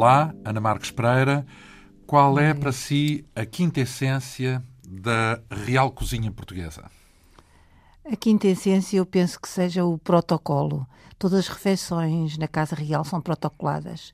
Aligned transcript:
Olá, 0.00 0.32
Ana 0.44 0.60
Marques 0.60 0.92
Pereira. 0.92 1.44
Qual 2.06 2.38
é 2.38 2.54
para 2.54 2.70
si 2.70 3.26
a 3.34 3.44
quinta 3.44 3.80
essência 3.80 4.62
da 4.88 5.40
real 5.50 5.90
cozinha 5.90 6.30
portuguesa? 6.30 6.88
A 8.04 8.14
quinta 8.14 8.46
essência 8.46 8.98
eu 8.98 9.04
penso 9.04 9.40
que 9.40 9.48
seja 9.48 9.84
o 9.84 9.98
protocolo. 9.98 10.86
Todas 11.18 11.40
as 11.40 11.48
refeições 11.48 12.38
na 12.38 12.46
Casa 12.46 12.76
Real 12.76 13.04
são 13.04 13.20
protocoladas. 13.20 14.12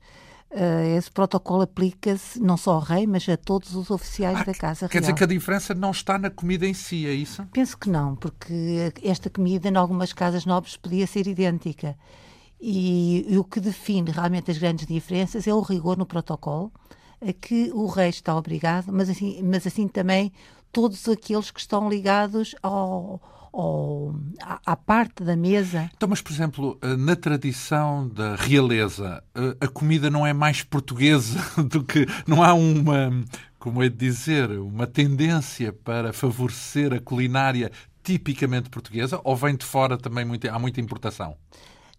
Uh, 0.49 0.97
esse 0.97 1.11
protocolo 1.11 1.61
aplica-se 1.61 2.39
não 2.39 2.57
só 2.57 2.71
ao 2.71 2.79
rei, 2.79 3.05
mas 3.05 3.29
a 3.29 3.37
todos 3.37 3.75
os 3.75 3.91
oficiais 3.91 4.39
ah, 4.39 4.43
da 4.43 4.53
Casa 4.55 4.59
quer 4.59 4.63
Real. 4.63 4.89
Quer 4.89 4.99
dizer 5.01 5.13
que 5.13 5.23
a 5.23 5.27
diferença 5.27 5.75
não 5.75 5.91
está 5.91 6.17
na 6.17 6.31
comida 6.31 6.65
em 6.65 6.73
si, 6.73 7.05
é 7.05 7.13
isso? 7.13 7.45
Penso 7.53 7.77
que 7.77 7.91
não, 7.91 8.15
porque 8.15 8.91
esta 9.03 9.29
comida 9.29 9.69
em 9.69 9.75
algumas 9.75 10.11
casas 10.13 10.47
nobres 10.47 10.77
podia 10.77 11.05
ser 11.05 11.27
idêntica. 11.27 11.95
E, 12.67 13.23
e 13.29 13.37
o 13.37 13.43
que 13.43 13.59
define 13.59 14.09
realmente 14.09 14.49
as 14.49 14.57
grandes 14.57 14.87
diferenças 14.87 15.45
é 15.45 15.53
o 15.53 15.61
rigor 15.61 15.95
no 15.95 16.05
protocolo, 16.07 16.71
a 17.21 17.31
que 17.31 17.69
o 17.71 17.85
rei 17.85 18.09
está 18.09 18.35
obrigado, 18.35 18.91
mas 18.91 19.07
assim, 19.07 19.39
mas 19.43 19.67
assim 19.67 19.87
também 19.87 20.33
todos 20.71 21.07
aqueles 21.07 21.51
que 21.51 21.59
estão 21.59 21.87
ligados 21.87 22.55
ao, 22.63 23.21
ao, 23.53 24.15
à, 24.65 24.75
parte 24.75 25.23
da 25.23 25.35
mesa. 25.35 25.91
Então, 25.95 26.09
mas, 26.09 26.23
por 26.23 26.33
exemplo, 26.33 26.79
eh, 26.81 26.95
na 26.95 27.15
tradição 27.15 28.09
da 28.09 28.35
realeza, 28.35 29.23
eh, 29.35 29.57
a 29.61 29.67
comida 29.67 30.09
não 30.09 30.25
é 30.25 30.33
mais 30.33 30.63
portuguesa 30.63 31.39
do 31.69 31.83
que. 31.83 32.07
Não 32.25 32.41
há 32.41 32.55
uma, 32.55 33.11
como 33.59 33.83
é 33.83 33.89
de 33.89 33.95
dizer, 33.95 34.49
uma 34.49 34.87
tendência 34.87 35.71
para 35.71 36.11
favorecer 36.11 36.93
a 36.93 36.99
culinária 36.99 37.71
tipicamente 38.03 38.71
portuguesa 38.71 39.21
ou 39.23 39.35
vem 39.35 39.55
de 39.55 39.65
fora 39.65 39.99
também 39.99 40.25
há 40.51 40.57
muita 40.57 40.81
importação? 40.81 41.37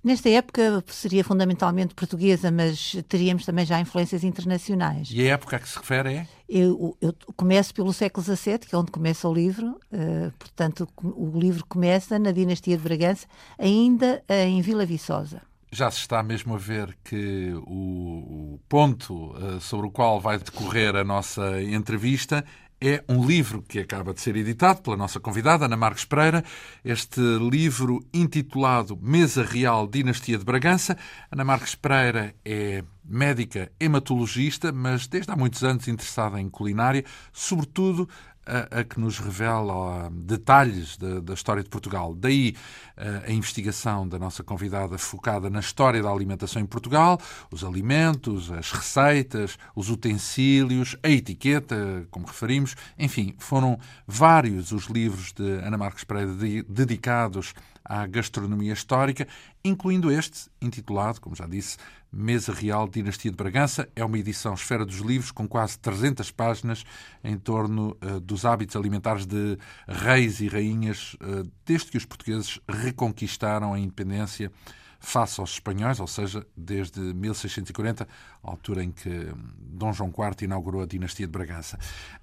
Nesta 0.07 0.31
época 0.31 0.85
seria 0.87 1.25
fundamentalmente 1.25 1.93
portuguesa, 1.93 2.49
mas 2.49 2.95
teríamos 3.09 3.45
também 3.45 3.67
já 3.67 3.81
influências 3.81 4.23
internacionais. 4.23 5.09
E 5.11 5.21
a 5.29 5.33
época 5.33 5.57
a 5.57 5.59
que 5.59 5.69
se 5.69 5.77
refere 5.77 6.15
é? 6.15 6.29
Eu, 6.49 6.97
eu 7.01 7.13
começo 7.37 7.75
pelo 7.75 7.93
século 7.93 8.25
XVII, 8.25 8.61
que 8.61 8.73
é 8.73 8.79
onde 8.79 8.93
começa 8.93 9.29
o 9.29 9.35
livro. 9.35 9.67
Uh, 9.93 10.31
portanto, 10.39 10.89
o, 11.03 11.37
livro 11.37 11.65
começa 11.67 12.21
na 12.21 12.31
dinastia 12.31 12.77
de 12.77 12.85
Bragança, 12.85 13.27
ainda 13.59 14.23
em 14.29 14.61
Vila 14.61 14.87
Viçosa. 14.87 15.43
Já 15.73 15.91
se 15.91 15.99
está 15.99 16.23
mesmo 16.23 16.55
a 16.55 16.59
ver 16.59 16.97
que 17.03 17.53
o, 17.67 18.61
ponto 18.69 19.33
uh, 19.33 19.61
sobre 19.61 19.89
o 19.89 19.91
qual 19.91 20.21
vai 20.21 20.39
decorrer 20.39 20.95
a 20.95 21.03
nossa 21.03 21.61
entrevista 21.61 22.45
é 22.81 23.03
um 23.09 23.25
livro 23.25 23.63
que 23.63 23.79
acaba 23.79 24.13
de 24.13 24.21
ser 24.21 24.37
editado 24.37 24.83
pela 24.83 24.97
nossa 24.97 25.19
convidada, 25.19 25.65
Ana 25.65 25.77
Marques 25.77 26.05
Pereira. 26.05 26.45
Este 26.85 27.21
livro 27.39 28.05
intitulado 28.13 28.99
Mesa 29.01 29.43
Real 29.43 29.87
Dinastia 29.87 30.39
de 30.39 30.45
Bragança. 30.45 30.97
Ana 31.31 31.45
Marques 31.45 31.75
Pereira 31.75 32.35
é 32.45 32.85
médica 33.05 33.71
hematologista, 33.81 34.73
mas 34.73 35.07
desde 35.07 35.31
há 35.31 35.37
muitos 35.37 35.65
anos 35.65 35.89
interessada 35.89 36.41
em 36.41 36.49
culinária, 36.49 37.05
sobretudo 37.33 38.09
a, 38.47 38.81
a 38.81 38.85
que 38.85 39.01
nos 39.01 39.19
revela 39.19 40.09
detalhes 40.13 40.97
da, 40.97 41.21
da, 41.21 41.35
história 41.35 41.63
de 41.63 41.69
Portugal. 41.69 42.15
Daí 42.15 42.55
a, 42.97 43.29
a 43.29 43.33
investigação 43.33 44.09
da 44.09 44.19
nossa 44.19 44.45
convidada 44.45 44.97
focada 44.97 45.51
na 45.51 45.61
história 45.61 46.03
da 46.03 46.11
alimentação 46.11 46.63
em 46.63 46.67
Portugal, 46.67 47.19
os 47.51 47.65
alimentos, 47.65 48.51
as 48.51 48.71
receitas, 48.71 49.59
os 49.75 49.91
utensílios, 49.91 50.97
a 51.03 51.09
etiqueta, 51.09 52.07
como 52.11 52.27
referimos, 52.27 52.77
enfim, 52.99 53.35
foram 53.39 53.79
vários 54.07 54.73
os 54.73 54.87
livros 54.87 55.33
de 55.33 55.43
Ana 55.65 55.77
Marques 55.77 56.05
Pereira 56.05 56.33
dedicados 56.69 57.53
à 57.89 58.07
gastronomia 58.07 58.73
histórica, 58.73 59.27
incluindo 59.65 60.11
este, 60.11 60.51
intitulado, 60.61 61.21
como 61.21 61.37
já 61.37 61.47
disse, 61.47 61.77
Mesa 62.13 62.53
Real 62.53 62.89
Dinastia 62.89 63.31
de 63.31 63.37
Bragança. 63.37 63.89
É 63.95 64.05
uma 64.05 64.19
edição 64.19 64.55
Esfera 64.55 64.85
dos 64.85 64.99
Livros 64.99 65.31
com 65.31 65.47
quase 65.47 65.79
300 65.79 66.31
páginas 66.31 66.85
em 67.23 67.37
torno 67.37 67.97
uh, 68.03 68.21
dos 68.21 68.45
hábitos 68.45 68.77
alimentares 68.77 69.27
de 69.27 69.59
reis 69.87 70.41
e 70.41 70.49
rainhas 70.49 71.15
uh, 71.15 71.49
desde 71.65 71.91
que 71.91 71.97
os 71.97 72.05
portugueses 72.05 72.61
reconquistaram 72.69 73.75
a 73.75 73.79
independência 73.79 74.51
face 74.99 75.41
aos 75.41 75.53
espanhóis, 75.53 76.01
ou 76.01 76.07
seja, 76.07 76.45
desde 76.57 77.01
1640, 77.01 78.09
altura 78.43 78.83
em 78.83 78.91
que 78.91 79.09
hum, 79.09 79.35
Dom 79.59 79.93
João 79.93 80.11
IV 80.11 80.45
inaugurou 80.45 80.83
a 80.83 80.87
dinastia 80.87 81.27
de 81.27 81.33
Bragança. 81.33 81.79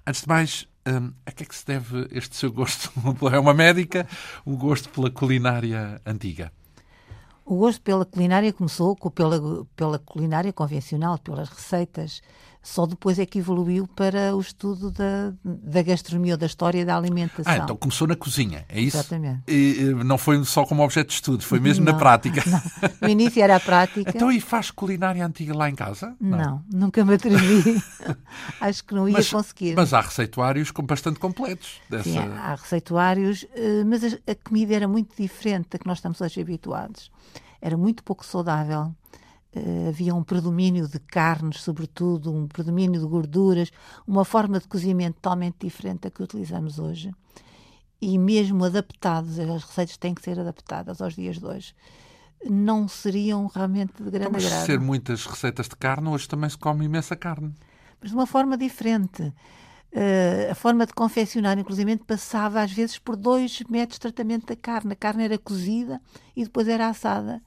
Antes 0.06 0.22
de 0.22 0.28
mais, 0.28 0.68
um, 0.86 1.12
a 1.24 1.32
que 1.32 1.42
é 1.42 1.46
que 1.46 1.54
se 1.54 1.66
deve 1.66 2.08
este 2.10 2.36
seu 2.36 2.52
gosto? 2.52 2.92
É 3.32 3.38
uma 3.38 3.54
médica, 3.54 4.06
o 4.44 4.56
gosto 4.56 4.88
pela 4.90 5.10
culinária 5.10 6.00
antiga? 6.04 6.52
O 7.44 7.56
gosto 7.56 7.80
pela 7.82 8.04
culinária 8.04 8.52
começou 8.52 8.96
pela, 8.96 9.66
pela 9.76 9.98
culinária 9.98 10.52
convencional, 10.52 11.18
pelas 11.18 11.48
receitas 11.48 12.22
só 12.64 12.86
depois 12.86 13.18
é 13.18 13.26
que 13.26 13.38
evoluiu 13.38 13.86
para 13.86 14.34
o 14.34 14.40
estudo 14.40 14.90
da, 14.90 15.34
da 15.44 15.82
gastronomia 15.82 16.32
ou 16.32 16.38
da 16.38 16.46
história 16.46 16.84
da 16.84 16.96
alimentação. 16.96 17.52
Ah, 17.52 17.58
então 17.58 17.76
começou 17.76 18.08
na 18.08 18.16
cozinha, 18.16 18.64
é 18.70 18.80
isso? 18.80 18.96
Exatamente. 18.96 19.42
E, 19.46 19.94
não 20.02 20.16
foi 20.16 20.42
só 20.44 20.64
como 20.64 20.82
objeto 20.82 21.08
de 21.08 21.14
estudo, 21.14 21.44
foi 21.44 21.60
mesmo 21.60 21.84
não, 21.84 21.92
na 21.92 21.98
prática. 21.98 22.42
Não. 22.46 22.62
No 23.02 23.08
início 23.10 23.42
era 23.42 23.56
a 23.56 23.60
prática. 23.60 24.10
Então, 24.10 24.32
e 24.32 24.40
faz 24.40 24.70
culinária 24.70 25.24
antiga 25.24 25.54
lá 25.54 25.68
em 25.68 25.74
casa? 25.74 26.16
Não, 26.18 26.64
não 26.72 26.84
nunca 26.84 27.04
me 27.04 27.14
atrevi. 27.14 27.82
Acho 28.60 28.82
que 28.82 28.94
não 28.94 29.06
ia 29.06 29.14
mas, 29.14 29.30
conseguir. 29.30 29.74
Mas 29.74 29.92
há 29.92 30.00
receituários 30.00 30.70
bastante 30.84 31.18
completos. 31.18 31.80
Dessa... 31.90 32.04
Sim, 32.04 32.18
há 32.18 32.54
receituários, 32.54 33.44
eh, 33.54 33.84
mas 33.84 34.04
a 34.04 34.34
comida 34.42 34.74
era 34.74 34.88
muito 34.88 35.14
diferente 35.20 35.68
da 35.70 35.78
que 35.78 35.86
nós 35.86 35.98
estamos 35.98 36.20
hoje 36.20 36.40
habituados. 36.40 37.10
Era 37.60 37.76
muito 37.76 38.02
pouco 38.02 38.24
saudável 38.24 38.94
havia 39.88 40.14
um 40.14 40.22
predomínio 40.22 40.88
de 40.88 40.98
carnes, 40.98 41.62
sobretudo, 41.62 42.32
um 42.32 42.46
predomínio 42.46 43.00
de 43.00 43.06
gorduras, 43.06 43.70
uma 44.06 44.24
forma 44.24 44.58
de 44.58 44.66
cozimento 44.66 45.14
totalmente 45.16 45.56
diferente 45.60 46.02
da 46.02 46.10
que 46.10 46.22
utilizamos 46.22 46.78
hoje. 46.78 47.12
E 48.00 48.18
mesmo 48.18 48.64
adaptados, 48.64 49.38
as 49.38 49.64
receitas 49.64 49.96
têm 49.96 50.14
que 50.14 50.22
ser 50.22 50.38
adaptadas 50.38 51.00
aos 51.00 51.14
dias 51.14 51.38
de 51.38 51.46
hoje 51.46 51.74
não 52.50 52.86
seriam 52.86 53.46
realmente 53.46 54.02
de 54.02 54.10
grande 54.10 54.36
então, 54.36 54.46
agrado. 54.46 54.66
ser 54.66 54.80
muitas 54.80 55.24
receitas 55.26 55.68
de 55.68 55.76
carne, 55.76 56.08
hoje 56.08 56.28
também 56.28 56.50
se 56.50 56.58
come 56.58 56.84
imensa 56.84 57.16
carne. 57.16 57.54
Mas 58.00 58.10
de 58.10 58.16
uma 58.16 58.26
forma 58.26 58.56
diferente. 58.56 59.22
Uh, 59.92 60.50
a 60.50 60.54
forma 60.54 60.84
de 60.86 60.92
confeccionar, 60.92 61.56
inclusive, 61.58 61.96
passava 61.98 62.60
às 62.60 62.72
vezes 62.72 62.98
por 62.98 63.14
dois 63.14 63.62
métodos 63.68 63.94
de 63.94 64.00
tratamento 64.00 64.46
da 64.46 64.56
carne. 64.56 64.92
A 64.92 64.96
carne 64.96 65.24
era 65.24 65.38
cozida 65.38 66.00
e 66.36 66.42
depois 66.42 66.66
era 66.66 66.88
assada. 66.88 67.40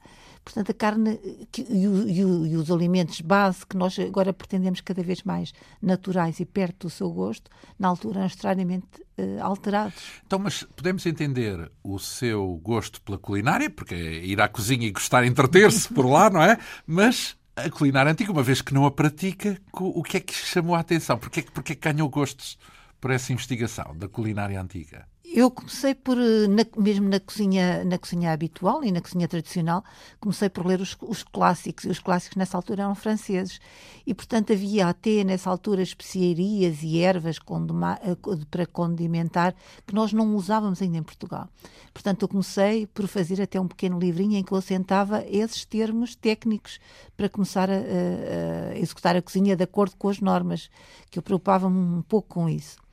Portanto, 0.48 0.70
a 0.70 0.74
carne 0.74 1.20
que, 1.52 1.60
e, 1.68 1.86
o, 1.86 2.46
e, 2.46 2.56
os 2.56 2.70
alimentos 2.70 3.20
base 3.20 3.66
que 3.66 3.76
nós 3.76 3.98
agora 3.98 4.32
pretendemos 4.32 4.80
cada 4.80 5.02
vez 5.02 5.22
mais 5.22 5.52
naturais 5.82 6.40
e 6.40 6.46
perto 6.46 6.86
do 6.86 6.90
seu 6.90 7.10
gosto, 7.10 7.50
na 7.78 7.86
altura 7.86 8.24
extraordinariamente 8.24 8.86
uh, 9.18 9.42
alterados. 9.42 10.02
Então, 10.26 10.38
mas 10.38 10.62
podemos 10.74 11.04
entender 11.04 11.70
o 11.84 11.98
seu 11.98 12.58
gosto 12.62 13.02
pela 13.02 13.18
culinária, 13.18 13.68
porque 13.68 13.94
é 13.94 14.24
ir 14.24 14.40
à 14.40 14.48
cozinha 14.48 14.86
e 14.86 14.90
gostar 14.90 15.20
de 15.20 15.28
entreter-se 15.28 15.92
por 15.92 16.06
lá, 16.06 16.30
não 16.30 16.42
é? 16.42 16.56
Mas 16.86 17.36
a 17.54 17.68
culinária 17.68 18.10
antiga, 18.10 18.32
uma 18.32 18.42
vez 18.42 18.62
que 18.62 18.72
não 18.72 18.86
a 18.86 18.90
pratica, 18.90 19.60
o 19.74 20.02
que 20.02 20.16
é 20.16 20.20
que 20.20 20.32
chamou 20.32 20.74
a 20.74 20.80
atenção? 20.80 21.18
Porquê, 21.18 21.42
porquê 21.42 21.74
que 21.74 21.92
ganhou 21.92 22.08
gostos 22.08 22.58
por 22.98 23.10
essa 23.10 23.34
investigação 23.34 23.94
da 23.94 24.08
culinária 24.08 24.58
antiga? 24.58 25.06
Eu 25.30 25.50
comecei 25.50 25.94
por, 25.94 26.16
eh, 26.16 26.48
na, 26.48 26.64
mesmo 26.76 27.06
na 27.06 27.20
cozinha, 27.20 27.84
na 27.84 27.98
cozinha 27.98 28.32
habitual 28.32 28.82
e 28.82 28.90
na 28.90 29.00
cozinha 29.02 29.28
tradicional, 29.28 29.84
comecei 30.18 30.48
por 30.48 30.66
ler 30.66 30.80
os, 30.80 30.96
os, 31.02 31.22
clássicos, 31.22 31.84
e 31.84 31.88
os 31.88 31.98
clássicos 31.98 32.36
nessa 32.36 32.56
altura 32.56 32.84
eram 32.84 32.94
franceses. 32.94 33.60
E, 34.06 34.14
portanto, 34.14 34.54
havia 34.54 34.88
até 34.88 35.22
nessa 35.24 35.50
altura 35.50 35.82
especiarias 35.82 36.82
e 36.82 37.00
ervas 37.00 37.38
condima, 37.38 37.98
eh, 38.02 38.16
para 38.50 38.64
condimentar 38.64 39.54
que 39.86 39.94
nós 39.94 40.14
não 40.14 40.34
usávamos 40.34 40.80
ainda 40.80 40.96
em 40.96 41.02
Portugal. 41.02 41.46
Portanto, 41.92 42.22
eu 42.22 42.28
comecei 42.28 42.86
por 42.86 43.06
fazer 43.06 43.42
até 43.42 43.60
um 43.60 43.68
pequeno 43.68 43.98
livrinho 43.98 44.38
em 44.38 44.42
que 44.42 44.52
eu 44.52 44.58
assentava 44.58 45.22
esses 45.28 45.64
termos 45.66 46.14
técnicos 46.14 46.80
para 47.16 47.28
começar 47.28 47.68
a, 47.68 47.74
a, 47.74 48.72
a 48.72 48.78
executar 48.78 49.14
a 49.14 49.20
cozinha 49.20 49.54
de 49.54 49.64
acordo 49.64 49.94
com 49.96 50.08
as 50.08 50.20
normas, 50.20 50.70
que 51.10 51.18
eu 51.18 51.22
preocupava-me 51.22 51.78
um 51.78 52.02
pouco 52.02 52.28
com 52.28 52.48
isso. 52.48 52.87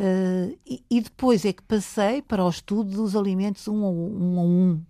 Uh, 0.00 0.56
e, 0.66 0.82
e, 0.90 1.00
depois 1.02 1.44
é 1.44 1.52
que 1.52 1.62
passei 1.62 2.22
para 2.22 2.42
o 2.42 2.48
estudo 2.48 2.90
dos 2.90 3.14
alimentos 3.14 3.68
um 3.68 3.84
a 3.84 3.90
um. 3.90 4.16
um, 4.16 4.40
a 4.40 4.42
um. 4.42 4.82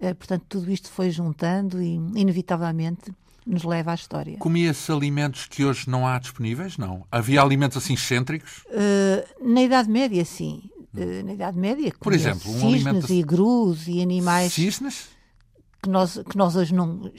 Uh, 0.00 0.14
portanto, 0.14 0.46
tudo 0.48 0.72
isto 0.72 0.90
foi 0.90 1.10
juntando 1.10 1.82
e, 1.82 1.96
inevitavelmente, 2.16 3.12
nos 3.46 3.64
leva 3.64 3.92
à 3.92 3.94
história. 3.94 4.38
Comia-se 4.38 4.90
alimentos 4.90 5.44
que 5.44 5.62
hoje 5.62 5.90
não 5.90 6.06
há 6.06 6.18
disponíveis? 6.18 6.78
Não. 6.78 7.06
Havia 7.12 7.42
alimentos 7.42 7.76
assim 7.76 7.92
excêntricos? 7.92 8.64
Uh, 8.68 9.52
na 9.52 9.62
Idade 9.62 9.90
Média, 9.90 10.24
sim. 10.24 10.62
na 10.94 11.34
Idade 11.34 11.58
Média, 11.58 11.92
por 12.00 12.14
exemplo, 12.14 12.50
um 12.50 12.60
cisnes 12.60 12.86
alimento... 12.86 13.12
e 13.12 13.22
grus 13.22 13.88
e 13.88 14.00
animais. 14.00 14.54
Cisnes? 14.54 15.08
Que 15.82 15.90
nós, 15.90 16.18
que 16.30 16.36
nós 16.36 16.56
hoje 16.56 16.74
não 16.74 17.12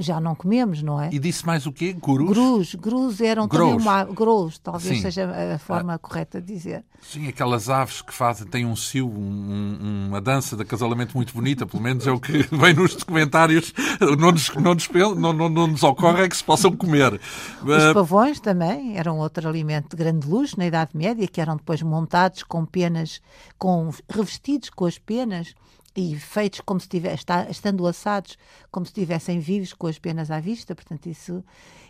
já 0.00 0.20
não 0.20 0.34
comemos, 0.34 0.82
não 0.82 1.00
é? 1.00 1.10
E 1.12 1.18
disse 1.18 1.46
mais 1.46 1.66
o 1.66 1.72
quê? 1.72 1.92
Gurus? 1.92 2.28
Grus. 2.30 2.74
Grus 2.74 3.20
eram 3.20 3.46
também 3.46 3.74
uma... 3.76 4.04
Grous, 4.04 4.58
talvez 4.58 4.96
Sim. 4.96 5.02
seja 5.02 5.30
a 5.54 5.58
forma 5.58 5.98
correta 5.98 6.40
de 6.40 6.52
dizer. 6.52 6.84
Sim, 7.00 7.28
aquelas 7.28 7.68
aves 7.70 8.02
que 8.02 8.12
fazem, 8.12 8.46
têm 8.46 8.66
um 8.66 8.76
cio, 8.76 9.06
um- 9.08 9.78
um- 9.80 10.08
uma 10.08 10.20
dança 10.20 10.56
de 10.56 10.62
acasalamento 10.62 11.16
muito 11.16 11.32
bonita, 11.32 11.66
pelo 11.66 11.82
menos 11.82 12.06
é 12.06 12.10
o 12.10 12.20
que 12.20 12.42
vem 12.54 12.74
nos 12.74 12.94
documentários. 12.94 13.72
Não 14.18 14.32
nos, 14.32 14.50
não 14.54 14.74
nos, 14.74 14.88
não, 15.16 15.32
não- 15.32 15.48
não 15.48 15.66
nos 15.66 15.82
ocorre 15.82 16.22
é 16.24 16.28
que 16.28 16.36
se 16.36 16.44
possam 16.44 16.72
comer. 16.72 17.20
Os 17.62 17.82
Ah, 17.84 17.94
pavões 17.94 18.40
também 18.40 18.96
eram 18.98 19.18
outro 19.18 19.48
alimento 19.48 19.96
de 19.96 19.96
grande 20.02 20.26
luxo 20.26 20.58
na 20.58 20.66
Idade 20.66 20.90
Média, 20.94 21.26
que 21.26 21.40
eram 21.40 21.56
depois 21.56 21.80
montados 21.82 22.42
com 22.42 22.64
penas, 22.66 23.20
com, 23.58 23.90
revestidos 24.08 24.70
com 24.70 24.84
as 24.84 24.98
penas 24.98 25.54
e 25.96 26.16
feitos 26.16 26.60
como 26.60 26.78
se 26.80 26.88
tivesse, 26.88 27.24
estando 27.50 27.86
assados, 27.86 28.36
como 28.70 28.86
se 28.86 28.90
estivessem 28.90 29.40
vivos 29.40 29.72
com 29.72 29.86
as 29.86 29.98
penas 29.98 30.30
à 30.30 30.38
vista. 30.40 30.74
Portanto, 30.74 31.06
isso 31.06 31.44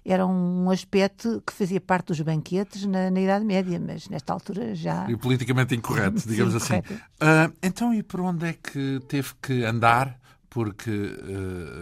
era 0.05 0.27
um 0.27 0.71
aspecto 0.71 1.43
que 1.47 1.53
fazia 1.53 1.81
parte 1.81 2.07
dos 2.07 2.21
banquetes 2.21 2.87
na, 2.87 3.11
na 3.11 3.21
Idade 3.21 3.45
Média, 3.45 3.79
mas 3.79 4.09
nesta 4.09 4.33
altura 4.33 4.75
já. 4.75 5.11
E 5.11 5.17
politicamente 5.17 5.75
incorreto, 5.75 6.23
digamos 6.27 6.55
Sim, 6.63 6.77
assim. 6.77 6.99
Ah, 7.21 7.51
então, 7.63 7.93
e 7.93 8.03
por 8.03 8.21
onde 8.21 8.47
é 8.47 8.53
que 8.55 9.01
teve 9.09 9.31
que 9.43 9.65
andar? 9.65 10.19
Porque 10.49 10.91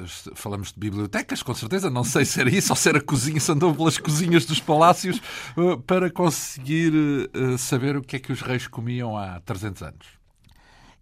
est- 0.04 0.28
falamos 0.34 0.72
de 0.72 0.78
bibliotecas, 0.78 1.42
com 1.42 1.54
certeza, 1.54 1.88
não 1.88 2.04
sei 2.04 2.26
se 2.26 2.38
era 2.38 2.50
isso 2.50 2.70
ou 2.70 2.76
se 2.76 2.86
era 2.90 3.00
cozinha, 3.00 3.40
se 3.40 3.50
andou 3.50 3.74
pelas 3.74 3.96
cozinhas 3.96 4.44
dos 4.44 4.60
palácios 4.60 5.22
ah, 5.56 5.78
para 5.86 6.10
conseguir 6.10 6.92
saber 7.56 7.96
o 7.96 8.02
que 8.02 8.16
é 8.16 8.18
que 8.18 8.30
os 8.30 8.42
reis 8.42 8.66
comiam 8.66 9.16
há 9.16 9.40
300 9.40 9.82
anos. 9.82 10.17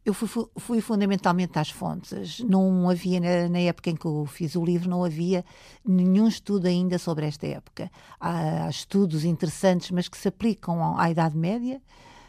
Eu 0.06 0.14
fui, 0.14 0.28
fu- 0.28 0.48
fui 0.56 0.80
fundamentalmente 0.80 1.58
às 1.58 1.68
fontes. 1.68 2.38
Não 2.40 2.88
havia, 2.88 3.18
na, 3.18 3.48
na 3.48 3.58
época 3.58 3.90
em 3.90 3.96
que 3.96 4.06
eu 4.06 4.24
fiz 4.24 4.54
o 4.54 4.64
livro, 4.64 4.88
não 4.88 5.02
havia 5.04 5.44
nenhum 5.84 6.28
estudo 6.28 6.66
ainda 6.66 6.96
sobre 6.96 7.26
esta 7.26 7.44
época. 7.46 7.90
Há, 8.20 8.66
há 8.66 8.70
estudos 8.70 9.24
interessantes, 9.24 9.90
mas 9.90 10.08
que 10.08 10.16
se 10.16 10.28
aplicam 10.28 10.96
à, 10.96 11.10
Idade 11.10 11.36
Média. 11.36 11.82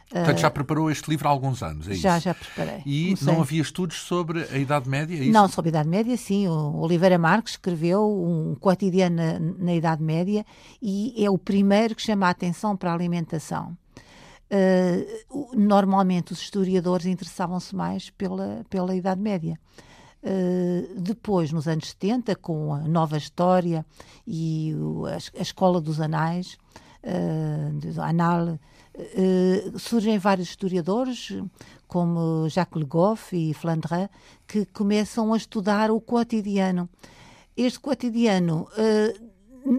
Portanto, 0.09 0.39
já 0.39 0.49
preparou 0.49 0.89
este 0.89 1.09
livro 1.09 1.27
há 1.27 1.31
alguns 1.31 1.61
anos, 1.61 1.87
é 1.87 1.91
isso? 1.91 2.01
Já, 2.01 2.17
já 2.17 2.33
preparei. 2.33 2.81
E 2.85 3.03
Comecei. 3.07 3.27
não 3.33 3.41
havia 3.41 3.61
estudos 3.61 3.97
sobre 3.97 4.41
a 4.43 4.57
Idade 4.57 4.89
Média, 4.89 5.13
é 5.15 5.19
isso? 5.23 5.31
Não, 5.33 5.47
sobre 5.49 5.67
a 5.67 5.71
Idade 5.71 5.89
Média, 5.89 6.15
sim. 6.17 6.47
O 6.47 6.77
Oliveira 6.79 7.17
Marques 7.17 7.53
escreveu 7.53 8.01
um 8.09 8.55
cotidiano 8.55 9.17
na, 9.17 9.39
na 9.39 9.75
Idade 9.75 10.01
Média 10.01 10.45
e 10.81 11.13
é 11.23 11.29
o 11.29 11.37
primeiro 11.37 11.93
que 11.93 12.01
chama 12.01 12.25
a 12.25 12.29
atenção 12.29 12.75
para 12.75 12.89
a 12.91 12.93
alimentação. 12.95 13.77
Uh, 14.49 15.49
normalmente 15.55 16.31
os 16.31 16.39
historiadores 16.39 17.05
interessavam-se 17.05 17.75
mais 17.75 18.09
pela, 18.11 18.65
pela 18.69 18.95
Idade 18.95 19.19
Média. 19.21 19.59
Uh, 20.23 20.99
depois, 20.99 21.51
nos 21.51 21.67
anos 21.67 21.89
70, 21.89 22.35
com 22.37 22.73
a 22.73 22.79
nova 22.87 23.17
história 23.17 23.85
e 24.25 24.73
o- 24.75 25.05
a, 25.05 25.15
a 25.15 25.41
escola 25.41 25.79
dos 25.81 25.99
anais, 26.01 26.57
uh, 27.03 28.01
Anal, 28.01 28.57
uh, 28.97 29.79
surgem 29.79 30.17
vários 30.17 30.49
historiadores, 30.49 31.29
como 31.87 32.47
Jacques 32.49 32.79
Le 32.81 32.85
Goff 32.87 33.35
e 33.35 33.53
Flandrin, 33.53 34.07
que 34.47 34.65
começam 34.65 35.33
a 35.33 35.37
estudar 35.37 35.91
o 35.91 35.99
cotidiano. 36.01 36.89
Este 37.55 37.79
cotidiano, 37.79 38.67
uh, 38.77 39.27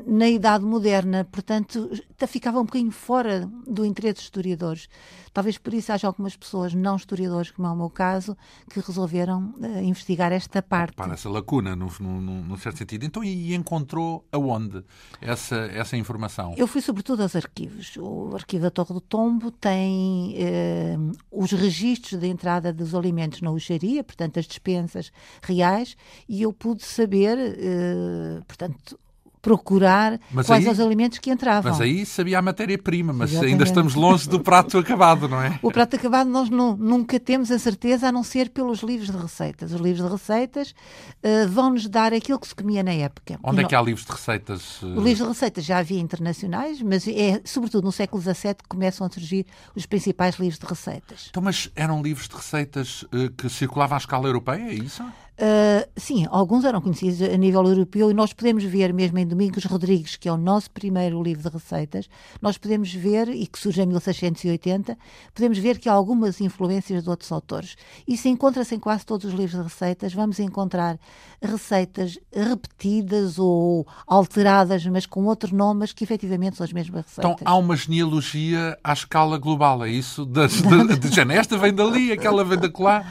na 0.07 0.29
Idade 0.29 0.65
Moderna, 0.65 1.25
portanto, 1.31 1.91
ta- 2.17 2.27
ficava 2.27 2.61
um 2.61 2.65
bocadinho 2.65 2.91
fora 2.91 3.49
do 3.67 3.85
interesse 3.85 4.15
dos 4.17 4.25
historiadores. 4.25 4.89
Talvez 5.33 5.57
por 5.57 5.73
isso 5.73 5.93
haja 5.93 6.07
algumas 6.07 6.37
pessoas, 6.37 6.75
não 6.75 6.97
historiadores, 6.97 7.51
como 7.51 7.69
é 7.69 7.71
o 7.71 7.77
meu 7.77 7.89
caso, 7.91 8.37
que 8.71 8.81
resolveram 8.81 9.55
uh, 9.59 9.79
investigar 9.83 10.33
esta 10.33 10.61
parte. 10.61 10.95
Para 10.97 11.13
essa 11.15 11.29
lacuna, 11.31 11.77
no, 11.77 11.89
no- 12.01 12.21
no 12.43 12.57
certo 12.59 12.79
sentido. 12.79 13.05
Então, 13.05 13.23
e 13.23 13.55
encontrou 13.55 14.25
aonde 14.33 14.83
essa, 15.21 15.57
essa 15.73 15.97
informação? 15.97 16.55
Eu 16.57 16.67
fui 16.67 16.81
sobretudo 16.81 17.23
aos 17.23 17.37
arquivos. 17.37 17.97
O 17.99 18.31
arquivo 18.35 18.65
da 18.65 18.71
Torre 18.71 18.95
do 18.95 19.01
Tombo 19.01 19.51
tem 19.53 20.35
eh, 20.37 20.97
os 21.31 21.53
registros 21.53 22.21
da 22.21 22.27
entrada 22.27 22.73
dos 22.73 22.95
alimentos 22.95 23.41
na 23.41 23.51
uxaria, 23.51 24.03
portanto, 24.03 24.39
as 24.41 24.47
dispensas 24.47 25.13
reais, 25.43 25.97
e 26.29 26.43
eu 26.43 26.53
pude 26.53 26.85
saber, 26.85 27.39
eh, 27.39 28.41
portanto, 28.47 28.99
procurar 29.41 30.19
Mas 30.33 30.47
quais 30.47 30.67
aí- 30.67 30.73
os 30.73 30.81
alimentos 30.81 31.19
que 31.19 31.31
entravam. 31.31 31.71
Mas 31.73 31.81
aí 31.81 32.05
sabia 32.05 32.39
a 32.39 32.43
matéria-prima, 32.43 33.13
mas 33.13 33.31
Exatamente. 33.31 33.53
ainda 33.53 33.65
estamos 33.65 33.95
longe 33.95 34.29
do 34.29 34.41
prato 34.41 34.77
acabado, 34.79 35.29
não 35.29 35.41
é? 35.43 35.59
O 35.63 35.71
prato 35.71 35.97
acabado 35.97 36.29
nós 36.29 36.49
nu- 36.51 36.77
nunca 36.77 37.19
temos 37.21 37.51
a 37.51 37.59
certeza, 37.59 38.09
a 38.09 38.13
não 38.13 38.23
ser 38.23 38.51
pelos 38.51 38.81
livros 38.81 39.11
de 39.11 39.17
receitas. 39.17 39.73
Os 39.73 39.81
livros 39.81 40.05
de 40.05 40.11
receitas 40.13 40.75
eh, 41.23 41.47
vão-nos 41.47 41.89
dar 41.89 42.13
aquilo 42.13 42.39
que 42.39 42.49
se 42.49 42.55
comia 42.55 42.83
na 42.83 42.93
época. 42.93 43.39
Onde 43.43 43.61
E 43.61 43.65
é 43.65 43.69
que 43.69 43.75
há 43.75 43.81
livros 43.83 44.05
de 44.05 44.13
receitas? 44.13 44.83
Os 44.83 45.03
livros 45.05 45.19
de 45.19 45.29
receitas 45.29 45.65
já 45.65 45.79
havia 45.79 46.01
internacionais, 46.01 46.83
mas 46.83 47.07
é 47.09 47.41
sobretudo 47.45 47.85
no 47.85 47.93
século 47.93 48.21
XVII 48.23 48.55
que 48.55 48.69
começam 48.69 49.07
a 49.07 49.11
surgir 49.11 49.47
os 49.75 49.87
principais 49.87 50.37
livros 50.37 50.59
de 50.59 50.67
receitas. 50.67 51.27
Então, 51.31 51.43
mas 51.43 51.71
eram 51.75 52.03
livros 52.03 52.29
de 52.29 52.37
receitas 52.37 53.05
eh, 53.13 53.31
que 53.37 53.49
circulavam 53.49 53.97
à 53.97 53.99
escala 53.99 54.27
europeia, 54.29 54.63
é 54.71 54.75
isso? 54.75 55.03
Uh, 55.39 55.89
sim, 55.97 56.27
alguns 56.31 56.65
eram 56.65 56.81
conhecidos 56.81 57.23
a 57.23 57.37
nível 57.37 57.65
europeu 57.65 58.11
e 58.11 58.15
nós 58.15 58.33
podemos 58.33 58.65
ver 58.65 58.93
mesmo 58.93 59.19
em 59.19 59.27
Domingos 59.27 59.65
Rodrigues, 59.67 60.17
que 60.17 60.29
é 60.29 60.33
o 60.33 60.37
nosso 60.37 60.69
primeiro 60.69 61.23
livro 61.23 61.49
de 61.49 61.49
receitas, 61.49 62.09
nós 62.43 62.59
podemos 62.59 62.93
ver, 62.93 63.29
e 63.29 63.47
que 63.47 63.57
surge 63.57 63.81
em 63.81 63.87
1680, 63.87 64.99
podemos 65.33 65.57
ver 65.59 65.79
que 65.79 65.89
há 65.89 65.93
algumas 65.93 66.41
influências 66.41 67.05
de 67.05 67.09
outros 67.09 67.31
autores. 67.31 67.77
Isso 68.07 68.27
encontra-se 68.27 68.75
em 68.75 68.81
quase 68.81 69.07
todos 69.07 69.27
os 69.27 69.33
livros 69.33 69.57
de 69.57 69.63
receitas. 69.63 70.13
Vamos 70.13 70.41
encontrar 70.41 70.99
receitas 71.41 72.19
repetidas 72.35 73.39
ou 73.39 73.87
alteradas, 74.09 74.85
mas 74.87 75.07
com 75.07 75.25
outro 75.27 75.55
nome, 75.55 75.81
mas 75.81 75.93
que 75.93 76.03
efetivamente 76.03 76.57
são 76.57 76.65
as 76.65 76.73
mesmas 76.73 77.05
receitas. 77.05 77.31
Então 77.31 77.37
há 77.45 77.57
uma 77.57 77.77
genealogia 77.77 78.77
à 78.83 78.93
escala 78.93 79.39
global, 79.39 79.85
é 79.85 79.91
isso? 79.91 80.27
Das, 80.27 80.51
de, 80.51 80.99
de, 80.99 81.15
já 81.15 81.23
esta 81.33 81.57
vem 81.57 81.73
dali, 81.73 82.11
aquela 82.11 82.45
vem 82.45 82.59
da 82.59 82.69
lá. 82.81 83.05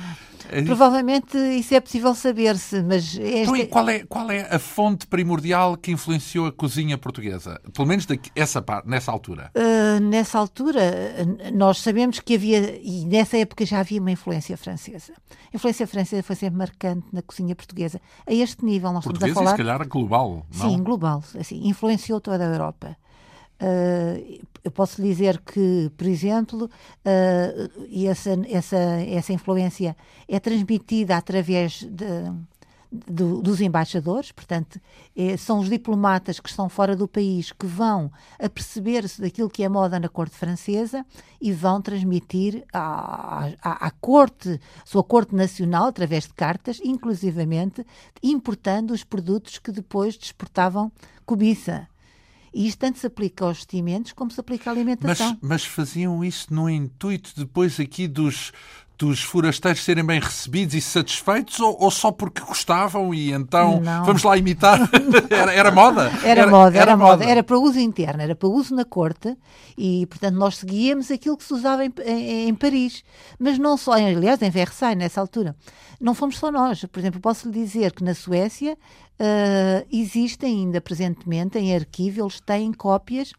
É? 0.51 0.61
Provavelmente 0.61 1.37
isso 1.37 1.73
é 1.73 1.79
possível 1.79 2.13
saber-se, 2.15 2.81
mas 2.81 3.17
esta... 3.17 3.27
Então, 3.41 3.55
e 3.55 3.67
qual 3.67 3.89
é, 3.89 3.99
qual 4.05 4.31
é 4.31 4.47
a 4.53 4.59
fonte 4.59 5.07
primordial 5.07 5.77
que 5.77 5.91
influenciou 5.91 6.47
a 6.47 6.51
cozinha 6.51 6.97
portuguesa? 6.97 7.59
Pelo 7.73 7.87
menos 7.87 8.05
daqui, 8.05 8.31
essa 8.35 8.63
nessa 8.85 9.11
altura. 9.11 9.51
Uh, 9.55 9.99
nessa 9.99 10.39
altura, 10.39 10.81
nós 11.53 11.79
sabemos 11.79 12.19
que 12.19 12.35
havia, 12.35 12.79
e 12.81 13.05
nessa 13.05 13.37
época 13.37 13.65
já 13.65 13.79
havia 13.79 13.99
uma 13.99 14.11
influência 14.11 14.57
francesa. 14.57 15.13
A 15.53 15.55
influência 15.55 15.87
francesa 15.87 16.23
foi 16.23 16.35
sempre 16.35 16.57
marcante 16.57 17.07
na 17.11 17.21
cozinha 17.21 17.55
portuguesa. 17.55 18.01
A 18.25 18.33
este 18.33 18.63
nível, 18.63 18.91
nós 18.91 19.03
Portuguesa 19.03 19.31
estamos 19.31 19.49
a 19.49 19.53
e 19.53 19.57
se 19.57 19.63
falar. 19.63 19.77
calhar 19.77 19.87
global, 19.87 20.45
não? 20.55 20.69
Sim, 20.69 20.83
global. 20.83 21.23
Assim, 21.39 21.67
influenciou 21.67 22.19
toda 22.19 22.43
a 22.43 22.53
Europa. 22.53 22.97
Uh, 23.59 24.39
eu 24.63 24.71
posso 24.71 25.01
dizer 25.01 25.39
que, 25.41 25.91
por 25.97 26.05
exemplo, 26.05 26.65
uh, 26.65 28.07
essa, 28.07 28.31
essa, 28.49 28.77
essa 28.77 29.33
influência 29.33 29.95
é 30.27 30.39
transmitida 30.39 31.15
através 31.17 31.83
de, 31.83 32.05
do- 32.91 33.41
dos 33.41 33.59
embaixadores, 33.61 34.31
portanto, 34.31 34.79
eh, 35.15 35.35
são 35.37 35.59
os 35.59 35.69
diplomatas 35.69 36.39
que 36.39 36.49
estão 36.49 36.69
fora 36.69 36.95
do 36.95 37.07
país 37.07 37.51
que 37.51 37.65
vão 37.65 38.11
a 38.39 38.47
perceber-se 38.49 39.21
daquilo 39.21 39.49
que 39.49 39.63
é 39.63 39.69
moda 39.69 39.99
na 39.99 40.07
corte 40.09 40.35
francesa 40.35 41.05
e 41.41 41.51
vão 41.51 41.81
transmitir 41.81 42.63
à, 42.73 43.49
à, 43.61 43.87
à 43.87 43.91
corte, 43.91 44.59
sua 44.85 45.03
corte 45.03 45.33
nacional, 45.35 45.87
através 45.87 46.25
de 46.25 46.33
cartas, 46.33 46.79
inclusivamente 46.83 47.85
importando 48.21 48.93
os 48.93 49.03
produtos 49.03 49.57
que 49.59 49.71
depois 49.71 50.17
desportavam 50.17 50.91
cobiça. 51.25 51.87
E 52.57 52.67
isto 52.67 52.79
tanto 52.79 52.97
se 52.97 53.05
aplica 53.07 53.45
aos 53.45 53.57
vestimentos 53.57 54.13
como 54.13 54.31
se 54.31 54.39
aplica 54.39 54.71
à 54.71 54.73
Mas, 54.73 54.77
alimentação. 54.81 55.37
mas 55.41 55.63
faziam 55.63 56.23
isso 56.23 56.53
no 56.53 56.69
intuito 56.69 57.31
depois 57.37 57.79
aqui 57.79 58.07
dos, 58.07 58.51
dos 58.97 59.21
forasteiros 59.21 59.83
serem 59.83 60.03
bem 60.03 60.19
recebidos 60.19 60.73
e 60.73 60.81
satisfeitos 60.81 61.59
ou, 61.59 61.77
ou 61.79 61.91
só 61.91 62.11
porque 62.11 62.41
gostavam 62.41 63.13
e 63.13 63.31
então 63.31 63.79
Não. 63.79 64.03
vamos 64.05 64.23
lá 64.23 64.35
imitar? 64.35 64.79
era, 65.29 65.53
era 65.53 65.71
moda? 65.71 66.11
Era, 66.23 66.47
moda, 66.47 66.77
era, 66.79 66.97
moda. 66.97 67.23
Era 67.25 67.43
para 67.43 67.59
uso 67.59 67.79
interno, 67.79 68.23
era 68.23 68.35
para 68.35 68.49
uso 68.49 68.73
na 68.73 68.83
corte 68.83 69.37
e, 69.77 70.07
portanto, 70.07 70.35
nós 70.35 70.57
seguíamos 70.57 71.11
aquilo 71.11 71.37
que 71.37 71.43
se 71.43 71.53
usava 71.53 71.85
em, 71.85 71.93
em- 72.05 72.47
em 72.49 72.55
Paris. 72.55 73.03
Mas 73.37 73.59
não 73.59 73.77
só, 73.77 73.91
aliás, 73.93 74.41
em 74.41 74.49
Versailles, 74.49 74.97
nessa 74.97 75.21
altura. 75.21 75.55
Não 76.01 76.13
fomos 76.15 76.37
só 76.39 76.51
nós. 76.51 76.83
Por 76.85 76.99
exemplo, 76.99 77.19
posso 77.21 77.47
lhe 77.49 77.53
dizer 77.63 77.91
que 77.91 78.03
na 78.03 78.13
Suécia 78.15 78.75
ah, 79.19 79.85
existem 79.91 80.57
ainda 80.59 80.79
presentemente 80.81 81.57
em 81.57 81.75
arquivo, 81.75 82.21
eles 82.21 82.39
têm 82.39 82.71
cópias 82.73 83.33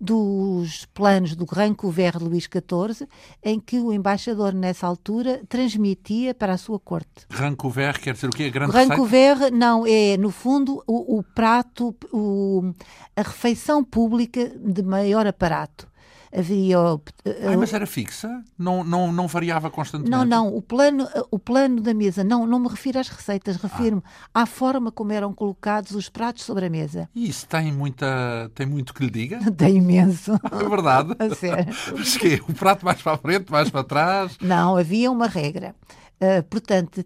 dos 0.00 0.84
planos 0.92 1.36
do 1.36 1.46
Grand 1.46 1.74
Couvert 1.74 2.18
de 2.18 2.24
Luís 2.24 2.44
XIV, 2.44 3.06
em 3.42 3.60
que 3.60 3.78
o 3.78 3.92
embaixador, 3.92 4.52
nessa 4.52 4.86
altura, 4.86 5.40
transmitia 5.48 6.34
para 6.34 6.54
a 6.54 6.58
sua 6.58 6.78
corte. 6.80 7.26
Rancouvert 7.30 8.00
quer 8.00 8.14
dizer 8.14 8.26
o 8.26 8.30
quê? 8.30 8.44
A 8.44 8.48
grande? 8.50 8.72
Couvert, 8.96 9.50
não, 9.52 9.84
é 9.86 10.16
no 10.16 10.30
fundo 10.30 10.82
o, 10.86 11.18
o 11.18 11.22
prato, 11.22 11.94
o- 12.12 12.72
a 13.16 13.22
refeição 13.22 13.84
pública 13.84 14.48
de 14.58 14.82
maior 14.82 15.26
aparato. 15.26 15.86
Havia. 16.34 16.78
Ah, 16.78 17.56
mas 17.58 17.74
era 17.74 17.86
fixa? 17.86 18.42
Não, 18.58 18.82
não, 18.82 19.12
não 19.12 19.26
variava 19.26 19.70
constantemente? 19.70 20.10
Não, 20.10 20.24
não. 20.24 20.56
O 20.56 20.62
plano, 20.62 21.06
o 21.30 21.38
plano 21.38 21.80
da 21.82 21.92
mesa, 21.92 22.24
não, 22.24 22.46
não 22.46 22.58
me 22.58 22.68
refiro 22.68 22.98
às 22.98 23.08
receitas, 23.08 23.56
refiro-me 23.56 24.02
ah. 24.32 24.42
à 24.42 24.46
forma 24.46 24.90
como 24.90 25.12
eram 25.12 25.34
colocados 25.34 25.92
os 25.92 26.08
pratos 26.08 26.44
sobre 26.44 26.66
a 26.66 26.70
mesa. 26.70 27.06
E 27.14 27.28
isso 27.28 27.46
tem, 27.46 27.70
muita, 27.70 28.50
tem 28.54 28.66
muito 28.66 28.94
que 28.94 29.04
lhe 29.04 29.10
diga? 29.10 29.40
Tem 29.52 29.76
imenso. 29.76 30.32
É 30.52 30.68
verdade? 30.68 31.14
A 31.18 31.34
sério. 31.34 31.74
Mas 31.96 32.16
que 32.16 32.40
O 32.48 32.54
prato 32.54 32.84
mais 32.84 33.02
para 33.02 33.12
a 33.12 33.18
frente, 33.18 33.50
mais 33.50 33.68
para 33.68 33.84
trás? 33.84 34.38
Não, 34.40 34.76
havia 34.76 35.10
uma 35.10 35.26
regra. 35.26 35.74
Uh, 36.20 36.42
portanto, 36.44 37.04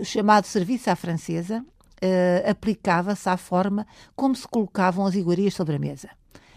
o 0.00 0.04
chamado 0.04 0.46
serviço 0.46 0.90
à 0.90 0.96
francesa 0.96 1.64
uh, 2.02 2.50
aplicava-se 2.50 3.28
à 3.28 3.36
forma 3.36 3.86
como 4.14 4.34
se 4.34 4.48
colocavam 4.48 5.06
as 5.06 5.14
iguarias 5.14 5.54
sobre 5.54 5.76
a 5.76 5.78
mesa. 5.78 6.08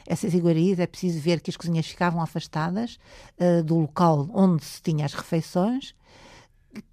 Essas 0.09 0.33
iguarias 0.33 0.79
é 0.79 0.87
preciso 0.87 1.19
ver 1.19 1.39
que 1.39 1.51
as 1.51 1.55
cozinhas 1.55 1.85
ficavam 1.85 2.19
afastadas 2.19 2.97
uh, 3.39 3.63
do 3.63 3.77
local 3.77 4.27
onde 4.33 4.65
se 4.65 4.81
tinha 4.81 5.05
as 5.05 5.13
refeições 5.13 5.93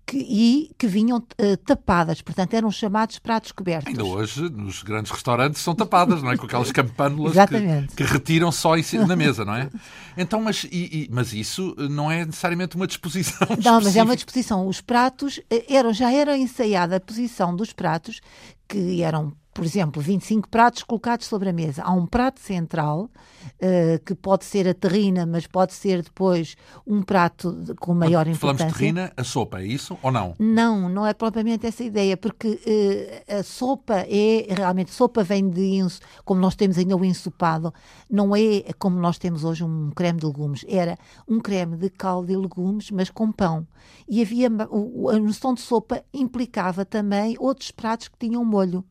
que, 0.06 0.18
e 0.18 0.70
que 0.78 0.86
vinham 0.86 1.18
uh, 1.18 1.56
tapadas, 1.64 2.22
portanto 2.22 2.54
eram 2.54 2.70
chamados 2.70 3.18
pratos 3.18 3.52
cobertos. 3.52 3.88
Ainda 3.88 4.04
hoje, 4.04 4.48
nos 4.48 4.82
grandes 4.82 5.10
restaurantes, 5.10 5.60
são 5.60 5.74
tapadas, 5.74 6.22
não 6.22 6.30
é? 6.30 6.36
Com 6.36 6.46
aquelas 6.46 6.70
campânulas 6.70 7.34
que, 7.88 7.96
que, 7.96 8.02
retiram 8.04 8.52
só 8.52 8.74
na 9.06 9.16
mesa, 9.16 9.44
não 9.44 9.54
é? 9.54 9.68
Então, 10.16 10.40
mas, 10.40 10.64
e, 10.64 10.68
e, 11.04 11.08
mas 11.10 11.32
isso 11.32 11.74
não 11.90 12.10
é 12.10 12.24
necessariamente 12.24 12.76
uma 12.76 12.86
disposição 12.86 13.38
Não, 13.48 13.54
específica. 13.54 13.80
mas 13.80 13.96
é 13.96 14.02
uma 14.02 14.14
disposição. 14.14 14.68
Os 14.68 14.80
pratos, 14.80 15.40
eh, 15.50 15.64
eram, 15.68 15.92
já 15.92 16.12
era 16.12 16.36
ensaiada 16.36 16.96
a 16.96 17.00
posição 17.00 17.54
dos 17.54 17.72
pratos, 17.72 18.20
que 18.68 19.02
eram 19.02 19.32
por 19.56 19.64
exemplo, 19.64 20.02
25 20.02 20.50
pratos 20.50 20.82
colocados 20.82 21.26
sobre 21.26 21.48
a 21.48 21.52
mesa. 21.52 21.82
Há 21.82 21.90
um 21.90 22.04
prato 22.04 22.40
central, 22.40 23.08
uh, 23.54 24.04
que 24.04 24.14
pode 24.14 24.44
ser 24.44 24.68
a 24.68 24.74
terrina, 24.74 25.24
mas 25.24 25.46
pode 25.46 25.72
ser 25.72 26.02
depois 26.02 26.56
um 26.86 27.00
prato 27.00 27.52
de, 27.52 27.74
com 27.74 27.94
maior 27.94 28.26
Quando 28.26 28.36
importância. 28.36 28.58
Falamos 28.58 28.74
de 28.74 28.78
terrina, 28.78 29.12
a 29.16 29.24
sopa, 29.24 29.60
é 29.60 29.66
isso 29.66 29.98
ou 30.02 30.12
não? 30.12 30.34
Não, 30.38 30.90
não 30.90 31.06
é 31.06 31.14
propriamente 31.14 31.66
essa 31.66 31.82
ideia, 31.82 32.18
porque 32.18 32.48
uh, 32.48 33.38
a 33.38 33.42
sopa 33.42 34.04
é, 34.06 34.46
realmente, 34.50 34.90
sopa 34.90 35.24
vem 35.24 35.48
de, 35.48 35.78
como 36.22 36.38
nós 36.38 36.54
temos 36.54 36.76
ainda 36.76 36.94
o 36.94 37.02
ensopado, 37.02 37.72
não 38.10 38.36
é 38.36 38.62
como 38.78 39.00
nós 39.00 39.16
temos 39.16 39.42
hoje 39.42 39.64
um 39.64 39.90
creme 39.90 40.20
de 40.20 40.26
legumes. 40.26 40.66
Era 40.68 40.98
um 41.26 41.40
creme 41.40 41.78
de 41.78 41.88
caldo 41.88 42.30
e 42.30 42.36
legumes, 42.36 42.90
mas 42.90 43.08
com 43.08 43.32
pão. 43.32 43.66
E 44.06 44.20
havia, 44.20 44.48
a 44.48 45.18
noção 45.18 45.54
de 45.54 45.62
sopa 45.62 46.04
implicava 46.12 46.84
também 46.84 47.36
outros 47.38 47.70
pratos 47.70 48.08
que 48.08 48.18
tinham 48.18 48.44
molho 48.44 48.84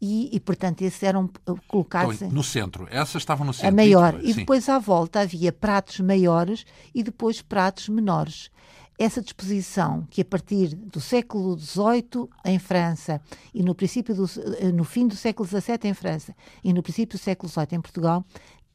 e, 0.00 0.34
e, 0.34 0.40
portanto, 0.40 0.82
esses 0.82 1.02
eram 1.02 1.28
eh, 1.46 1.52
colocados 1.66 2.16
então, 2.16 2.30
no 2.30 2.42
centro. 2.42 2.86
Essas 2.90 3.22
estavam 3.22 3.46
no 3.46 3.52
centro. 3.52 3.68
A 3.68 3.72
maior. 3.72 4.14
E 4.14 4.16
depois, 4.16 4.36
e 4.36 4.40
depois 4.40 4.68
à 4.68 4.78
volta 4.78 5.20
havia 5.20 5.52
pratos 5.52 5.98
maiores 6.00 6.64
e 6.94 7.02
depois 7.02 7.42
pratos 7.42 7.88
menores. 7.88 8.50
Essa 8.96 9.22
disposição 9.22 10.06
que 10.10 10.20
a 10.20 10.24
partir 10.24 10.74
do 10.74 11.00
século 11.00 11.56
XVIII 11.58 12.28
em 12.44 12.58
França 12.58 13.20
e 13.54 13.62
no 13.62 13.74
princípio 13.74 14.14
do, 14.14 14.24
eh, 14.60 14.72
no 14.72 14.84
fim 14.84 15.06
do 15.06 15.16
século 15.16 15.48
XVII 15.48 15.78
em 15.84 15.94
França 15.94 16.34
e 16.62 16.72
no 16.72 16.82
princípio 16.82 17.18
do 17.18 17.22
século 17.22 17.48
XVIII 17.48 17.68
em 17.72 17.80
Portugal 17.80 18.24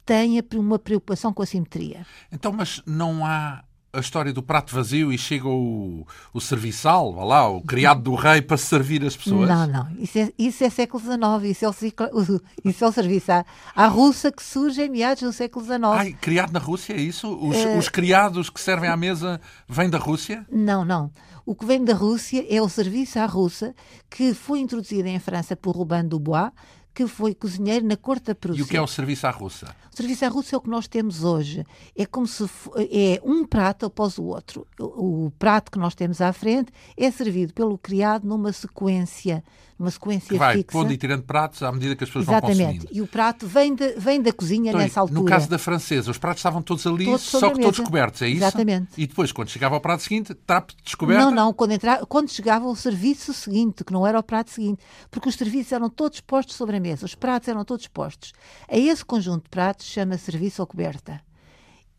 tem 0.06 0.42
uma 0.56 0.78
preocupação 0.78 1.34
com 1.34 1.42
a 1.42 1.46
simetria. 1.46 2.06
Então, 2.32 2.52
mas 2.52 2.82
não 2.86 3.26
há 3.26 3.64
a 3.94 4.00
história 4.00 4.34
do 4.34 4.42
prato 4.42 4.74
vazio 4.74 5.14
e 5.14 5.18
chega 5.20 5.48
o, 5.48 6.06
o 6.34 6.42
serviçal, 6.42 7.12
lá, 7.12 7.48
o 7.48 7.62
criado 7.62 8.02
do 8.02 8.16
rei 8.16 8.42
para 8.42 8.58
servir 8.58 9.06
as 9.06 9.16
pessoas? 9.16 9.48
Não, 9.48 9.68
não. 9.68 9.88
Isso 10.00 10.18
é, 10.18 10.34
isso 10.38 10.64
é 10.64 10.70
século 10.72 11.02
XIX. 11.02 11.52
Isso 11.52 11.66
é 11.66 11.70
o, 11.70 12.42
isso 12.66 12.84
é 12.84 12.88
o 12.88 12.92
serviço 12.92 13.32
à, 13.32 13.46
à 13.76 13.88
russa 13.88 14.32
que 14.32 14.42
surge 14.42 14.82
em 14.82 14.90
meados 14.90 15.22
do 15.22 15.32
século 15.32 15.64
XIX. 15.64 15.84
Ai, 15.84 16.14
criado 16.20 16.52
na 16.52 16.60
Rússia, 16.60 16.94
é 16.94 17.00
isso? 17.00 17.30
Os, 17.38 17.56
uh... 17.56 17.78
os 17.78 17.88
criados 17.88 18.50
que 18.50 18.60
servem 18.60 18.90
à 18.90 18.98
mesa 18.98 19.40
vêm 19.70 19.92
da 19.92 20.00
Rússia? 20.00 20.44
Não, 20.52 20.84
não. 20.84 21.12
O 21.46 21.54
que 21.54 21.66
vem 21.66 21.84
da 21.84 21.94
Rússia 21.94 22.44
é 22.50 22.60
o 22.60 22.70
serviço 22.70 23.20
à 23.20 23.28
russa 23.28 23.76
que 24.10 24.34
foi 24.34 24.60
introduzido 24.60 25.08
em 25.08 25.20
França 25.20 25.56
por 25.56 25.76
Robin 25.76 26.08
Dubois, 26.08 26.52
que 26.94 27.08
foi 27.08 27.34
cozinheiro 27.34 27.86
na 27.86 27.98
corte 27.98 28.26
da 28.26 28.36
Prússia. 28.36 28.62
E 28.62 28.64
o 28.64 28.68
que 28.68 28.78
é 28.78 28.82
o 28.82 28.88
serviço 28.88 29.26
à 29.26 29.32
russa? 29.32 29.76
O 29.92 29.96
serviço 29.96 30.26
à 30.26 30.28
russa 30.28 30.56
é 30.56 30.58
o 30.58 30.62
que 30.62 30.70
nós 30.70 30.88
temos 30.88 31.24
hoje. 31.24 31.66
É 31.96 32.06
como 32.06 32.28
se 32.28 32.44
é 32.92 33.20
um 33.24 33.46
prato 33.46 33.86
após 33.86 34.18
o 34.18 34.24
outro. 34.24 34.68
O, 34.80 35.26
o 35.26 35.32
prato 35.32 35.72
que 35.72 35.80
nós 35.80 35.96
temos 35.96 36.22
à 36.22 36.32
frente 36.32 36.72
é 36.96 37.10
servido 37.10 37.54
pelo 37.54 37.78
criado 37.78 38.28
numa 38.28 38.54
sequência 38.54 39.44
uma 39.78 39.92
sequência 39.92 40.30
que 40.30 40.38
vai 40.38 40.58
fixa. 40.58 40.72
pondo 40.72 40.92
e 40.94 40.98
tirando 40.98 41.24
pratos 41.24 41.64
à 41.64 41.72
medida 41.72 41.96
que 41.96 42.04
as 42.04 42.10
pessoas 42.10 42.28
Exatamente. 42.28 42.58
vão 42.58 42.66
consumindo. 42.68 42.88
E 42.92 43.02
o 43.02 43.08
prato 43.08 43.48
vem, 43.48 43.76
de, 43.76 43.94
vem 43.98 44.22
da 44.22 44.32
cozinha 44.32 44.70
então, 44.70 44.82
nessa 44.82 45.00
altura. 45.02 45.20
No 45.20 45.26
caso 45.26 45.50
da 45.50 45.58
francesa, 45.58 46.12
os 46.12 46.18
pratos 46.18 46.40
estavam 46.40 46.62
todos 46.62 46.86
ali, 46.86 47.06
todos 47.06 47.22
só 47.22 47.50
que 47.50 47.62
todos 47.62 47.80
cobertos, 47.80 48.22
é 48.22 48.28
isso? 48.28 48.38
Exatamente. 48.38 48.90
E 48.98 49.08
depois, 49.08 49.32
quando 49.32 49.50
chegava 49.50 49.76
ao 49.76 49.82
prato 49.82 50.04
seguinte, 50.04 50.34
trapo 50.34 50.74
descoberto? 50.84 51.22
Não, 51.22 51.32
não. 51.32 51.54
Quando, 51.54 51.72
entrava, 51.72 52.06
quando 52.06 52.30
chegava 52.30 52.66
ao 52.66 52.76
serviço 52.76 53.34
seguinte, 53.34 53.84
que 53.84 53.94
não 53.94 54.06
era 54.06 54.20
o 54.20 54.24
prato 54.24 54.52
seguinte, 54.52 54.82
porque 55.10 55.30
os 55.30 55.36
serviços 55.36 55.72
eram 55.72 55.90
todos 55.90 56.22
postos 56.22 56.56
sobre 56.56 56.78
a 56.78 56.80
mesa, 56.80 57.06
os 57.06 57.16
pratos 57.16 57.50
eram 57.50 57.66
todos 57.66 57.88
postos. 57.88 58.34
A 58.68 58.78
esse 58.78 59.04
conjunto 59.04 59.44
de 59.44 59.50
pratos 59.50 59.86
chama 59.86 60.18
serviço 60.18 60.62
ou 60.62 60.68
coberta 60.68 61.22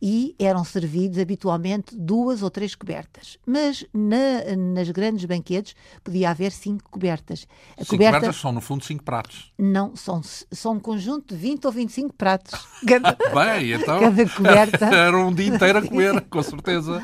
e 0.07 0.37
eram 0.39 0.63
servidos 0.63 1.19
habitualmente 1.19 1.97
duas 1.97 2.43
ou 2.43 2.51
três 2.51 2.75
cobertas. 2.75 3.39
Mas 3.47 3.87
na, 3.91 4.55
nas 4.55 4.91
grandes 4.91 5.25
banquetes 5.25 5.75
podia 6.05 6.29
haver 6.29 6.53
cinco 6.53 6.91
cobertas. 6.91 7.49
A 7.71 7.81
cinco 7.81 7.93
coberta... 7.93 8.19
cobertas 8.19 8.37
são, 8.39 8.53
no 8.53 8.61
fundo, 8.61 8.85
cinco 8.85 9.03
pratos. 9.03 9.51
Não, 9.57 9.97
são, 9.97 10.21
são 10.23 10.75
um 10.75 10.79
conjunto 10.79 11.35
de 11.35 11.41
20 11.41 11.65
ou 11.65 11.73
25 11.73 12.15
pratos. 12.17 12.53
Cada, 12.87 13.17
Bem, 13.33 13.73
então 13.73 13.99
cada 13.99 14.29
coberta. 14.29 14.85
era 14.95 15.17
um 15.17 15.33
dia 15.33 15.47
inteiro 15.47 15.79
a 15.79 15.89
comer, 15.89 16.21
com 16.21 16.43
certeza. 16.43 17.03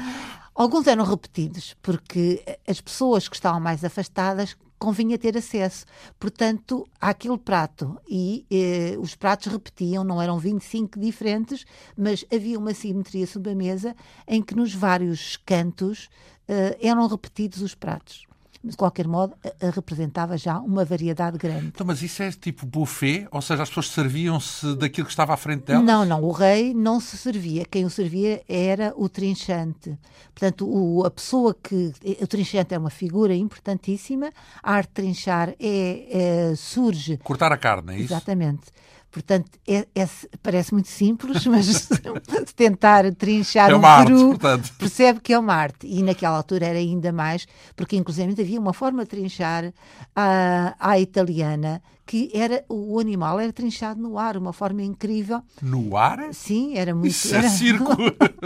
Alguns 0.54 0.87
eram 0.87 1.04
repetidos, 1.04 1.75
porque 1.80 2.45
as 2.69 2.83
pessoas 2.83 3.30
que 3.30 3.35
estavam 3.35 3.61
mais 3.61 3.83
afastadas 3.83 4.54
convinha 4.81 5.19
ter 5.19 5.37
acesso. 5.37 5.85
Portanto, 6.19 6.89
àquele 7.01 7.39
prato. 7.39 8.01
E 8.09 8.47
eh, 8.51 8.97
os 8.99 9.15
pratos 9.15 9.53
repetiam, 9.53 10.03
não 10.03 10.21
eram 10.21 10.39
25 10.39 10.99
diferentes, 10.99 11.65
mas 11.97 12.25
havia 12.33 12.59
uma 12.59 12.75
simetria 12.75 13.27
sobre 13.27 13.53
a 13.53 13.55
mesa 13.55 13.95
em 14.27 14.43
que 14.43 14.57
nos 14.57 14.75
vários 14.75 15.37
cantos 15.37 16.09
eh, 16.49 16.79
eram 16.81 17.07
repetidos 17.07 17.61
os 17.61 17.75
pratos 17.75 18.30
de 18.62 18.76
qualquer 18.76 19.09
modo, 19.09 19.35
representava 19.75 20.37
já 20.37 20.59
uma 20.59 20.85
variedade 20.85 21.38
grande. 21.38 21.69
Então, 21.69 21.87
mas 21.87 22.02
isso 22.02 22.23
é 22.23 22.31
tipo 22.31 22.67
buffet? 22.67 23.26
Ou 23.31 23.40
seja, 23.40 23.62
as 23.62 23.69
pessoas 23.71 23.88
serviam-se 23.88 24.75
daquilo 24.76 25.07
que 25.07 25.12
estava 25.12 25.33
à 25.33 25.37
frente 25.37 25.64
delas? 25.64 25.85
Não, 25.85 26.05
não. 26.05 26.23
O 26.23 26.31
rei 26.31 26.75
não 26.75 27.00
se 27.00 27.17
servia. 27.17 27.64
Quem 27.64 27.85
o 27.87 27.90
servia 27.90 28.43
era 28.47 28.93
o 28.97 29.09
trinchante. 29.09 29.99
Portanto, 30.35 30.69
o, 30.69 31.05
a 31.07 31.11
pessoa 31.11 31.55
que... 31.55 31.93
O 32.21 32.26
trinchante 32.26 32.75
é 32.75 32.79
uma 32.79 32.90
figura 32.90 33.35
importantíssima. 33.35 34.31
A 34.62 34.75
arte 34.75 34.88
de 34.88 34.95
trinchar 34.95 35.55
é, 35.59 36.50
é 36.50 36.55
surge... 36.55 37.17
Cortar 37.19 37.52
a 37.52 37.57
carne, 37.57 37.95
é 37.95 37.97
isso? 37.97 38.12
Exatamente. 38.12 38.67
Portanto, 39.11 39.50
é, 39.67 39.88
é, 39.95 40.09
parece 40.43 40.73
muito 40.73 40.88
simples, 40.88 41.45
mas 41.47 41.67
se 41.67 42.55
tentar 42.55 43.12
trinchar 43.14 43.71
é 43.71 43.76
um 43.76 43.81
peru, 43.81 44.38
percebe 44.79 45.21
que 45.21 45.33
é 45.33 45.38
uma 45.38 45.55
arte. 45.55 45.87
E 45.87 46.02
naquela 46.02 46.37
altura 46.37 46.67
era 46.67 46.79
ainda 46.79 47.12
mais, 47.12 47.47
porque 47.75 47.97
inclusive 47.97 48.40
havia 48.40 48.61
uma 48.61 48.73
forma 48.73 49.02
de 49.02 49.11
trinchar 49.11 49.73
à, 50.14 50.75
à 50.79 50.99
italiana, 50.99 51.83
que 52.07 52.31
era 52.35 52.64
o 52.69 52.99
animal 52.99 53.38
era 53.38 53.52
trinchado 53.52 54.00
no 54.00 54.19
ar, 54.19 54.37
uma 54.37 54.52
forma 54.52 54.83
incrível. 54.83 55.43
No 55.62 55.97
ar? 55.97 56.33
Sim, 56.33 56.76
era 56.76 56.93
muito. 56.93 57.11
Isso 57.11 57.35
era... 57.35 57.47
é 57.47 57.50
circo! 57.50 57.93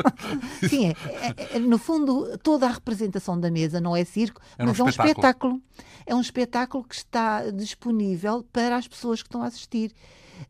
Sim, 0.68 0.88
é, 0.88 0.92
é, 0.92 1.56
é, 1.56 1.58
no 1.58 1.78
fundo, 1.78 2.38
toda 2.42 2.66
a 2.66 2.70
representação 2.70 3.40
da 3.40 3.50
mesa 3.50 3.80
não 3.80 3.96
é 3.96 4.04
circo, 4.04 4.40
é 4.58 4.64
mas 4.66 4.78
um 4.78 4.82
é 4.82 4.86
um 4.86 4.90
espetáculo. 4.90 5.62
É 6.06 6.14
um 6.14 6.20
espetáculo 6.20 6.84
que 6.84 6.94
está 6.94 7.50
disponível 7.50 8.44
para 8.52 8.76
as 8.76 8.86
pessoas 8.86 9.22
que 9.22 9.28
estão 9.28 9.42
a 9.42 9.46
assistir. 9.46 9.92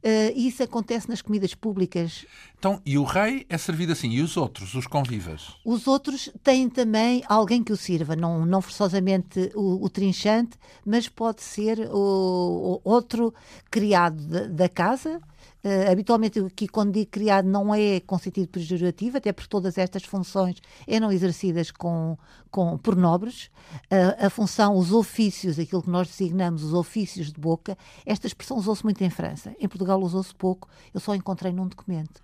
Uh, 0.02 0.36
isso 0.36 0.62
acontece 0.62 1.08
nas 1.08 1.22
comidas 1.22 1.54
públicas. 1.54 2.26
Então, 2.58 2.80
e 2.84 2.96
o 2.96 3.04
rei 3.04 3.46
é 3.48 3.58
servido 3.58 3.92
assim? 3.92 4.10
E 4.10 4.20
os 4.20 4.36
outros, 4.36 4.74
os 4.74 4.86
convivas? 4.86 5.54
Os 5.64 5.86
outros 5.86 6.30
têm 6.42 6.68
também 6.68 7.22
alguém 7.28 7.62
que 7.62 7.72
o 7.72 7.76
sirva, 7.76 8.16
não, 8.16 8.44
não 8.46 8.60
forçosamente 8.60 9.50
o, 9.54 9.84
o 9.84 9.88
trinchante, 9.88 10.56
mas 10.84 11.08
pode 11.08 11.42
ser 11.42 11.88
o, 11.90 12.80
o 12.84 12.90
outro 12.90 13.34
criado 13.70 14.22
da, 14.26 14.46
da 14.46 14.68
casa, 14.68 15.20
Uh, 15.64 15.90
habitualmente 15.90 16.38
aqui 16.40 16.68
quando 16.68 16.92
digo 16.92 17.10
criado 17.10 17.48
não 17.48 17.74
é 17.74 17.98
com 18.00 18.18
sentido 18.18 18.48
pejorativo, 18.48 19.16
até 19.16 19.32
porque 19.32 19.48
todas 19.48 19.78
estas 19.78 20.04
funções 20.04 20.56
eram 20.86 21.10
exercidas 21.10 21.70
com, 21.70 22.18
com, 22.50 22.76
por 22.76 22.94
nobres. 22.94 23.46
Uh, 23.90 24.26
a 24.26 24.28
função, 24.28 24.76
os 24.76 24.92
ofícios, 24.92 25.58
aquilo 25.58 25.82
que 25.82 25.88
nós 25.88 26.08
designamos 26.08 26.62
os 26.62 26.74
ofícios 26.74 27.32
de 27.32 27.40
boca, 27.40 27.78
esta 28.04 28.26
expressão 28.26 28.58
usou-se 28.58 28.84
muito 28.84 29.02
em 29.02 29.08
França. 29.08 29.56
Em 29.58 29.66
Portugal 29.66 29.98
usou-se 30.02 30.34
pouco, 30.34 30.68
eu 30.92 31.00
só 31.00 31.14
encontrei 31.14 31.50
num 31.50 31.66
documento. 31.66 32.20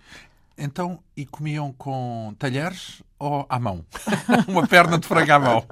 Então, 0.62 0.98
e 1.16 1.24
comiam 1.24 1.72
com 1.72 2.34
talheres 2.38 3.02
ou 3.18 3.46
à 3.48 3.58
mão? 3.58 3.82
Uma 4.46 4.66
perna 4.66 4.98
de 4.98 5.08
frango 5.08 5.32
à 5.32 5.38
mão? 5.38 5.64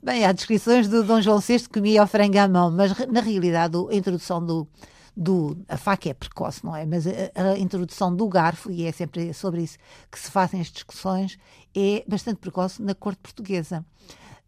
Bem, 0.00 0.24
há 0.24 0.30
descrições 0.30 0.86
do 0.86 1.02
Dom 1.02 1.20
João 1.20 1.40
VI 1.40 1.58
que 1.58 1.68
comia 1.68 2.04
o 2.04 2.06
frango 2.06 2.38
à 2.38 2.46
mão, 2.46 2.70
mas 2.70 2.96
na 3.08 3.20
realidade 3.20 3.76
a 3.90 3.92
introdução 3.92 4.44
do, 4.44 4.68
do. 5.16 5.56
A 5.68 5.76
faca 5.76 6.08
é 6.08 6.14
precoce, 6.14 6.64
não 6.64 6.74
é? 6.74 6.84
Mas 6.86 7.06
a, 7.06 7.10
a, 7.34 7.58
introdução 7.58 8.14
do 8.14 8.26
garfo, 8.28 8.70
e 8.70 8.84
é 8.84 8.92
sempre 8.92 9.32
sobre 9.34 9.62
isso 9.62 9.78
que 10.10 10.18
se 10.18 10.30
fazem 10.30 10.60
as 10.60 10.68
discussões, 10.68 11.38
é 11.74 12.04
bastante 12.06 12.38
precoce 12.38 12.82
na 12.82 12.94
corte 12.94 13.20
portuguesa. 13.20 13.84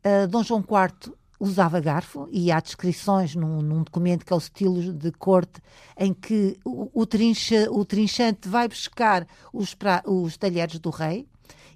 Uh, 0.04 0.26
Dom 0.28 0.42
João 0.42 0.60
IV 0.60 1.14
usava 1.38 1.80
garfo 1.80 2.28
e 2.30 2.50
há 2.50 2.60
descrições 2.60 3.34
num, 3.34 3.60
num, 3.60 3.82
documento 3.82 4.24
que 4.24 4.32
é 4.32 4.36
o 4.36 4.38
estilo 4.38 4.92
de 4.92 5.10
corte 5.12 5.60
em 5.98 6.12
que 6.12 6.58
o, 6.64 6.90
o, 6.92 7.06
trincha, 7.06 7.70
o 7.70 7.84
trinchante 7.84 8.48
vai 8.48 8.68
buscar 8.68 9.26
os, 9.52 9.74
pra, 9.74 10.02
os 10.06 10.36
talheres 10.36 10.78
do 10.78 10.90
rei 10.90 11.26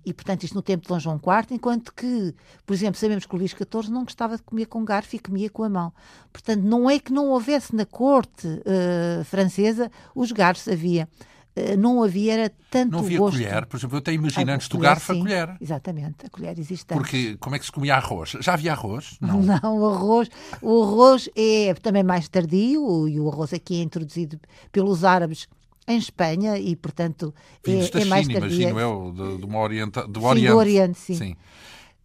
e, 0.09 0.13
portanto, 0.15 0.45
isto 0.45 0.55
no 0.55 0.63
tempo 0.63 0.85
de 0.85 0.89
Dom 0.89 0.99
João 0.99 1.17
IV, 1.17 1.55
enquanto 1.55 1.93
que, 1.93 2.35
por 2.65 2.73
exemplo, 2.73 2.99
sabemos 2.99 3.27
que 3.27 3.35
o 3.35 3.39
Luís 3.39 3.51
XIV 3.51 3.91
não 3.91 4.05
gostava 4.05 4.37
de 4.37 4.43
comer 4.43 4.65
com 4.65 4.83
garfo 4.83 5.15
e 5.15 5.19
comia 5.19 5.51
com 5.51 5.65
a 5.65 5.69
mão. 5.69 5.93
Portanto, 6.33 6.63
não 6.63 6.89
é 6.89 6.99
que 6.99 7.13
não 7.13 7.29
houvesse 7.29 7.77
na 7.77 7.85
corte 7.85 8.47
uh, 8.47 9.23
francesa 9.25 9.91
os 10.15 10.33
garfos, 10.33 10.67
havia. 10.67 11.07
Uh, 11.55 11.77
não 11.77 12.03
havia 12.03 12.33
era 12.33 12.53
tanto 12.71 12.93
Não 12.93 13.01
havia 13.01 13.19
gosto. 13.19 13.37
colher, 13.37 13.67
por 13.67 13.77
exemplo, 13.77 13.97
eu 13.97 13.99
até 13.99 14.13
imagino 14.15 14.51
antes 14.51 14.69
do 14.69 14.79
garfo 14.79 15.13
sim, 15.13 15.21
a 15.21 15.23
colher. 15.23 15.57
Exatamente, 15.61 16.25
a 16.25 16.31
colher 16.31 16.59
existe 16.59 16.87
Porque 16.87 17.37
como 17.37 17.55
é 17.55 17.59
que 17.59 17.67
se 17.67 17.73
comia 17.73 17.97
arroz? 17.97 18.31
Já 18.41 18.55
havia 18.55 18.73
arroz? 18.73 19.19
Não, 19.21 19.43
não 19.43 19.79
o 19.79 19.91
arroz, 19.91 20.31
o 20.63 20.85
arroz 20.85 21.29
é 21.37 21.75
também 21.75 22.03
mais 22.03 22.29
tardio 22.29 23.07
e 23.07 23.21
o 23.21 23.29
arroz 23.29 23.53
aqui 23.53 23.79
é 23.81 23.83
introduzido 23.83 24.41
pelos 24.73 25.05
árabes 25.05 25.49
em 25.89 25.99
Espanha 25.99 26.59
e, 26.59 26.77
portanto, 26.77 27.35
é, 27.67 28.01
é 28.01 28.05
mais 28.05 28.27
China, 28.27 28.41
tardia. 28.41 28.69
imagino 28.69 28.81
eu, 28.81 29.13
de, 29.13 29.39
de 29.39 29.45
uma 29.45 29.59
orienta, 29.59 30.07
do 30.07 30.21
sim, 30.21 30.27
Oriente. 30.27 30.51
do 30.51 30.57
Oriente, 30.57 30.99
sim. 30.99 31.15
sim. 31.15 31.37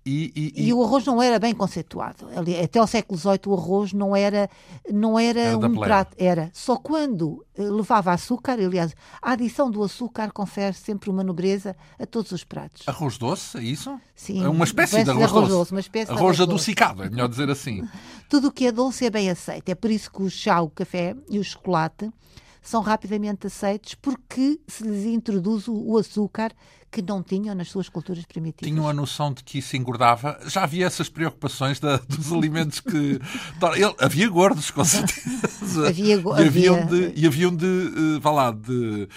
E, 0.05 0.53
e, 0.57 0.67
e, 0.67 0.73
o 0.73 0.83
arroz 0.83 1.05
não 1.05 1.21
era 1.21 1.39
bem 1.39 1.53
conceituado. 1.53 2.27
Até 2.61 2.77
ao 2.77 2.85
século 2.85 3.17
XVIII 3.17 3.39
o 3.47 3.53
arroz 3.53 3.93
não 3.93 4.13
era, 4.13 4.49
não 4.91 5.17
era, 5.17 5.39
era 5.39 5.57
um 5.57 5.75
prato. 5.75 6.13
Era 6.19 6.49
só 6.51 6.75
quando 6.75 7.45
eh, 7.55 7.63
levava 7.63 8.11
açúcar, 8.11 8.59
aliás, 8.59 8.93
a 9.21 9.31
adição 9.31 9.71
do 9.71 9.81
açúcar 9.81 10.29
confere 10.33 10.73
sempre 10.73 11.09
uma 11.09 11.23
nobreza 11.23 11.73
a 11.97 12.05
todos 12.05 12.33
os 12.33 12.43
pratos. 12.43 12.85
Arroz 12.85 13.17
doce, 13.17 13.57
é 13.57 13.63
isso? 13.63 13.97
Sim. 14.13 14.43
É 14.43 14.49
uma 14.49 14.65
espécie, 14.65 15.05
de 15.05 15.09
arroz, 15.09 15.23
arroz 15.31 15.47
doce. 15.47 15.71
Uma 15.71 15.79
espécie 15.79 16.11
arroz, 16.11 16.21
arroz 16.21 16.41
adocicado, 16.41 16.97
doce. 16.97 17.07
é 17.07 17.09
melhor 17.09 17.29
dizer 17.29 17.49
assim. 17.49 17.87
Tudo 18.27 18.49
o 18.49 18.51
que 18.51 18.67
é 18.67 18.73
doce 18.73 19.05
é 19.05 19.09
bem 19.09 19.29
aceito. 19.29 19.69
É 19.69 19.75
por 19.75 19.89
isso 19.89 20.11
que 20.11 20.21
o 20.21 20.29
chá, 20.29 20.59
o 20.59 20.69
café 20.69 21.15
e 21.29 21.39
o 21.39 21.43
chocolate 21.45 22.11
são 22.63 22.81
rapidamente 22.81 23.45
aceitos 23.45 23.93
porque 23.95 24.59
se 24.67 24.83
lhes 24.83 25.05
introduz 25.05 25.67
o 25.67 25.97
açúcar 25.97 26.51
que 26.93 27.01
não 27.01 27.23
tinham 27.23 27.55
nas 27.55 27.69
suas 27.69 27.89
culturas 27.89 28.23
primitivas. 28.23 28.71
Tinham 28.71 28.87
a 28.87 28.93
noção 28.93 29.33
de 29.33 29.43
que 29.43 29.57
isso 29.57 29.75
engordava? 29.75 30.39
Já 30.45 30.63
havia 30.63 30.85
essas 30.85 31.09
preocupações 31.09 31.79
da, 31.79 31.97
dos 31.97 32.31
alimentos 32.31 32.79
que. 32.79 33.19
Ele, 33.75 33.95
havia 33.99 34.29
gordos, 34.29 34.69
com 34.69 34.85
certeza. 34.85 35.89
Havia, 35.89 36.15
e 36.15 36.47
haviam 36.47 36.85
de, 36.85 37.13
e 37.15 37.25
haviam 37.25 37.55
de, 37.55 37.65
uh, 37.65 38.21
vá 38.21 38.31
lá, 38.31 38.51
de 38.51 39.09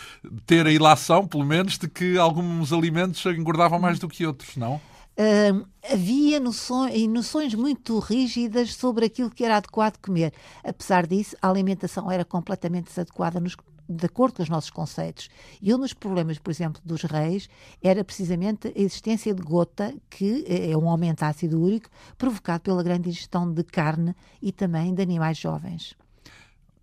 ter 0.47 0.67
a 0.67 0.73
ilação, 0.73 1.29
pelo 1.29 1.45
menos, 1.45 1.77
de 1.77 1.87
que 1.87 2.17
alguns 2.17 2.73
alimentos 2.73 3.25
engordavam 3.27 3.79
mais 3.79 3.99
do 3.99 4.09
que 4.09 4.25
outros, 4.25 4.57
não? 4.57 4.81
Uh, 5.19 5.67
havia 5.91 6.39
noções, 6.39 7.09
noções 7.09 7.55
muito 7.55 7.99
rígidas 7.99 8.75
sobre 8.75 9.07
aquilo 9.07 9.31
que 9.31 9.45
era 9.45 9.57
adequado 9.57 9.97
comer. 9.99 10.33
Apesar 10.63 11.07
disso, 11.07 11.35
a 11.41 11.49
alimentação 11.49 12.11
era 12.11 12.23
completamente 12.23 12.89
desadequada 12.89 13.41
nos, 13.41 13.57
de 13.89 14.05
acordo 14.05 14.35
com 14.35 14.43
os 14.43 14.51
nossos 14.51 14.69
conceitos. 14.69 15.31
E 15.63 15.75
um 15.75 15.79
dos 15.79 15.95
problemas, 15.95 16.39
por 16.39 16.51
exemplo, 16.51 16.83
dos 16.85 17.03
reis 17.03 17.49
era 17.83 18.05
precisamente 18.05 18.69
a 18.69 18.79
existência 18.79 19.33
de 19.33 19.41
gota, 19.43 19.95
que 20.11 20.45
é 20.47 20.77
um 20.77 20.89
aumento 20.89 21.23
ácido 21.23 21.63
úrico 21.63 21.89
provocado 22.19 22.61
pela 22.61 22.83
grande 22.83 23.09
ingestão 23.09 23.51
de 23.51 23.65
carne 23.65 24.15
e 24.43 24.53
também 24.53 24.95
de 24.95 25.01
animais 25.01 25.39
jovens. 25.39 25.97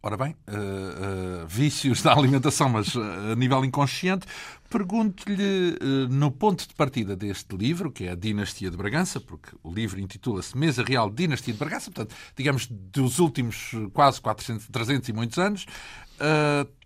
Ora 0.06 0.18
bem, 0.18 0.36
uh, 0.50 1.44
uh, 1.44 1.48
vícios 1.48 2.02
da 2.04 2.12
alimentação, 2.12 2.68
mas 2.68 2.94
uh, 2.94 3.32
a 3.32 3.36
nível 3.36 3.64
inconsciente. 3.64 4.28
Pergunto-lhe, 4.74 5.78
no 6.10 6.32
ponto 6.32 6.68
de 6.68 6.74
partida 6.74 7.16
deste 7.16 7.56
livro, 7.56 7.92
que 7.92 8.06
é 8.06 8.10
a 8.10 8.16
Dinastia 8.16 8.72
de 8.72 8.76
Bragança, 8.76 9.22
porque 9.22 9.56
o 9.62 9.72
livro 9.72 10.00
intitula-se 10.00 10.58
Mesa 10.58 10.84
Real 10.84 11.12
Dinastia 11.12 11.54
de 11.54 11.60
Bragança, 11.60 11.92
portanto, 11.92 12.16
digamos, 12.36 12.66
dos 12.66 13.20
últimos 13.20 13.70
quase 13.94 14.20
400, 14.20 14.68
300 14.70 15.10
e 15.10 15.14
muitos 15.14 15.38
anos, 15.38 15.68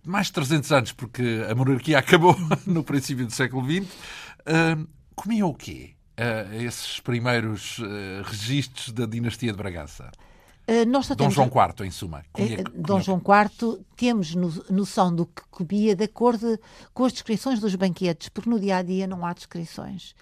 mais 0.06 0.28
de 0.28 0.34
300 0.34 0.72
anos, 0.74 0.92
porque 0.92 1.46
a 1.50 1.56
monarquia 1.56 2.00
acabou 2.04 2.36
no 2.68 2.84
princípio 2.84 3.26
do 3.26 3.32
século 3.32 3.66
XX, 3.66 3.88
comiam 5.16 5.48
o 5.48 5.56
quê? 5.56 5.94
esses 6.66 7.00
primeiros 7.00 7.80
registros 8.26 8.92
da 8.92 9.06
Dinastia 9.06 9.54
de 9.54 9.58
Bragança? 9.58 10.12
Uh, 10.70 10.86
nós 10.86 11.08
Dom 11.08 11.30
João 11.30 11.48
IV, 11.48 11.88
em 11.88 11.92
suma. 11.92 12.26
Comia, 12.34 12.60
uh, 12.60 12.64
Dom 12.76 13.00
João 13.00 13.20
IV, 13.20 13.80
temos 13.96 14.36
no, 14.36 14.52
noção 14.70 15.16
do 15.16 15.26
que 15.26 15.42
comia 15.50 15.96
de 15.96 16.04
acordo 16.04 16.60
com 16.94 17.06
as 17.06 17.14
descrições 17.14 17.62
dos 17.62 17.74
banquetes, 17.76 18.28
porque 18.28 18.50
no 18.50 18.60
dia 18.60 18.78
a 18.78 18.82
dia 18.82 19.08
não 19.08 19.26
há 19.26 19.32
descrições. 19.32 20.14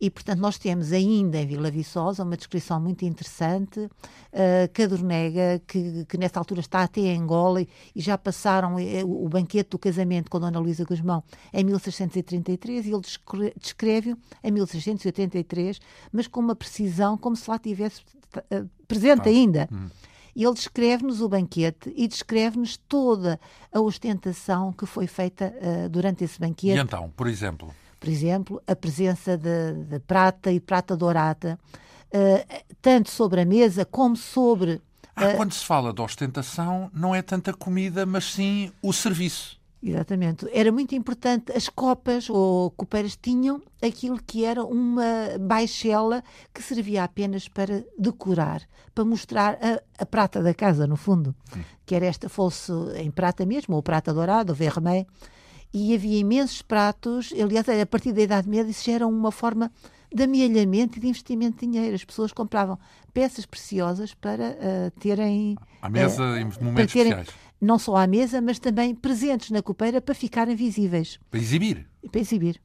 E, 0.00 0.10
portanto, 0.10 0.38
nós 0.38 0.58
temos 0.58 0.92
ainda 0.92 1.38
em 1.38 1.46
Vila 1.46 1.70
Viçosa 1.70 2.22
uma 2.22 2.36
descrição 2.36 2.80
muito 2.80 3.04
interessante, 3.04 3.80
uh, 3.80 3.90
Cadornega, 4.72 5.60
que, 5.66 6.04
que 6.04 6.16
nessa 6.16 6.38
altura 6.38 6.60
está 6.60 6.82
até 6.82 7.00
em 7.00 7.18
Angola 7.18 7.62
e, 7.62 7.68
e 7.96 8.00
já 8.00 8.16
passaram 8.16 8.76
uh, 8.76 9.24
o 9.24 9.28
banquete 9.28 9.70
do 9.70 9.78
casamento 9.78 10.30
com 10.30 10.38
Dona 10.38 10.58
Luísa 10.60 10.84
Guzmão 10.84 11.24
em 11.52 11.64
1633 11.64 12.86
e 12.86 12.92
ele 12.92 13.02
descreve-o 13.56 14.16
em 14.44 14.50
1683, 14.52 15.80
mas 16.12 16.28
com 16.28 16.40
uma 16.40 16.54
precisão 16.54 17.18
como 17.18 17.34
se 17.34 17.50
lá 17.50 17.58
tivesse 17.58 18.02
uh, 18.36 18.68
presente 18.86 19.24
tá. 19.24 19.30
ainda. 19.30 19.68
Hum. 19.72 19.88
Ele 20.36 20.54
descreve-nos 20.54 21.20
o 21.20 21.28
banquete 21.28 21.92
e 21.96 22.06
descreve-nos 22.06 22.76
toda 22.76 23.40
a 23.72 23.80
ostentação 23.80 24.72
que 24.72 24.86
foi 24.86 25.08
feita 25.08 25.52
uh, 25.56 25.88
durante 25.88 26.22
esse 26.22 26.38
banquete. 26.38 26.76
E 26.76 26.80
então, 26.80 27.12
por 27.16 27.26
exemplo? 27.26 27.74
Por 27.98 28.08
exemplo, 28.08 28.62
a 28.66 28.76
presença 28.76 29.36
de, 29.36 29.72
de 29.84 29.98
prata 30.00 30.52
e 30.52 30.60
prata 30.60 30.96
dourada, 30.96 31.58
uh, 32.14 32.64
tanto 32.80 33.10
sobre 33.10 33.40
a 33.40 33.44
mesa 33.44 33.84
como 33.84 34.16
sobre. 34.16 34.80
Ah, 35.16 35.34
quando 35.34 35.52
se 35.52 35.64
fala 35.64 35.92
de 35.92 36.00
ostentação, 36.00 36.90
não 36.94 37.14
é 37.14 37.22
tanta 37.22 37.52
comida, 37.52 38.06
mas 38.06 38.32
sim 38.32 38.70
o 38.80 38.92
serviço. 38.92 39.58
Exatamente. 39.82 40.46
Era 40.52 40.72
muito 40.72 40.94
importante. 40.94 41.52
As 41.52 41.68
copas 41.68 42.28
ou 42.28 42.70
copeiras 42.72 43.16
tinham 43.16 43.62
aquilo 43.80 44.20
que 44.20 44.44
era 44.44 44.64
uma 44.64 45.38
baixela 45.40 46.22
que 46.52 46.62
servia 46.62 47.04
apenas 47.04 47.48
para 47.48 47.84
decorar, 47.98 48.62
para 48.94 49.04
mostrar 49.04 49.58
a, 49.62 50.02
a 50.02 50.06
prata 50.06 50.42
da 50.42 50.52
casa, 50.52 50.86
no 50.86 50.96
fundo. 50.96 51.34
Sim. 51.52 51.64
Quer 51.86 52.02
esta 52.02 52.28
fosse 52.28 52.72
em 52.96 53.10
prata 53.10 53.46
mesmo, 53.46 53.76
ou 53.76 53.82
prata 53.82 54.12
dourada, 54.12 54.52
ou 54.52 54.56
vermelho. 54.56 55.06
E 55.72 55.94
havia 55.94 56.18
imensos 56.18 56.62
pratos. 56.62 57.32
Aliás, 57.32 57.68
a 57.68 57.86
partir 57.86 58.12
da 58.12 58.22
Idade 58.22 58.48
Média, 58.48 58.70
isso 58.70 58.84
já 58.84 58.92
era 58.92 59.06
uma 59.06 59.30
forma 59.30 59.70
de 60.12 60.22
amealhamento 60.22 60.98
e 60.98 61.00
de 61.00 61.08
investimento 61.08 61.60
de 61.60 61.66
dinheiro. 61.66 61.94
As 61.94 62.04
pessoas 62.04 62.32
compravam 62.32 62.78
peças 63.12 63.44
preciosas 63.44 64.14
para 64.14 64.50
uh, 64.50 65.00
terem. 65.00 65.56
À 65.82 65.88
mesa 65.88 66.22
uh, 66.22 66.36
em 66.38 66.44
momentos 66.60 66.92
terem, 66.92 67.12
especiais 67.12 67.48
não 67.60 67.78
só 67.78 67.96
à 67.96 68.06
mesa, 68.06 68.40
mas 68.40 68.58
também 68.58 68.94
presentes 68.94 69.50
na 69.50 69.62
copeira 69.62 70.00
para 70.00 70.14
ficarem 70.14 70.54
visíveis. 70.54 71.18
Para 71.30 71.40
exibir. 71.40 71.86
Para 72.10 72.20
exibir. 72.20 72.60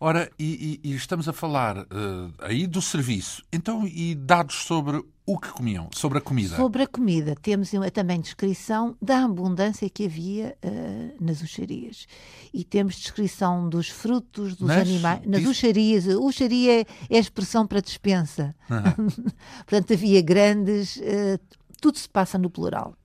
Ora, 0.00 0.30
e, 0.38 0.80
e, 0.82 0.90
e 0.90 0.94
estamos 0.94 1.28
a 1.28 1.32
falar 1.32 1.78
uh, 1.78 2.32
aí 2.40 2.66
do 2.66 2.82
serviço. 2.82 3.42
Então, 3.52 3.86
e 3.86 4.14
dados 4.14 4.56
sobre 4.56 5.02
o 5.32 5.38
que 5.38 5.48
comiam, 5.50 5.88
sobre 5.92 6.18
a 6.18 6.20
comida? 6.20 6.56
Sobre 6.56 6.82
a 6.82 6.86
comida, 6.88 7.36
temos 7.40 7.70
também 7.92 8.20
descrição 8.20 8.96
da 9.00 9.24
abundância 9.24 9.88
que 9.88 10.06
havia 10.06 10.56
uh, 10.64 11.24
nas 11.24 11.40
uxarias. 11.40 12.06
E 12.52 12.64
temos 12.64 12.96
descrição 12.96 13.68
dos 13.68 13.88
frutos, 13.88 14.56
dos 14.56 14.66
nas, 14.66 14.80
animais. 14.80 15.20
Nas 15.24 15.42
isso... 15.42 15.50
uxarias. 15.50 16.06
Uxaria 16.06 16.80
é, 16.80 17.16
a 17.16 17.20
expressão 17.20 17.64
para 17.64 17.80
dispensa. 17.80 18.52
Portanto, 19.64 19.92
havia 19.92 20.20
grandes. 20.20 20.96
Uh, 20.96 21.38
tudo 21.80 21.96
se 21.96 22.08
passa 22.08 22.36
no 22.36 22.50
plural. 22.50 22.96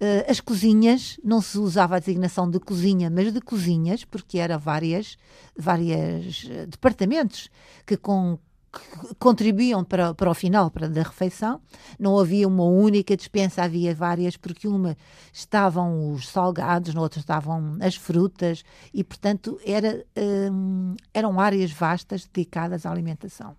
Uh, 0.00 0.28
as 0.28 0.40
cozinhas, 0.40 1.18
não 1.22 1.40
se 1.40 1.58
usava 1.58 1.94
a 1.94 1.98
designação 2.00 2.50
de 2.50 2.58
cozinha, 2.58 3.08
mas 3.08 3.32
de 3.32 3.40
cozinhas, 3.40 4.04
porque 4.04 4.38
era 4.38 4.58
várias, 4.58 5.16
várias 5.56 6.44
departamentos 6.68 7.48
que, 7.86 7.96
com, 7.96 8.36
que 8.72 9.14
contribuíam 9.18 9.82
para, 9.82 10.14
para 10.14 10.30
o 10.30 10.34
final 10.34 10.70
para 10.70 10.88
da 10.88 11.02
refeição. 11.02 11.60
Não 11.98 12.18
havia 12.18 12.46
uma 12.46 12.64
única 12.64 13.16
dispensa, 13.16 13.62
havia 13.62 13.94
várias, 13.94 14.36
porque 14.36 14.68
uma 14.68 14.96
estavam 15.32 16.12
os 16.12 16.28
salgados, 16.28 16.94
na 16.94 17.00
outra 17.00 17.20
estavam 17.20 17.76
as 17.80 17.96
frutas, 17.96 18.62
e 18.92 19.02
portanto 19.02 19.58
era, 19.64 20.04
um, 20.52 20.94
eram 21.14 21.40
áreas 21.40 21.70
vastas 21.72 22.26
dedicadas 22.26 22.84
à 22.84 22.90
alimentação. 22.90 23.56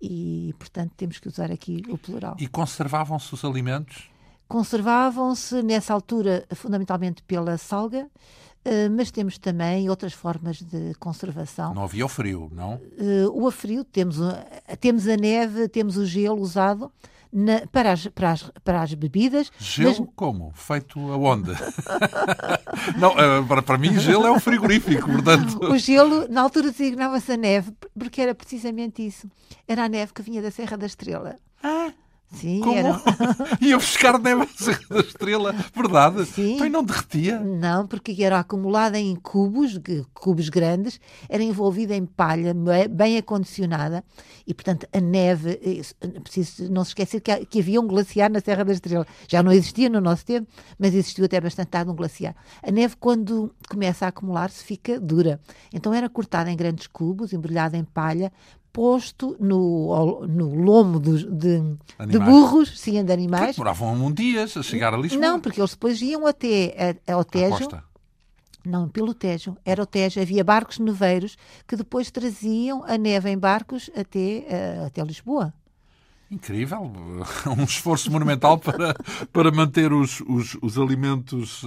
E 0.00 0.54
portanto 0.58 0.92
temos 0.96 1.18
que 1.18 1.28
usar 1.28 1.50
aqui 1.50 1.82
o 1.88 1.98
plural. 1.98 2.36
E 2.38 2.46
conservavam-se 2.46 3.32
os 3.34 3.44
alimentos? 3.44 4.10
Conservavam-se 4.46 5.60
nessa 5.62 5.92
altura 5.92 6.46
fundamentalmente 6.54 7.22
pela 7.24 7.58
salga, 7.58 8.08
mas 8.90 9.10
temos 9.10 9.38
também 9.38 9.88
outras 9.88 10.12
formas 10.12 10.60
de 10.60 10.94
conservação. 10.98 11.74
Não 11.74 11.84
havia 11.84 12.04
o 12.04 12.08
frio, 12.08 12.50
não? 12.52 12.74
Uh, 12.74 13.46
o 13.46 13.50
frio, 13.50 13.84
temos, 13.84 14.18
temos 14.80 15.06
a 15.06 15.16
neve, 15.16 15.68
temos 15.68 15.96
o 15.96 16.04
gelo 16.04 16.40
usado, 16.40 16.90
na, 17.32 17.66
para, 17.70 17.92
as, 17.92 18.06
para, 18.08 18.32
as, 18.32 18.50
para 18.64 18.82
as 18.82 18.94
bebidas. 18.94 19.50
Gelo 19.58 20.06
mas... 20.06 20.10
como? 20.14 20.52
Feito 20.54 20.98
aonde? 21.12 21.52
não, 22.98 23.10
eh, 23.18 23.42
para, 23.46 23.62
para 23.62 23.78
mim, 23.78 23.98
gelo 23.98 24.26
é 24.26 24.32
um 24.32 24.40
frigorífico, 24.40 25.10
portanto. 25.10 25.58
O 25.66 25.76
gelo, 25.76 26.26
na 26.28 26.40
altura, 26.40 26.70
designava-se 26.70 27.32
a 27.32 27.36
neve, 27.36 27.72
porque 27.98 28.22
era 28.22 28.34
precisamente 28.34 29.06
isso. 29.06 29.28
Era 29.68 29.84
a 29.84 29.88
neve 29.88 30.12
que 30.14 30.22
vinha 30.22 30.40
da 30.40 30.50
Serra 30.50 30.76
da 30.76 30.86
Estrela. 30.86 31.36
Ah, 31.62 31.92
Sim, 32.32 32.60
Como? 32.60 32.76
era. 32.76 33.00
Ia 33.62 33.76
buscar 33.78 34.18
neve 34.18 34.42
à 34.42 34.46
Serra 34.56 34.80
da 34.90 35.00
Estrela, 35.00 35.54
verdade? 35.74 36.24
Sim. 36.26 36.54
Então 36.54 36.66
e 36.66 36.70
não 36.70 36.82
derretia? 36.84 37.38
Não, 37.40 37.86
porque 37.86 38.14
era 38.22 38.38
acumulada 38.40 38.98
em 38.98 39.14
cubos, 39.16 39.78
cubos 40.12 40.48
grandes, 40.48 41.00
era 41.28 41.42
envolvida 41.42 41.94
em 41.94 42.04
palha 42.04 42.52
bem- 42.90 43.16
acondicionada 43.16 44.04
e, 44.46 44.52
portanto, 44.52 44.86
a 44.92 45.00
neve, 45.00 45.58
isso, 45.62 45.94
preciso 46.22 46.70
não 46.70 46.82
se 46.84 46.90
esquecer 46.90 47.20
que, 47.20 47.46
que 47.46 47.60
havia 47.60 47.80
um 47.80 47.86
glaciar 47.86 48.30
na 48.30 48.40
Serra 48.40 48.64
da 48.64 48.72
Estrela. 48.72 49.06
Já 49.28 49.42
não 49.42 49.52
existia 49.52 49.88
no 49.88 50.00
nosso 50.00 50.24
tempo, 50.26 50.48
mas 50.78 50.94
existiu 50.94 51.24
até 51.24 51.40
bastante 51.40 51.68
tarde 51.68 51.90
um 51.90 51.94
glaciar. 51.96 52.34
A 52.62 52.70
neve, 52.70 52.96
quando 52.96 53.54
começa 53.70 54.04
a 54.04 54.08
acumular-se, 54.08 54.62
fica 54.64 55.00
dura. 55.00 55.40
Então 55.72 55.94
era 55.94 56.08
cortada 56.08 56.50
em 56.50 56.56
grandes 56.56 56.86
cubos, 56.88 57.32
embrulhada 57.32 57.76
em 57.76 57.84
palha, 57.84 58.32
posto 58.76 59.34
no, 59.40 60.26
no 60.26 60.54
lomo 60.54 61.00
dos- 61.00 61.24
de, 61.24 61.60
de 62.06 62.18
burros, 62.18 62.78
sim, 62.78 62.90
de 62.92 62.98
Porque 62.98 63.12
animais. 63.12 63.56
demoravam 63.56 63.94
um 63.94 64.12
dia 64.12 64.44
a 64.44 64.62
chegar 64.62 64.92
a 64.92 64.98
Lisboa. 64.98 65.18
Não, 65.22 65.40
porque 65.40 65.58
eles 65.58 65.70
depois 65.70 66.02
iam 66.02 66.26
até 66.26 66.94
a- 67.08 67.14
ao 67.14 67.24
Tejo. 67.24 67.56
costa. 67.56 67.82
Não, 68.62 68.86
pelo 68.86 69.14
Tejo. 69.14 69.56
Era 69.64 69.82
o 69.82 69.86
Tejo. 69.86 70.20
Havia 70.20 70.44
barcos 70.44 70.78
neveiros 70.78 71.38
que 71.66 71.74
depois 71.74 72.10
traziam 72.10 72.84
a 72.84 72.98
neve 72.98 73.30
em 73.30 73.38
barcos 73.38 73.88
até, 73.96 74.44
eh, 74.46 74.82
até 74.86 75.02
Lisboa. 75.02 75.54
Incrível, 76.30 76.80
um 77.56 77.62
esforço 77.64 78.10
monumental 78.10 78.58
para, 78.58 78.94
para 79.32 79.50
manter 79.52 79.92
os, 79.92 80.20
os, 80.22 80.56
os 80.60 80.76
alimentos 80.76 81.62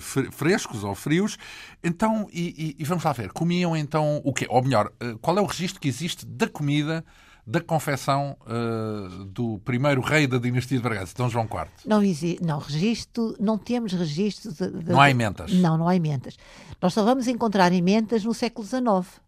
fre- 0.00 0.30
frescos 0.30 0.84
ou 0.84 0.94
frios. 0.94 1.36
Então, 1.82 2.28
e, 2.32 2.76
e- 2.78 2.84
vamos 2.84 3.02
lá 3.02 3.12
ver, 3.12 3.32
comiam 3.32 3.76
então 3.76 4.20
o 4.24 4.32
quê? 4.32 4.46
Ou 4.48 4.62
melhor, 4.62 4.92
eh, 5.00 5.16
qual 5.20 5.36
é 5.38 5.40
o 5.40 5.46
registro 5.46 5.80
que 5.80 5.88
existe 5.88 6.24
da 6.24 6.48
comida, 6.48 7.04
da 7.46 7.60
confecção 7.60 8.36
eh, 8.46 9.24
do 9.26 9.58
primeiro 9.64 10.00
rei 10.00 10.26
da 10.28 10.38
dinastia 10.38 10.78
de 10.78 10.82
Bragança, 10.82 11.12
Dom 11.16 11.28
João 11.28 11.44
IV? 11.44 11.66
Não 11.84 12.00
existe, 12.02 12.44
não, 12.44 12.58
registro, 12.60 13.36
não 13.40 13.58
temos 13.58 13.92
registro 13.92 14.52
de, 14.52 14.70
de- 14.84 14.92
Não 14.92 15.00
há 15.00 15.10
emendas? 15.10 15.52
Não, 15.52 15.76
não 15.76 15.88
há 15.88 15.96
emendas. 15.96 16.36
Nós 16.80 16.94
só 16.94 17.02
vamos 17.04 17.26
encontrar 17.26 17.72
emendas 17.72 18.24
no 18.24 18.32
século 18.32 18.66
XIX. 18.66 19.20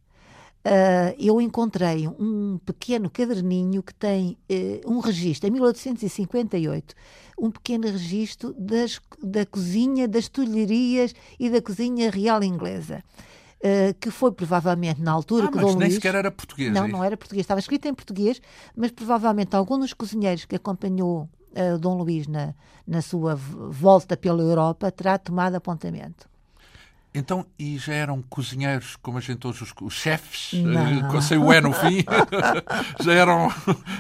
Ah, 0.69 1.15
eu 1.17 1.41
encontrei 1.41 2.09
um 2.09 2.59
pequeno 2.67 3.09
caderninho 3.09 3.85
que 3.85 3.95
tem 3.95 4.37
eh, 4.49 4.81
um 4.85 4.99
registro, 4.99 5.47
em 5.49 5.53
1858, 5.53 6.93
um 7.39 7.53
pequeno 7.53 7.87
registro 7.87 8.53
das, 8.59 9.01
da 9.23 9.47
cozinha, 9.47 10.09
das 10.09 10.29
tulherias 10.29 11.15
e 11.39 11.49
da 11.49 11.63
cozinha 11.63 12.11
real 12.11 12.43
inglesa, 12.43 13.01
ah, 13.63 13.95
que 14.01 14.11
foi 14.11 14.33
provavelmente 14.33 15.01
na 15.01 15.13
altura 15.13 15.45
Ah, 15.45 15.49
que 15.51 15.57
mas 15.57 15.67
Dom 15.67 15.73
nem 15.75 15.83
Luís... 15.83 15.95
sequer 15.95 16.17
era 16.17 16.33
português. 16.33 16.73
Não, 16.73 16.85
é 16.85 16.89
não 16.89 17.05
era 17.05 17.17
português. 17.17 17.45
Estava 17.45 17.61
escrito 17.61 17.87
em 17.87 17.95
português, 17.95 18.41
mas 18.75 18.91
provavelmente 18.91 19.55
algum 19.55 19.79
dos 19.79 19.93
cozinheiros 19.93 20.47
que 20.47 20.57
acompanhou 20.57 21.29
eh, 21.55 21.79
Dom 21.79 21.97
Luís 21.97 22.27
na, 22.27 22.55
na 22.85 23.01
sua 23.03 23.37
volta 23.37 24.17
pela 24.17 24.43
Europa 24.43 24.91
terá 24.91 25.17
tomado 25.17 25.55
apontamento. 25.55 26.29
Então, 27.19 27.47
e 27.59 27.79
já 27.79 27.95
eram 27.95 28.21
cozinheiros, 28.23 28.97
como 28.97 29.17
a 29.19 29.21
gente 29.21 29.47
hoje, 29.47 29.63
os, 29.63 29.73
os 29.81 29.95
chefes, 29.95 30.53
Não. 30.61 31.09
com 31.09 31.21
sem 31.23 31.39
o 31.39 31.53
E 31.53 31.61
no 31.61 31.73
fim, 31.73 32.05
já 33.03 33.13
eram 33.13 33.49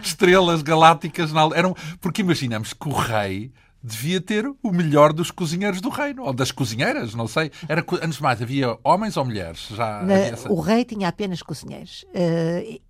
estrelas 0.02 0.62
galácticas, 0.62 1.33
na, 1.33 1.48
eram, 1.55 1.74
porque 2.00 2.20
imaginamos 2.22 2.72
que 2.72 2.88
o 2.88 2.92
rei 2.92 3.50
devia 3.83 4.20
ter 4.20 4.46
o 4.62 4.70
melhor 4.72 5.12
dos 5.12 5.31
cozinheiros 5.31 5.81
do 5.81 5.88
reino, 5.88 6.24
ou 6.24 6.33
das 6.33 6.50
cozinheiras, 6.50 7.14
não 7.14 7.26
sei. 7.29 7.50
Era, 7.68 7.85
antes 8.02 8.16
de 8.16 8.22
mais, 8.22 8.42
havia 8.42 8.76
homens 8.85 9.16
ou 9.16 9.24
mulheres? 9.24 9.68
Já 9.70 10.02
Na- 10.02 10.14
essa- 10.14 10.52
o 10.52 10.61
rei 10.61 10.85
tinha 10.85 11.09
apenas 11.09 11.40
cozinheiros. 11.42 12.05
E- 12.14 12.83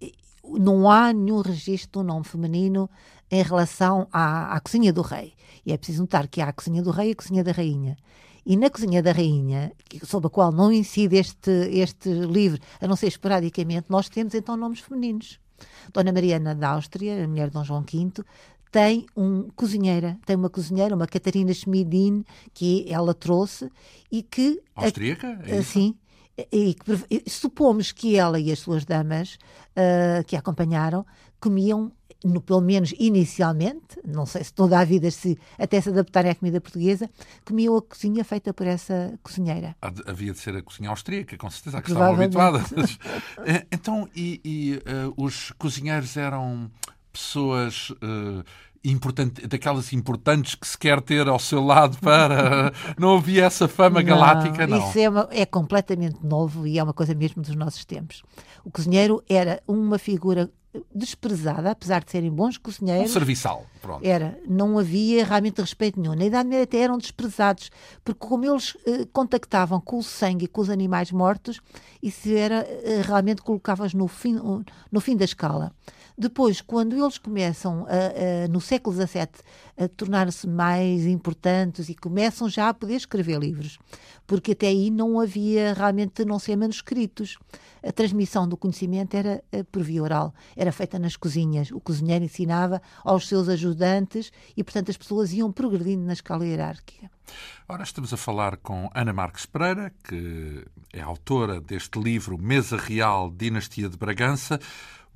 não 0.58 0.88
há 0.90 1.12
nenhum 1.12 1.40
registro 1.40 2.00
do 2.00 2.04
nome 2.04 2.24
feminino 2.24 2.88
em 3.30 3.42
relação 3.42 4.06
à, 4.12 4.54
à 4.56 4.60
cozinha 4.60 4.92
do 4.92 5.02
rei. 5.02 5.34
E 5.66 5.72
é 5.72 5.76
preciso 5.76 6.02
notar 6.02 6.28
que 6.28 6.40
há 6.40 6.48
a 6.48 6.52
cozinha 6.52 6.82
do 6.82 6.90
rei 6.92 7.08
e 7.08 7.12
a 7.12 7.16
cozinha 7.16 7.42
da 7.44 7.50
rainha. 7.52 7.96
E 8.46 8.56
na 8.56 8.70
cozinha 8.70 9.02
da 9.02 9.10
rainha, 9.12 9.72
que- 9.88 10.06
sob 10.06 10.28
a 10.28 10.30
qual 10.30 10.52
não 10.52 10.70
incide 10.72 11.16
este, 11.16 11.50
este 11.72 12.08
livro, 12.08 12.60
a 12.80 12.86
não 12.86 12.94
ser 12.94 13.08
esporadicamente, 13.08 13.86
nós 13.90 14.08
temos 14.08 14.34
então 14.34 14.56
nomes 14.56 14.78
femininos. 14.80 15.40
Dona 15.92 16.12
Mariana 16.12 16.54
da 16.54 16.70
Áustria, 16.70 17.24
a 17.24 17.28
mulher 17.28 17.48
de 17.48 17.54
Dom 17.54 17.64
João 17.64 17.82
V, 17.82 18.22
tem 18.70 19.06
um 19.16 19.48
cozinheira, 19.56 20.18
tem 20.26 20.36
uma 20.36 20.50
cozinheira, 20.50 20.94
uma 20.94 21.06
Catarina 21.06 21.52
Schmidin, 21.52 22.24
que 22.54 22.84
ela 22.88 23.14
trouxe 23.14 23.68
e 24.12 24.22
que 24.22 24.60
Austríaca? 24.74 25.26
É 25.46 25.58
isso? 25.60 25.72
E, 26.52 26.76
e 27.10 27.30
supomos 27.30 27.92
que 27.92 28.16
ela 28.16 28.38
e 28.38 28.52
as 28.52 28.58
suas 28.58 28.84
damas 28.84 29.38
ah, 29.74 30.22
que 30.24 30.36
a 30.36 30.38
acompanharam 30.38 31.04
comiam, 31.40 31.92
no, 32.24 32.40
pelo 32.40 32.60
menos 32.60 32.94
inicialmente, 32.98 34.00
não 34.06 34.24
sei 34.24 34.42
se 34.42 34.52
toda 34.52 34.78
a 34.78 34.84
vida 34.84 35.10
se 35.10 35.38
até 35.58 35.80
se 35.80 35.90
adaptarem 35.90 36.30
à 36.30 36.34
comida 36.34 36.60
portuguesa, 36.60 37.10
comiam 37.44 37.76
a 37.76 37.82
cozinha 37.82 38.24
feita 38.24 38.54
por 38.54 38.66
essa 38.66 39.18
cozinheira. 39.22 39.76
Havia 39.80 40.32
de 40.32 40.38
ser 40.38 40.56
a 40.56 40.62
cozinha 40.62 40.90
austríaca, 40.90 41.36
com 41.36 41.50
certeza, 41.50 41.78
a 41.78 41.82
que 41.82 41.90
estavam 41.90 42.14
habituadas. 42.14 42.66
Eh, 43.44 43.66
então, 43.70 44.08
e, 44.16 44.40
e, 44.44 44.74
eh, 44.84 45.12
os 45.16 45.52
cozinheiros 45.52 46.16
eram 46.16 46.70
pessoas 47.12 47.92
eh, 48.02 48.44
importante- 48.90 49.46
daquelas 49.46 49.92
importantes 49.92 50.54
que 50.54 50.66
se 50.66 50.76
quer 50.78 51.00
ter 51.00 51.28
ao 51.28 51.38
seu 51.38 51.62
lado 51.64 51.98
para. 51.98 52.72
Não 52.98 53.16
havia 53.16 53.44
essa 53.44 53.66
fama 53.68 54.02
galáctica, 54.02 54.66
não. 54.66 54.88
Isso 54.88 54.98
é, 54.98 55.08
uma- 55.08 55.28
é 55.30 55.44
completamente 55.46 56.18
novo 56.24 56.66
e 56.66 56.78
é 56.78 56.82
uma 56.82 56.92
coisa 56.94 57.14
mesmo 57.14 57.42
dos 57.42 57.54
nossos 57.54 57.84
tempos. 57.84 58.22
O 58.64 58.70
cozinheiro 58.70 59.22
era 59.28 59.62
uma 59.66 59.98
figura 59.98 60.50
desprezada, 60.94 61.70
apesar 61.70 62.04
de 62.04 62.10
serem 62.10 62.30
bons 62.30 62.56
Um 62.56 62.60
cozinheiros. 62.60 63.10
serviçal, 63.12 63.64
pronto. 63.80 64.04
Era, 64.04 64.38
não 64.46 64.78
havia 64.78 65.24
realmente 65.24 65.60
respeito 65.60 65.98
nenhum. 66.00 66.14
Na 66.14 66.24
Idade 66.26 66.48
Média 66.48 66.64
até 66.64 66.78
eram 66.80 66.98
desprezados, 66.98 67.70
porque 68.04 68.18
como 68.26 68.44
eles 68.44 68.76
eh, 68.86 69.06
contactavam 69.12 69.80
com 69.80 69.98
o 69.98 70.02
sangue 70.02 70.44
e 70.44 70.48
com 70.48 70.60
os 70.60 70.68
animais 70.70 71.10
mortos, 71.10 71.60
isso 72.02 72.28
era 72.28 72.56
eh, 72.68 73.02
realmente 73.04 73.40
colocava-os 73.42 73.94
no 73.94 74.06
fim, 74.06 74.38
no 74.92 75.00
fim 75.00 75.16
da 75.16 75.24
escala. 75.24 75.72
Depois, 76.18 76.60
quando 76.62 76.96
eles 76.96 77.18
começam, 77.18 77.86
a- 77.86 78.44
a, 78.44 78.48
no 78.48 78.60
século 78.60 78.96
XVII, 78.96 79.28
a 79.78 79.86
tornar-se 79.88 80.46
mais 80.46 81.04
importantes 81.04 81.88
e 81.90 81.94
começam 81.94 82.48
já 82.48 82.70
a 82.70 82.74
poder 82.74 82.94
escrever 82.94 83.38
livros, 83.38 83.78
porque 84.26 84.52
até 84.52 84.68
aí 84.68 84.90
não 84.90 85.20
havia 85.20 85.74
realmente, 85.74 86.24
não 86.24 86.38
ser 86.38 86.56
manuscritos. 86.56 87.36
A 87.86 87.92
transmissão 87.92 88.48
do 88.48 88.56
conhecimento 88.56 89.14
era 89.14 89.44
eh, 89.52 89.62
por 89.62 89.82
via 89.82 90.02
oral, 90.02 90.34
era 90.56 90.72
feita 90.72 90.98
nas 90.98 91.16
cozinhas. 91.16 91.70
O 91.70 91.78
cozinheiro 91.80 92.24
ensinava 92.24 92.80
aos 93.04 93.28
seus 93.28 93.48
ajudantes 93.48 94.32
e, 94.56 94.64
portanto, 94.64 94.90
as 94.90 94.96
pessoas 94.96 95.32
iam 95.34 95.52
progredindo 95.52 96.04
na 96.04 96.14
escala 96.14 96.46
hierárquica. 96.46 97.10
Ora, 97.68 97.82
estamos 97.82 98.12
a 98.12 98.16
falar 98.16 98.56
com 98.56 98.88
Ana 98.94 99.12
Marques 99.12 99.44
Pereira, 99.46 99.92
que 100.04 100.64
é 100.92 101.00
autora 101.00 101.60
deste 101.60 101.98
livro 102.00 102.38
Mesa 102.38 102.76
Real, 102.76 103.30
Dinastia 103.30 103.88
de 103.88 103.96
Bragança, 103.96 104.58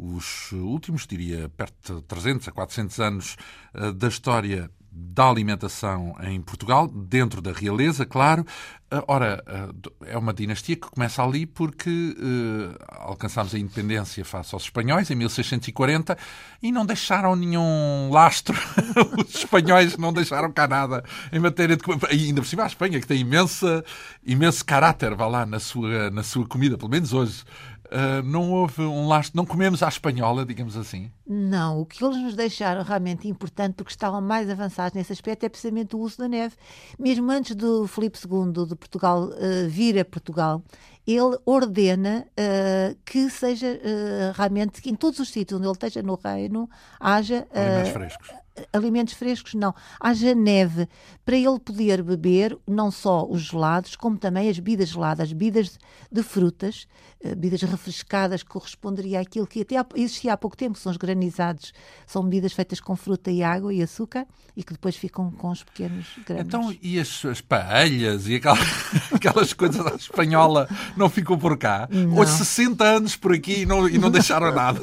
os 0.01 0.53
últimos, 0.53 1.07
diria, 1.07 1.49
perto 1.51 1.97
de 1.97 2.03
300 2.03 2.49
a 2.49 2.53
400 2.53 3.01
anos 3.01 3.37
eh, 3.75 3.93
da 3.93 4.09
história 4.09 4.71
da 4.93 5.29
alimentação 5.29 6.17
em 6.23 6.41
Portugal, 6.41 6.89
dentro 6.89 7.41
da 7.41 7.53
realeza, 7.53 8.05
claro. 8.05 8.45
Eh, 8.91 9.03
Ora, 9.07 9.43
eh, 9.47 10.13
é 10.13 10.19
uma 10.19 10.35
dinastia 10.35 10.75
que 10.75 10.91
começa 10.91 11.23
ali 11.23 11.47
porque 11.47 12.17
eh, 12.19 12.85
alcançámos 12.89 13.55
a 13.55 13.59
independência 13.59 14.25
face 14.25 14.53
aos 14.53 14.65
espanhóis 14.65 15.09
em 15.09 15.15
1640 15.15 16.19
e 16.61 16.73
não 16.73 16.85
deixaram 16.85 17.37
nenhum 17.37 18.11
lastro. 18.11 18.59
Os 19.17 19.37
espanhóis 19.37 19.97
não 19.97 20.13
deixaram 20.13 20.51
cá 20.51 20.67
nada 20.67 21.05
em 21.33 21.39
matéria 21.39 21.77
de. 21.77 21.85
E 22.11 22.27
ainda 22.27 22.41
por 22.41 22.49
cima 22.49 22.65
a 22.65 22.67
Espanha, 22.67 23.01
que 23.01 23.07
tem 23.07 23.21
imensa, 23.21 23.85
imenso 24.27 24.65
caráter, 24.65 25.15
vá 25.15 25.29
lá, 25.29 25.47
na 25.47 25.61
sua, 25.61 26.11
na 26.11 26.25
sua 26.25 26.47
comida, 26.47 26.77
pelo 26.77 26.91
menos 26.91 27.13
hoje. 27.13 27.45
Eh, 27.93 28.23
não 28.23 28.53
houve 28.53 28.83
um 28.83 29.09
lastro, 29.09 29.37
não 29.37 29.45
comemos 29.45 29.83
à 29.83 29.89
espanhola, 29.89 30.47
digamos 30.47 30.77
assim. 30.77 31.11
Não, 31.27 31.81
o 31.81 31.87
que 31.87 32.05
eles 32.05 32.17
nos 32.19 32.37
deixaram 32.37 32.83
realmente 32.85 33.27
importante, 33.27 33.75
porque 33.75 33.91
estavam 33.91 34.21
mais 34.21 34.49
avançados 34.49 34.95
nesse 34.95 35.13
aspecto, 35.13 35.45
é 35.45 35.49
precisamente 35.49 35.97
o 35.97 35.99
uso 35.99 36.19
da 36.19 36.29
neve. 36.29 36.55
Mesmo 36.99 37.29
antes 37.33 37.57
do 37.57 37.87
Filipe 37.89 38.17
II 38.19 38.67
de 38.67 38.77
Portugal 38.77 39.31
eh, 39.37 39.67
vir 39.67 39.99
a 39.99 40.05
Portugal, 40.05 40.63
ele 41.07 41.37
ordena 41.45 42.27
eh, 42.37 42.95
que 43.05 43.29
seja 43.29 43.67
eh, 43.67 44.33
realmente, 44.37 44.81
que 44.81 44.91
em 44.91 44.95
todos 44.95 45.19
os 45.19 45.29
sítios 45.31 45.59
onde 45.59 45.67
ele 45.67 45.73
esteja 45.75 46.03
no 46.03 46.15
reino, 46.15 46.71
haja 47.01 47.47
Alimentos 47.53 47.91
frescos. 47.93 48.29
alimentos 48.73 49.15
frescos, 49.15 49.55
não. 49.55 49.75
Haja 49.99 50.35
neve 50.35 50.89
para 51.25 51.37
ele 51.37 51.59
poder 51.59 52.03
beber 52.03 52.57
não 52.67 52.91
só 52.91 53.27
os 53.27 53.43
gelados, 53.43 53.97
como 53.97 54.17
também 54.19 54.49
as 54.49 54.59
bebidas 54.59 54.91
geladas, 54.91 55.33
bebidas 55.33 55.79
de 56.13 56.23
frutas, 56.23 56.87
bebidas 57.23 57.63
refrescadas, 57.63 58.43
que 58.43 58.49
corresponderia 58.49 59.21
àquilo 59.21 59.47
que 59.47 59.61
até 59.61 59.77
existia 59.95 60.33
há 60.33 60.37
pouco 60.37 60.57
tempo, 60.57 60.79
são 60.79 60.91
os 60.91 60.97
granizados 60.97 61.73
são 62.07 62.23
bebidas 62.23 62.53
feitas 62.53 62.81
com 62.81 62.97
fruta 62.97 63.31
e 63.31 63.43
água 63.43 63.73
e 63.73 63.83
açúcar 63.83 64.27
e 64.57 64.63
que 64.63 64.73
depois 64.73 64.97
ficam 64.97 65.31
com 65.31 65.51
os 65.51 65.63
pequenos 65.63 66.07
grãos. 66.27 66.41
Então, 66.41 66.75
e 66.83 66.99
as, 66.99 67.25
as 67.25 67.41
paelhas 67.41 68.27
e 68.27 68.37
aquelas, 68.37 68.59
aquelas 69.13 69.53
coisas 69.53 69.87
à 69.87 69.95
espanhola 69.95 70.69
não 70.97 71.09
ficam 71.09 71.39
por 71.39 71.57
cá? 71.57 71.89
Não. 71.91 72.17
Ou 72.17 72.27
60 72.27 72.85
anos 72.85 73.17
por 73.17 73.33
aqui 73.33 73.61
e 73.61 73.67
não, 73.67 73.89
e 73.89 73.99
não 73.99 74.11
deixaram 74.11 74.53
nada? 74.53 74.81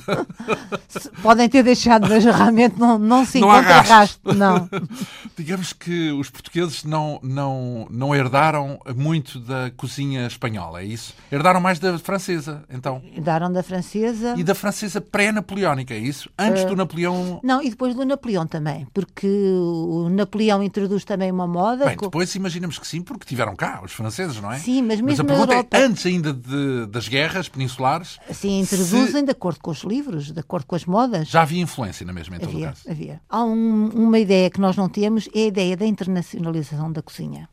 Podem 1.22 1.50
ter 1.50 1.64
deixado, 1.64 2.08
mas 2.08 2.24
realmente 2.24 2.80
não, 2.80 2.98
não 2.98 3.26
se 3.26 3.40
Não 3.40 3.50
encontra 3.50 3.82
rastro. 3.82 4.34
Não. 4.34 4.70
Digamos 5.38 5.74
que 5.74 6.12
os 6.12 6.30
portugueses 6.30 6.84
não, 6.84 7.20
não, 7.22 7.88
não 7.90 8.16
herdaram 8.16 8.80
muito 8.96 9.40
da 9.40 9.70
cozinha 9.72 10.26
espanhola, 10.26 10.82
é 10.82 10.86
isso? 10.86 11.14
Herdaram 11.32 11.60
mais 11.60 11.80
da 11.80 11.98
francesa, 12.28 12.64
então. 12.70 13.02
Daram 13.20 13.52
da 13.52 13.64
francesa. 13.64 14.34
E 14.38 14.44
da 14.44 14.54
francesa 14.54 15.00
pré-napoleónica, 15.00 15.94
é 15.94 15.98
isso? 15.98 16.30
Antes 16.38 16.64
Eh, 16.64 16.66
do 16.66 16.76
Napoleão. 16.76 17.40
Não, 17.44 17.62
e 17.62 17.70
depois 17.70 17.96
do 17.96 18.04
Napoleão 18.06 18.46
também, 18.46 18.86
porque 18.94 19.28
o 19.28 20.10
Napoleão 20.10 20.62
introduz 20.62 21.06
também 21.06 21.32
uma 21.32 21.48
moda. 21.48 21.86
Bem, 21.86 21.96
co- 21.96 22.06
depois 22.08 22.34
imaginamos 22.36 22.78
que 22.78 22.88
sim, 22.88 23.02
porque 23.02 23.26
tiveram 23.26 23.56
cá 23.56 23.82
os 23.84 23.94
franceses, 23.94 24.40
não 24.42 24.52
é? 24.52 24.60
Sim, 24.60 24.82
mas 24.82 25.00
Mas 25.00 25.20
a 25.20 25.24
mesmo 25.24 25.26
pergunta 25.26 25.54
Europa. 25.54 25.78
é, 25.78 25.84
antes 25.84 26.06
ainda 26.06 26.34
de- 26.34 26.86
das 26.88 27.08
guerras 27.08 27.48
peninsulares, 27.48 28.20
Assim, 28.30 28.60
introduzem 28.62 29.24
de 29.24 29.32
acordo 29.32 29.60
com 29.62 29.72
os 29.72 29.84
livros, 29.84 30.32
de 30.32 30.40
acordo 30.40 30.66
com 30.66 30.76
as 30.76 30.86
modas. 30.86 31.28
já 31.28 31.42
havia 31.44 31.62
influência 31.62 32.06
na 32.06 32.12
mesma, 32.14 32.36
em 32.36 32.40
todo 32.40 32.50
o 32.50 32.56
Havia, 32.56 32.68
caso. 32.68 32.82
havia. 32.90 33.22
Há 33.30 33.44
um- 33.44 33.90
uma 33.94 34.20
ideia 34.20 34.50
que 34.50 34.60
nós 34.60 34.76
não 34.76 34.90
temos, 34.90 35.30
é 35.34 35.40
a 35.44 35.48
ideia 35.48 35.78
da 35.78 35.86
internacionalização 35.86 36.92
da 36.92 37.02
cozinha. 37.02 37.48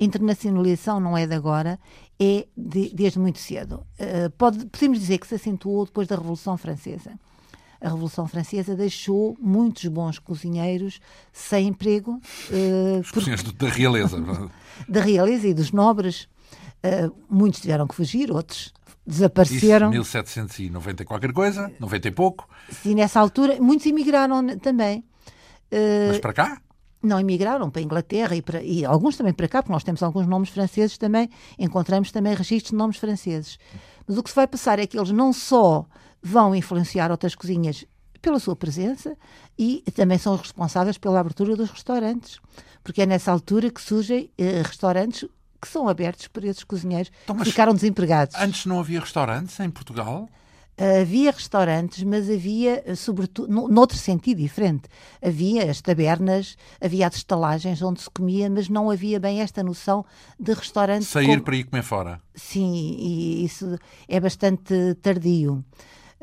A 0.00 0.04
internacionalização 0.04 0.98
não 1.00 1.16
é 1.16 1.26
de 1.26 1.34
agora, 1.34 1.78
é 2.20 2.46
de- 2.56 2.90
desde 2.94 3.18
muito 3.18 3.38
cedo. 3.38 3.86
Eh, 3.98 4.28
pode- 4.30 4.66
podemos 4.66 4.98
dizer 4.98 5.18
que 5.18 5.26
se 5.26 5.34
acentuou 5.36 5.84
depois 5.84 6.08
da 6.08 6.16
Revolução 6.16 6.56
Francesa. 6.56 7.12
A 7.80 7.88
Revolução 7.88 8.26
Francesa 8.26 8.74
deixou 8.74 9.36
muitos 9.40 9.84
bons 9.86 10.18
cozinheiros 10.18 11.00
sem 11.32 11.68
emprego, 11.68 12.20
eh, 12.50 13.00
Os 13.00 13.10
cozinheiros 13.10 13.44
do- 13.44 13.52
da 13.52 13.68
realeza. 13.68 14.16
da 14.88 15.00
realeza 15.00 15.46
e 15.48 15.54
dos 15.54 15.70
nobres. 15.70 16.26
Eh, 16.82 17.08
muitos 17.30 17.60
tiveram 17.60 17.86
que 17.86 17.94
fugir, 17.94 18.30
outros 18.32 18.58
Isso, 18.66 18.74
desapareceram. 19.06 19.90
1790 19.90 21.02
e 21.02 21.06
qualquer 21.06 21.32
coisa, 21.32 21.70
90 21.78 22.08
e 22.08 22.10
pouco, 22.10 22.48
E 22.84 22.94
nessa 22.94 23.20
altura, 23.20 23.58
muitos 23.60 23.86
emigraram 23.86 24.58
também. 24.58 25.04
Eh, 25.70 26.08
mas 26.08 26.18
para 26.20 26.32
cá? 26.32 26.60
Não 27.06 27.18
emigraram 27.20 27.70
para 27.70 27.80
a 27.80 27.84
Inglaterra 27.84 28.34
e, 28.36 28.42
para- 28.42 28.62
e 28.62 28.84
alguns 28.84 29.16
também 29.16 29.32
para 29.32 29.48
cá, 29.48 29.62
porque 29.62 29.72
nós 29.72 29.84
temos 29.84 30.02
alguns 30.02 30.26
nomes 30.26 30.48
franceses 30.50 30.96
também, 30.98 31.28
encontramos 31.58 32.10
também 32.10 32.34
registros 32.34 32.70
de 32.70 32.76
nomes 32.76 32.96
franceses. 32.96 33.58
Mas 34.06 34.16
o 34.18 34.22
que 34.22 34.30
se 34.30 34.36
vai 34.36 34.46
passar 34.46 34.78
é 34.78 34.86
que 34.86 34.98
eles 34.98 35.10
não 35.10 35.32
só 35.32 35.86
vão 36.22 36.54
influenciar 36.54 37.10
outras 37.10 37.34
cozinhas 37.34 37.84
pela 38.22 38.38
sua 38.38 38.56
presença 38.56 39.16
e 39.58 39.82
também 39.94 40.16
são 40.18 40.34
os 40.34 40.40
responsáveis 40.40 40.96
pela 40.96 41.20
abertura 41.20 41.54
dos 41.56 41.70
restaurantes, 41.70 42.38
porque 42.82 43.02
é 43.02 43.06
nessa 43.06 43.30
altura 43.30 43.70
que 43.70 43.80
surgem 43.82 44.30
eh, 44.38 44.62
restaurantes 44.64 45.28
que 45.60 45.68
são 45.68 45.88
abertos 45.88 46.26
por 46.28 46.44
esses 46.44 46.64
cozinheiros 46.64 47.10
Então, 47.24 47.36
que 47.36 47.44
ficaram 47.44 47.74
desempregados. 47.74 48.34
Antes 48.38 48.66
não 48.66 48.78
havia 48.80 49.00
restaurantes 49.00 49.58
em 49.60 49.70
Portugal? 49.70 50.28
Havia 50.76 51.30
restaurantes, 51.30 52.02
mas 52.02 52.28
havia, 52.28 52.82
eh, 52.84 52.96
sobretudo, 52.96 53.46
no- 53.52 53.68
noutro 53.68 53.96
sentido 53.96 54.38
diferente. 54.38 54.88
Havia 55.22 55.70
as 55.70 55.80
tabernas, 55.80 56.56
havia 56.80 57.06
as 57.06 57.14
estalagens 57.14 57.80
onde 57.80 58.00
se 58.02 58.10
comia, 58.10 58.50
mas 58.50 58.68
não 58.68 58.90
havia 58.90 59.20
bem 59.20 59.40
esta 59.40 59.62
noção 59.62 60.04
de 60.38 60.52
restaurante. 60.52 61.04
Sair 61.04 61.26
como- 61.26 61.42
para 61.42 61.56
ir 61.56 61.64
comer 61.64 61.82
fora? 61.84 62.20
Sim, 62.34 62.74
e 62.98 63.44
isso 63.44 63.78
é 64.08 64.18
bastante 64.18 64.94
tardio. 65.00 65.64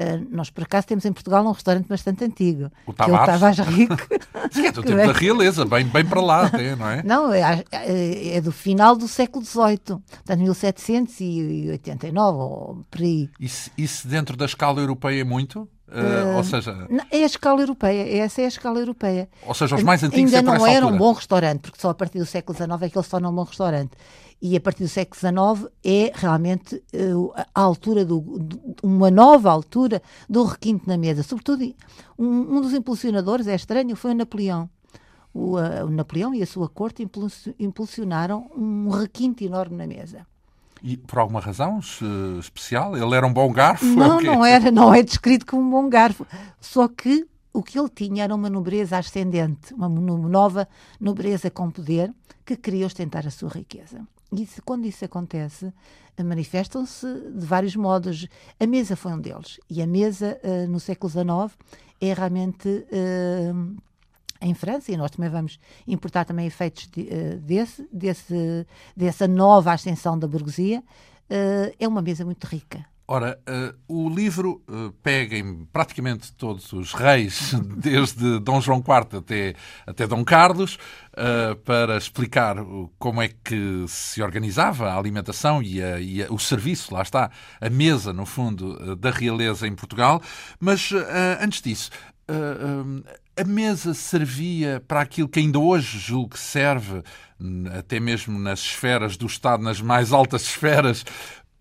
Eh, 0.01 0.19
nós, 0.31 0.49
por 0.49 0.63
acaso, 0.63 0.87
temos 0.87 1.05
em 1.05 1.13
Portugal 1.13 1.45
um 1.45 1.51
restaurante 1.51 1.87
bastante 1.87 2.23
antigo, 2.23 2.71
O 2.87 2.93
que 2.93 3.01
é 3.01 3.05
o 3.05 3.07
Tavares? 3.17 3.57
Tavares 3.57 3.59
Rico. 3.77 3.95
Sim, 4.51 4.65
é 4.67 4.71
do 4.71 4.81
tempo 4.83 4.97
da 5.05 5.11
realeza, 5.13 5.63
bem, 5.65 5.85
bem 5.85 6.03
para 6.05 6.21
lá 6.21 6.45
até, 6.47 6.75
não 6.75 6.89
é? 6.89 7.03
Não, 7.03 7.31
é, 7.33 7.63
é- 7.71 8.37
é 8.37 8.41
do 8.41 8.51
final 8.51 8.95
do 8.95 9.07
século 9.07 9.45
XVIII, 9.45 9.77
portanto, 9.77 10.39
1789, 10.39 12.37
ou 12.37 12.85
por 12.89 13.01
aí. 13.01 13.29
Isso, 13.39 13.69
isso 13.77 14.07
dentro 14.07 14.35
da 14.37 14.45
escala 14.45 14.79
europeia 14.81 15.21
é 15.21 15.23
muito? 15.23 15.67
Uh, 15.93 16.37
ou 16.37 16.43
seja, 16.45 16.87
É 17.11 17.17
a 17.23 17.25
escala 17.25 17.59
europeia, 17.59 18.23
essa 18.23 18.41
é 18.41 18.45
a 18.45 18.47
escala 18.47 18.79
europeia. 18.79 19.27
ou 19.45 19.53
seja, 19.53 19.75
os 19.75 19.83
mais 19.83 20.01
antigos 20.01 20.33
Ainda 20.33 20.37
é 20.37 20.41
não 20.41 20.55
essa 20.65 20.71
era 20.71 20.85
um 20.85 20.89
altura. 20.89 20.99
bom 21.05 21.11
restaurante, 21.11 21.59
porque 21.59 21.81
só 21.81 21.89
a 21.89 21.93
partir 21.93 22.17
do 22.17 22.25
século 22.25 22.57
XIX 22.57 22.81
é 22.83 22.89
que 22.89 22.97
ele 22.97 23.03
se 23.03 23.09
torna 23.11 23.29
um 23.29 23.35
bom 23.35 23.43
restaurante. 23.43 23.91
E 24.41 24.58
a 24.58 24.60
partir 24.62 24.84
do 24.84 24.89
século 24.89 25.19
XIX 25.19 25.71
é 25.84 26.12
realmente 26.15 26.82
eh, 26.91 27.12
a 27.54 27.62
altura, 27.62 28.04
do, 28.04 28.19
do- 28.19 28.75
uma 28.82 29.12
nova 29.12 29.51
altura 29.51 30.01
do 30.27 30.43
requinte 30.43 30.88
na 30.88 30.97
mesa. 30.97 31.21
Sobretudo, 31.21 31.63
um, 32.17 32.58
um 32.58 32.62
dos 32.62 32.73
impulsionadores, 32.73 33.47
é 33.47 33.54
estranho, 33.56 33.95
foi 33.95 34.12
o 34.12 34.15
Napoleão. 34.15 34.67
O, 35.34 35.60
eh, 35.60 35.84
o 35.84 35.89
Napoleão 35.89 36.34
e 36.34 36.41
a 36.41 36.47
sua 36.47 36.67
corte 36.67 37.04
impulsi- 37.04 37.56
impulsionaram 37.60 38.49
um 38.58 38.89
requinte 38.89 39.45
enorme 39.45 39.77
na 39.77 39.86
mesa. 39.86 40.25
E 40.84 40.97
por 40.97 41.19
alguma 41.19 41.39
razão 41.39 41.80
especial? 42.39 42.97
Ele 42.97 43.15
era 43.15 43.27
um 43.27 43.32
bom 43.34 43.51
garfo? 43.54 43.86
é 43.86 43.89
Não, 43.89 44.19
não 44.19 44.43
era, 44.43 44.71
não 44.71 44.91
é 44.91 45.04
descrito 45.04 45.45
como 45.45 45.62
um 45.62 45.69
bom 45.69 45.88
garfo. 45.88 46.25
Só 46.60 46.88
que 46.88 47.27
o 47.54 47.62
que 47.62 47.77
ele 47.77 47.89
tinha 47.89 48.23
era 48.23 48.34
uma 48.34 48.49
nobreza 48.49 48.97
ascendente, 48.97 49.71
uma 49.75 49.88
no- 49.88 50.27
nova 50.27 50.67
nobreza 50.99 51.51
com 51.51 51.69
poder 51.69 52.12
que 52.43 52.56
queria 52.58 52.88
ostentar 52.88 53.27
a 53.27 53.30
sua 53.30 53.49
riqueza. 53.49 54.01
E 54.33 54.43
isso- 54.43 54.61
quando 54.63 54.85
isso 54.85 55.03
acontece, 55.03 55.73
eh, 56.17 56.23
manifestam-se 56.23 57.05
de 57.35 57.45
vários 57.45 57.75
modos. 57.75 58.27
A 58.59 58.65
mesa 58.65 58.95
foi 58.95 59.11
um 59.13 59.19
deles. 59.19 59.59
E 59.69 59.81
a 59.81 59.87
mesa, 59.87 60.39
eh, 60.43 60.67
no 60.67 60.79
século 60.79 61.09
XIX, 61.11 61.57
é 61.99 62.13
realmente. 62.13 62.85
eh, 62.91 63.51
em 64.43 64.55
França, 64.55 64.91
e 64.91 64.97
nós 64.97 65.11
também 65.11 65.29
vamos 65.29 65.59
importar 65.87 66.25
também 66.25 66.47
efeitos 66.47 66.87
de- 66.87 67.07
eh, 67.13 67.35
desse, 67.35 67.87
desse, 67.93 68.65
dessa 68.97 69.27
nova 69.27 69.71
ascensão 69.71 70.17
da 70.17 70.27
burguesia, 70.27 70.83
é 71.79 71.87
uma 71.87 72.01
mesa 72.01 72.25
muito 72.25 72.45
rica. 72.45 72.83
Ora, 73.13 73.38
eh, 73.45 73.74
o 73.89 74.08
livro 74.10 74.63
eh, 74.69 74.93
pega 75.04 75.36
em 75.38 75.65
praticamente 75.65 76.32
todos 76.32 76.71
os 76.71 76.93
reis, 76.93 77.54
desde 77.76 78.39
Dom 78.39 78.62
João 78.62 78.78
IV 78.80 79.17
até, 79.17 79.54
até 79.86 80.08
Dom 80.08 80.24
Carlos, 80.24 80.78
eh, 81.17 81.54
para 81.65 81.97
explicar 81.97 82.56
como 82.97 83.21
é 83.21 83.28
que 83.28 83.84
se 83.89 84.24
organizava 84.24 84.89
a 84.89 84.97
alimentação 84.97 85.62
e, 85.62 85.84
a- 85.84 86.00
e 86.00 86.24
a- 86.24 86.32
o 86.32 86.39
serviço, 86.39 86.93
lá 86.93 87.02
está, 87.02 87.30
a 87.60 87.69
mesa, 87.69 88.13
no 88.13 88.26
fundo, 88.26 88.95
da 88.95 89.12
realeza 89.12 89.67
em 89.67 89.76
Portugal. 89.76 90.21
Mas, 90.58 90.91
antes 91.41 91.62
disso, 91.62 91.89
a 93.38 93.43
mesa 93.43 93.93
servia 93.93 94.82
para 94.88 95.02
aquilo 95.02 95.28
que 95.28 95.39
ainda 95.39 95.60
hoje 95.60 95.97
julgo 96.00 96.30
que 96.30 96.39
serve, 96.39 97.02
até 97.78 98.00
mesmo 98.00 98.38
nas 98.38 98.60
esferas 98.60 99.17
do 99.17 99.26
Estado, 99.26 99.63
nas 99.63 99.82
mais 99.82 100.12
altas 100.13 100.43
esferas, 100.47 101.04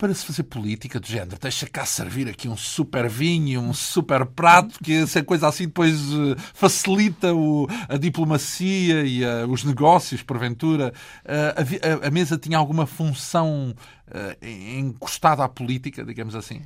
para 0.01 0.15
se 0.15 0.25
fazer 0.25 0.45
política 0.45 0.99
do 0.99 1.07
género. 1.07 1.37
Deixa 1.39 1.67
cá 1.67 1.85
servir 1.85 2.27
aqui 2.27 2.49
um 2.49 2.57
super 2.57 3.07
vinho, 3.07 3.61
um 3.61 3.75
super 3.75 4.25
prato, 4.25 4.79
que 4.83 4.95
essa 4.95 5.23
coisa 5.23 5.47
assim 5.47 5.67
depois 5.67 5.95
eh, 5.95 6.37
facilita 6.55 7.35
o- 7.35 7.69
a 7.87 7.99
diplomacia 7.99 9.05
e 9.05 9.23
eh, 9.23 9.45
os 9.47 9.63
negócios, 9.63 10.23
porventura. 10.23 10.91
Eh, 11.23 11.55
havia- 11.55 11.81
a, 12.03 12.09
a 12.09 12.11
mesa 12.11 12.39
tinha 12.39 12.57
alguma 12.57 12.87
função 12.87 13.75
eh, 14.11 14.39
encostada 14.79 15.45
à 15.45 15.49
política, 15.51 16.03
digamos 16.03 16.35
assim? 16.35 16.63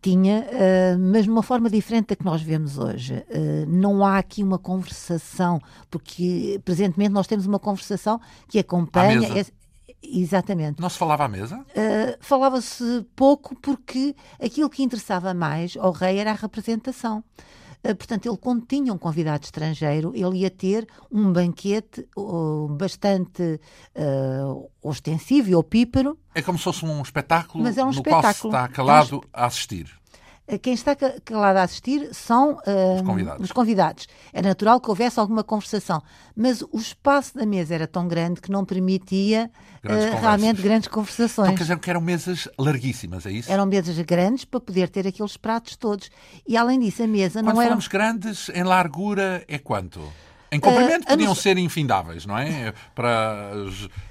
Tinha, 0.00 0.46
mas 0.98 1.24
de 1.24 1.30
uma 1.30 1.42
forma 1.42 1.68
diferente 1.68 2.06
da 2.08 2.16
que 2.16 2.24
nós 2.24 2.40
vemos 2.40 2.78
hoje. 2.78 3.22
Não 3.68 4.02
há 4.06 4.16
aqui 4.16 4.42
uma 4.42 4.58
conversação, 4.58 5.60
porque 5.90 6.58
presentemente 6.64 7.10
nós 7.10 7.26
temos 7.26 7.44
uma 7.44 7.58
conversação 7.58 8.18
que 8.48 8.58
acompanha. 8.58 9.20
Exatamente. 10.02 10.80
Não 10.80 10.88
se 10.88 10.98
falava 10.98 11.24
à 11.24 11.28
mesa? 11.28 11.58
Uh, 11.58 12.16
Falava-se 12.20 13.06
pouco 13.16 13.54
porque 13.56 14.14
aquilo 14.40 14.70
que 14.70 14.82
interessava 14.82 15.32
mais 15.34 15.76
ao 15.76 15.92
rei 15.92 16.18
era 16.18 16.30
a 16.30 16.34
representação. 16.34 17.22
Uh, 17.84 17.94
portanto, 17.94 18.26
ele, 18.26 18.36
quando 18.36 18.66
tinha 18.66 18.92
um 18.92 18.98
convidado 18.98 19.44
estrangeiro, 19.44 20.12
ele 20.14 20.38
ia 20.38 20.50
ter 20.50 20.86
um 21.10 21.32
banquete 21.32 22.06
uh, 22.16 22.68
bastante 22.68 23.60
uh, 23.96 24.68
ostensivo 24.82 25.50
e 25.50 25.54
opíparo. 25.54 26.18
É 26.34 26.42
como 26.42 26.58
se 26.58 26.64
fosse 26.64 26.84
um 26.84 27.00
espetáculo 27.02 27.62
Mas 27.62 27.78
é 27.78 27.84
um 27.84 27.90
no 27.92 28.02
qual 28.02 28.20
se 28.22 28.28
espetáculo. 28.28 28.52
está 28.54 28.68
calado 28.68 29.22
a 29.32 29.46
assistir. 29.46 29.97
Uh, 30.50 30.58
Quem 30.58 30.72
está 30.72 30.96
ca- 30.96 31.14
calado 31.24 31.58
a 31.58 31.62
assistir 31.62 32.08
são 32.14 32.52
uh, 32.54 32.94
Os 32.96 33.02
convidados. 33.02 33.44
os 33.44 33.52
convidados. 33.52 34.06
Era 34.32 34.48
natural 34.48 34.80
que 34.80 34.88
houvesse 34.88 35.20
alguma 35.20 35.44
conversação, 35.44 36.02
mas 36.34 36.62
o 36.62 36.78
espaço 36.78 37.34
da 37.36 37.44
mesa 37.44 37.74
era 37.74 37.86
tão 37.86 38.08
grande 38.08 38.40
que 38.40 38.50
não 38.50 38.64
permitia 38.64 39.50
Grandes 39.82 40.14
uh, 40.14 40.16
realmente 40.18 40.62
grandes 40.62 40.88
conversações. 40.88 41.48
Então 41.48 41.56
quer 41.56 41.64
dizer 41.64 41.78
que 41.78 41.90
eram 41.90 42.00
mesas 42.00 42.48
larguíssimas, 42.58 43.26
é 43.26 43.30
isso? 43.32 43.52
Eram 43.52 43.66
mesas 43.66 43.98
grandes 44.00 44.44
para 44.44 44.60
poder 44.60 44.88
ter 44.88 45.06
aqueles 45.06 45.36
pratos 45.36 45.76
todos. 45.76 46.10
E 46.46 46.56
além 46.56 46.80
disso, 46.80 47.02
a 47.02 47.06
mesa 47.06 47.40
Quando 47.40 47.54
não 47.54 47.60
era. 47.60 47.68
falamos 47.70 47.88
grandes, 47.88 48.48
em 48.54 48.62
largura 48.62 49.44
é 49.46 49.58
quanto? 49.58 50.00
Em 50.50 50.58
comprimento 50.58 51.04
uh, 51.04 51.08
podiam 51.08 51.34
ser 51.34 51.58
infindáveis, 51.58 52.24
não 52.24 52.36
é? 52.36 52.72
Para 52.94 53.52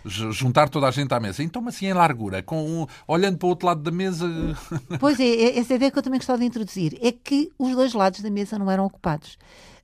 juntar 0.06 0.70
toda 0.70 0.88
a 0.88 0.92
gente 0.92 1.14
à 1.14 1.20
mesa. 1.20 1.42
Então, 1.42 1.68
assim, 1.68 1.88
em 1.88 1.94
largura, 1.94 2.44
com 2.44 2.64
um, 2.64 2.88
olhando 3.08 3.38
para 3.38 3.46
o 3.46 3.50
outro 3.50 3.68
lado 3.68 3.82
da 3.82 3.92
mesa. 3.92 4.28
Pois 5.00 5.20
é, 5.20 5.26
é, 5.26 5.60
essa 5.60 5.74
ideia 5.74 5.92
que 5.92 5.98
eu 5.98 6.04
também 6.04 6.20
gostava 6.20 6.40
de 6.40 6.46
introduzir 6.46 6.98
é 7.02 7.12
que 7.12 7.52
os 7.58 7.76
dois 7.76 7.94
lados 7.94 8.22
da 8.22 8.30
mesa 8.30 8.58
não 8.58 8.70
eram 8.70 8.86
ocupados. 8.86 9.38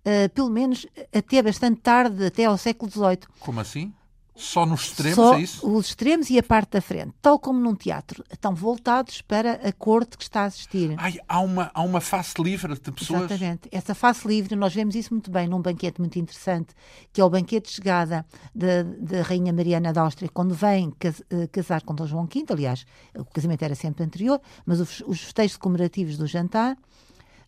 Uh, 0.05 0.29
pelo 0.33 0.49
menos 0.49 0.85
até 1.13 1.41
bastante 1.41 1.81
tarde, 1.81 2.25
até 2.25 2.45
ao 2.45 2.57
século 2.57 2.91
XVIII. 2.91 3.19
Como 3.39 3.59
assim? 3.59 3.93
Só 4.35 4.65
nos 4.65 4.85
extremos, 4.85 5.15
Só 5.15 5.35
é 5.35 5.41
isso? 5.41 5.67
Os 5.67 5.87
extremos 5.87 6.29
e 6.29 6.39
a 6.39 6.43
parte 6.43 6.71
da 6.71 6.81
frente, 6.81 7.13
tal 7.21 7.37
como 7.37 7.59
num 7.59 7.75
teatro, 7.75 8.23
estão 8.31 8.55
voltados 8.55 9.21
para 9.21 9.53
a 9.67 9.71
corte 9.71 10.17
que 10.17 10.23
está 10.23 10.41
a 10.41 10.45
assistir. 10.45 10.95
Ai, 10.97 11.19
há 11.27 11.39
uma, 11.39 11.69
há 11.73 11.81
uma 11.83 12.01
face 12.01 12.41
livre 12.41 12.73
de 12.73 12.91
pessoas. 12.91 13.23
Exatamente. 13.23 13.69
Essa 13.71 13.93
face 13.93 14.27
livre, 14.27 14.55
nós 14.55 14.73
vemos 14.73 14.95
isso 14.95 15.13
muito 15.13 15.29
bem 15.29 15.47
num 15.47 15.61
banquete 15.61 15.99
muito 15.99 16.17
interessante, 16.17 16.73
que 17.11 17.21
é 17.21 17.23
o 17.25 17.29
banquete 17.29 17.69
de 17.69 17.75
chegada 17.75 18.25
da 18.55 19.21
Rainha 19.21 19.53
Mariana 19.53 19.93
da 19.93 20.01
Áustria, 20.01 20.29
quando 20.33 20.55
vem 20.55 20.89
uh, 20.89 20.93
casar 21.51 21.83
com 21.83 21.93
Dom 21.93 22.07
João 22.07 22.25
V. 22.25 22.45
Aliás, 22.49 22.85
o 23.15 23.25
casamento 23.25 23.63
era 23.63 23.75
sempre 23.75 24.03
anterior, 24.03 24.41
mas 24.65 24.79
os, 24.79 25.03
os 25.05 25.21
festejos 25.21 25.57
comemorativos 25.57 26.17
do 26.17 26.25
jantar 26.25 26.75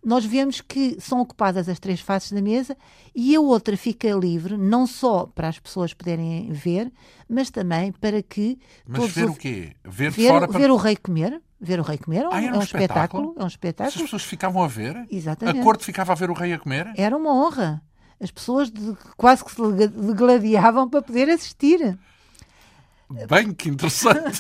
nós 0.06 0.24
vemos 0.24 0.62
que 0.62 0.98
são 1.02 1.20
ocupadas 1.20 1.68
as 1.68 1.80
três 1.80 2.00
faces 2.00 2.32
da 2.32 2.42
mesa 2.42 2.78
e 3.14 3.36
a 3.36 3.42
outra 3.42 3.76
fica 3.76 4.08
livre, 4.12 4.56
não 4.56 4.86
só 4.86 5.26
para 5.26 5.48
as 5.48 5.58
pessoas 5.58 5.96
poderem 5.96 6.52
ver, 6.52 6.94
mas 7.28 7.50
também 7.50 7.92
para 7.92 8.22
que. 8.22 8.60
Mas 8.88 9.12
ver 9.12 9.26
o, 9.26 9.34
quê? 9.34 9.74
Ver, 9.84 10.12
ver 10.12 10.30
fora 10.30 10.48
para... 10.48 10.60
ver 10.60 10.70
o 10.70 10.76
rei 10.76 10.96
comer. 10.96 11.42
Ver 11.60 11.80
o 11.80 11.84
rei 11.84 11.98
comer 11.98 12.28
ah, 12.32 12.40
é 12.40 12.52
um, 12.52 12.58
um 12.58 12.62
espetáculo? 12.62 12.62
espetáculo? 12.62 13.36
É 13.38 13.44
um 13.44 13.48
espetáculo. 13.48 13.96
As 13.96 14.02
pessoas 14.02 14.24
ficavam 14.24 14.62
a 14.62 14.68
ver? 14.68 15.08
Exatamente. 15.10 15.60
A 15.60 15.64
corte 15.64 15.84
ficava 15.84 16.12
a 16.12 16.16
ver 16.16 16.30
o 16.30 16.34
rei 16.34 16.54
a 16.54 16.60
comer? 16.60 16.94
Era 16.96 17.18
uma 17.18 17.34
honra. 17.34 17.82
As 18.20 18.30
pessoas 18.30 18.70
de, 18.70 18.96
quase 19.18 19.44
que 19.44 19.52
se 19.52 19.62
degladiavam 19.88 20.88
para 20.88 21.02
poder 21.02 21.30
assistir. 21.30 21.98
Bem, 23.28 23.54
que 23.54 23.70
interessante. 23.70 24.40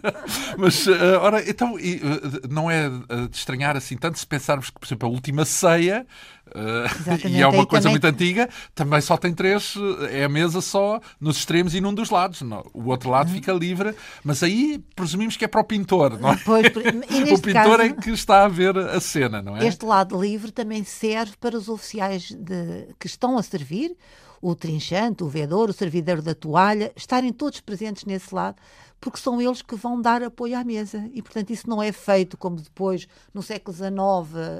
Mas, 0.58 0.86
uh, 0.86 1.18
ora, 1.20 1.48
então, 1.48 1.78
e, 1.78 1.96
uh, 1.96 2.48
não 2.50 2.70
é 2.70 2.88
uh, 2.88 3.28
de 3.28 3.36
estranhar 3.36 3.74
assim 3.74 3.96
tanto 3.96 4.18
se 4.18 4.26
pensarmos 4.26 4.68
que, 4.68 4.78
por 4.78 4.86
exemplo, 4.86 5.08
a 5.08 5.10
última 5.10 5.46
ceia, 5.46 6.06
e 7.26 7.40
é 7.40 7.46
uma 7.46 7.64
coisa 7.64 7.84
também... 7.84 7.92
muito 7.94 8.04
antiga, 8.04 8.50
também 8.74 9.00
só 9.00 9.16
tem 9.16 9.32
três, 9.32 9.74
é 10.10 10.24
a 10.24 10.28
mesa 10.28 10.60
só 10.60 11.00
nos 11.18 11.38
extremos 11.38 11.74
e 11.74 11.80
num 11.80 11.94
dos 11.94 12.10
lados. 12.10 12.42
Não, 12.42 12.62
o 12.74 12.90
outro 12.90 13.08
lado 13.08 13.28
uhum. 13.28 13.34
fica 13.34 13.52
livre, 13.52 13.94
mas 14.22 14.42
aí 14.42 14.78
presumimos 14.94 15.36
que 15.36 15.46
é 15.46 15.48
para 15.48 15.62
o 15.62 15.64
pintor, 15.64 16.20
não 16.20 16.32
é? 16.32 16.38
Pois, 16.44 16.66
o 17.32 17.40
pintor 17.40 17.78
caso, 17.78 17.82
é 17.82 17.88
que 17.92 18.10
está 18.10 18.44
a 18.44 18.48
ver 18.48 18.76
a 18.76 19.00
cena, 19.00 19.40
não 19.40 19.56
é? 19.56 19.66
Este 19.66 19.86
lado 19.86 20.20
livre 20.20 20.52
também 20.52 20.84
serve 20.84 21.32
para 21.40 21.56
os 21.56 21.68
oficiais 21.70 22.30
de, 22.30 22.88
que 22.98 23.06
estão 23.06 23.38
a 23.38 23.42
servir 23.42 23.96
o 24.42 24.56
trinchante, 24.56 25.22
o 25.22 25.28
vedor, 25.28 25.70
o 25.70 25.72
servidor 25.72 26.20
da 26.20 26.34
toalha, 26.34 26.92
estarem 26.96 27.32
todos 27.32 27.60
presentes 27.60 28.04
nesse 28.04 28.34
lado, 28.34 28.56
porque 29.00 29.18
são 29.18 29.40
eles 29.40 29.62
que 29.62 29.76
vão 29.76 30.00
dar 30.00 30.22
apoio 30.22 30.58
à 30.58 30.64
mesa. 30.64 31.08
E, 31.14 31.22
portanto, 31.22 31.50
isso 31.50 31.70
não 31.70 31.80
é 31.80 31.92
feito 31.92 32.36
como 32.36 32.56
depois, 32.56 33.06
no 33.32 33.40
século 33.42 33.76
XIX, 33.76 33.92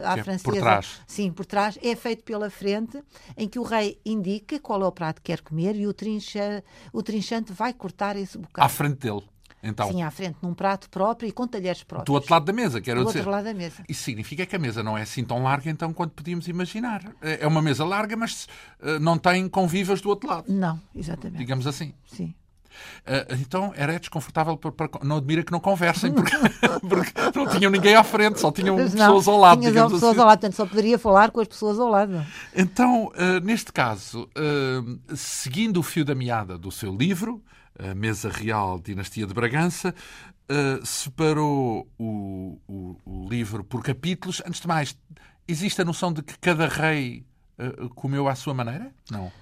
à 0.05 0.19
é 0.19 0.23
francesa. 0.23 0.45
Por 0.45 0.57
trás. 0.57 1.01
Sim, 1.07 1.33
por 1.33 1.45
trás. 1.45 1.79
É 1.83 1.97
feito 1.97 2.23
pela 2.23 2.49
frente, 2.49 3.03
em 3.37 3.49
que 3.49 3.59
o 3.59 3.63
rei 3.63 4.01
indica 4.07 4.59
qual 4.61 4.83
é 4.83 4.87
o 4.87 4.93
prato 4.93 5.21
que 5.21 5.33
quer 5.33 5.41
comer 5.41 5.75
e 5.77 5.87
o, 5.87 5.93
trincha, 5.93 6.63
o 6.93 7.03
trinchante 7.03 7.53
vai 7.53 7.73
cortar 7.73 8.17
esse 8.17 8.39
bocado. 8.39 8.65
À 8.65 8.69
frente 8.69 8.99
dele. 8.99 9.32
Então, 9.63 9.91
Sim, 9.93 10.03
à 10.03 10.11
frente, 10.11 10.37
num 10.43 10.55
prato 10.55 10.91
próprio 10.91 11.29
e 11.29 11.33
com 11.33 11.47
talheres 11.47 11.85
próprios. 11.85 12.07
Do 12.07 12.15
outro 12.15 12.33
lado 12.33 12.45
da 12.45 12.53
mesa, 12.53 12.81
quero 12.81 13.01
do 13.01 13.07
dizer. 13.07 13.21
Do 13.21 13.29
outro 13.29 13.31
lado 13.31 13.45
da 13.45 13.55
mesa. 13.55 13.85
Isso 13.89 14.03
significa 14.03 14.45
que 14.45 14.57
a 14.57 14.59
mesa 14.59 14.83
não 14.83 14.99
é 14.99 15.03
assim 15.03 15.25
tão 15.25 15.43
larga, 15.43 15.71
então, 15.71 15.93
quanto 15.93 16.13
podíamos 16.13 16.49
imaginar. 16.49 17.03
É, 17.23 17.45
é 17.45 17.47
uma 17.47 17.63
mesa 17.63 17.85
larga, 17.85 18.17
mas 18.17 18.49
uh, 18.81 18.99
não 18.99 19.17
tem 19.17 19.49
convivas 19.49 20.01
do 20.01 20.09
outro 20.09 20.29
lado. 20.29 20.53
Não, 20.53 20.81
exatamente. 20.95 21.39
Digamos 21.39 21.67
assim. 21.67 21.95
Sim. 22.07 22.35
Uh, 23.07 23.35
então 23.41 23.73
era 23.77 23.99
desconfortável 23.99 24.57
para, 24.57 24.73
para, 24.73 24.89
não 25.05 25.19
admira 25.19 25.43
que 25.43 25.53
não 25.53 25.61
conversem 25.61 26.11
porque, 26.15 26.37
porque, 26.89 27.39
não 27.39 27.47
tinham 27.47 27.71
ninguém 27.71 27.95
à 27.95 28.03
frente, 28.03 28.41
só 28.41 28.51
tinham 28.51 28.77
não, 28.77 28.85
pessoas 28.85 29.29
ao 29.29 29.39
lado. 29.39 29.61
Tinham 29.61 29.91
pessoas 29.91 30.03
assim. 30.03 30.21
ao 30.21 30.27
lado, 30.27 30.41
portanto 30.41 30.57
só 30.57 30.67
poderia 30.67 30.99
falar 30.99 31.31
com 31.31 31.41
as 31.41 31.49
pessoas 31.49 31.79
ao 31.79 31.89
lado. 31.89 32.25
Então, 32.57 33.07
uh, 33.09 33.45
neste 33.45 33.73
caso, 33.73 34.23
uh, 34.23 35.17
seguindo 35.17 35.79
o 35.79 35.83
fio 35.83 36.05
da 36.05 36.15
meada 36.15 36.57
do 36.57 36.71
seu 36.71 36.97
livro, 36.97 37.43
a 37.79 37.95
Mesa 37.95 38.29
Real 38.29 38.79
Dinastia 38.79 39.27
de 39.27 39.35
Bragança, 39.35 39.95
uh, 40.51 40.85
separou 40.85 41.89
o, 41.99 42.59
o, 42.69 42.97
o, 43.05 43.29
livro 43.29 43.65
por 43.65 43.83
capítulos. 43.83 44.43
Antes 44.47 44.61
de 44.61 44.69
mais, 44.69 44.97
existe 45.47 45.81
a 45.81 45.85
noção 45.85 46.13
de 46.13 46.23
que 46.23 46.39
cada 46.39 46.67
rei 46.67 47.25
uh, 47.59 47.89
comeu 47.91 48.29
à 48.29 48.35
sua 48.35 48.55
maneira? 48.55 48.93
Não. 49.11 49.33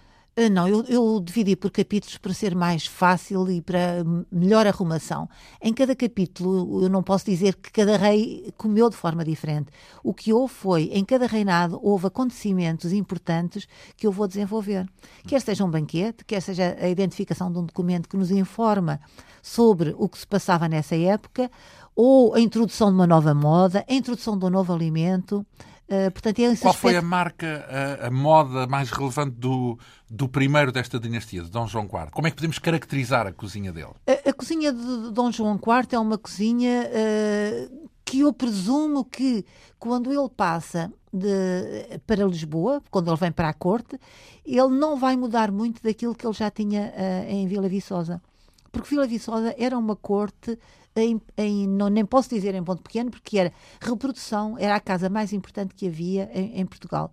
Ah, 0.43 0.49
não, 0.49 0.67
eu, 0.67 0.83
eu, 0.85 1.21
dividi 1.21 1.55
por 1.55 1.71
capítulos 1.71 2.17
para 2.17 2.33
ser 2.33 2.55
mais 2.55 2.87
fácil 2.87 3.51
e 3.51 3.61
para 3.61 4.03
melhor 4.33 4.67
arrumação. 4.67 5.29
Em 5.61 5.71
cada 5.71 5.95
capítulo, 5.95 6.83
eu 6.83 6.89
não 6.89 7.03
posso 7.03 7.27
dizer 7.27 7.57
que 7.57 7.71
cada 7.71 7.99
rei 7.99 8.51
comeu 8.57 8.89
de 8.89 8.97
forma 8.97 9.23
diferente. 9.23 9.71
O 10.03 10.15
que 10.15 10.33
houve 10.33 10.55
foi, 10.55 10.85
em 10.95 11.05
cada 11.05 11.27
reinado, 11.27 11.79
houve 11.83 12.07
acontecimentos 12.07 12.91
importantes 12.91 13.69
que 13.99 14.07
eu 14.07 14.13
vou 14.13 14.27
desenvolver. 14.27 14.89
Quer 15.27 15.43
seja 15.43 15.63
um 15.63 15.71
banquete, 15.71 16.25
quer 16.25 16.41
seja 16.41 16.75
a 16.81 16.89
identificação 16.89 17.53
de 17.53 17.59
um 17.59 17.67
documento 17.67 18.09
que 18.09 18.17
nos 18.17 18.31
informa 18.31 18.99
sobre 19.43 19.95
o 19.99 20.09
que 20.09 20.17
se 20.17 20.27
passava 20.27 20.71
nessa 20.71 20.97
época, 20.97 21.51
ou 21.95 22.35
a 22.35 22.41
introdução 22.41 22.89
de 22.89 22.95
uma 22.95 23.07
nova 23.07 23.35
moda, 23.35 23.85
a 23.87 23.93
introdução 23.93 24.39
de 24.39 24.47
um 24.47 24.51
novo 24.51 24.73
alimento. 24.73 25.45
Uh, 25.91 26.09
portanto, 26.13 26.39
é 26.39 26.43
Qual 26.43 26.53
aspecto... 26.53 26.77
foi 26.77 26.97
a 26.97 27.03
marca, 27.03 27.67
a, 27.69 28.07
a, 28.07 28.11
moda 28.13 28.65
mais 28.69 28.91
relevante 28.91 29.33
do, 29.33 29.77
do 30.09 30.29
primeiro 30.29 30.71
desta 30.71 31.01
dinastia, 31.01 31.43
de 31.43 31.51
Dom 31.51 31.67
João 31.67 31.87
IV? 31.87 32.13
Como 32.13 32.29
é 32.29 32.31
que 32.31 32.37
podemos 32.37 32.61
caracterizar 32.61 33.27
a 33.27 33.33
cozinha 33.33 33.73
dele? 33.73 33.95
A, 34.07 34.31
a 34.31 34.33
cozinha 34.33 34.73
de 34.73 35.11
Dom 35.11 35.33
João 35.33 35.57
IV 35.57 35.89
é 35.91 35.99
uma 35.99 36.17
cozinha 36.17 36.89
uh, 36.89 37.89
que 38.05 38.21
eu 38.21 38.33
presumo 38.33 39.05
que, 39.05 39.45
quando 39.81 40.13
ele 40.13 40.29
passa 40.29 40.93
de, 41.13 41.99
para 42.07 42.25
Lisboa, 42.25 42.81
quando 42.89 43.11
ele 43.11 43.17
vem 43.17 43.33
para 43.33 43.49
a 43.49 43.53
corte, 43.53 43.99
ele 44.47 44.69
não 44.69 44.97
vai 44.97 45.17
mudar 45.17 45.51
muito 45.51 45.83
daquilo 45.83 46.15
que 46.15 46.25
ele 46.25 46.35
já 46.35 46.53
tinha 46.53 46.93
uh, 46.97 47.29
em 47.29 47.49
Vila 47.49 47.69
Viçosa. 47.69 48.23
Porque 48.71 48.91
Vila 48.91 49.07
Viçosa 49.07 49.55
era 49.59 49.77
uma 49.77 49.97
corte 49.97 50.59
em, 50.97 51.21
em, 51.37 51.69
não, 51.69 51.89
nem 51.89 52.05
posso 52.05 52.29
dizer 52.29 52.55
em 52.55 52.63
ponto 52.63 52.83
pequeno, 52.83 53.11
porque 53.11 53.39
era 53.39 53.53
reprodução, 53.81 54.57
era 54.59 54.75
a 54.75 54.81
casa 54.81 55.09
mais 55.09 55.33
importante 55.33 55.75
que 55.75 55.87
havia 55.87 56.31
em, 56.35 56.61
em 56.61 56.67
Portugal 56.67 57.13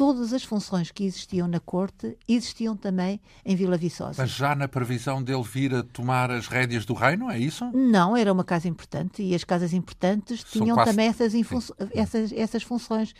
todas 0.00 0.32
as 0.32 0.42
funções 0.42 0.90
que 0.90 1.04
existiam 1.04 1.46
na 1.46 1.60
corte 1.60 2.16
existiam 2.26 2.74
também 2.74 3.20
em 3.44 3.54
Vila 3.54 3.76
Viçosa. 3.76 4.22
Mas 4.22 4.30
já 4.30 4.54
na 4.54 4.66
previsão 4.66 5.22
dele 5.22 5.42
vir 5.42 5.74
a 5.74 5.82
tomar 5.82 6.30
as 6.30 6.46
rédeas 6.46 6.86
do 6.86 6.94
reino, 6.94 7.30
é 7.30 7.38
isso? 7.38 7.70
Não, 7.74 8.16
era 8.16 8.32
uma 8.32 8.42
casa 8.42 8.66
importante 8.66 9.22
e 9.22 9.34
as 9.34 9.44
casas 9.44 9.74
importantes 9.74 10.42
tinham 10.42 10.74
quase... 10.74 10.90
também 10.90 11.06
essas, 11.06 11.34
essas, 11.92 12.32
essas 12.32 12.62
funções. 12.62 13.10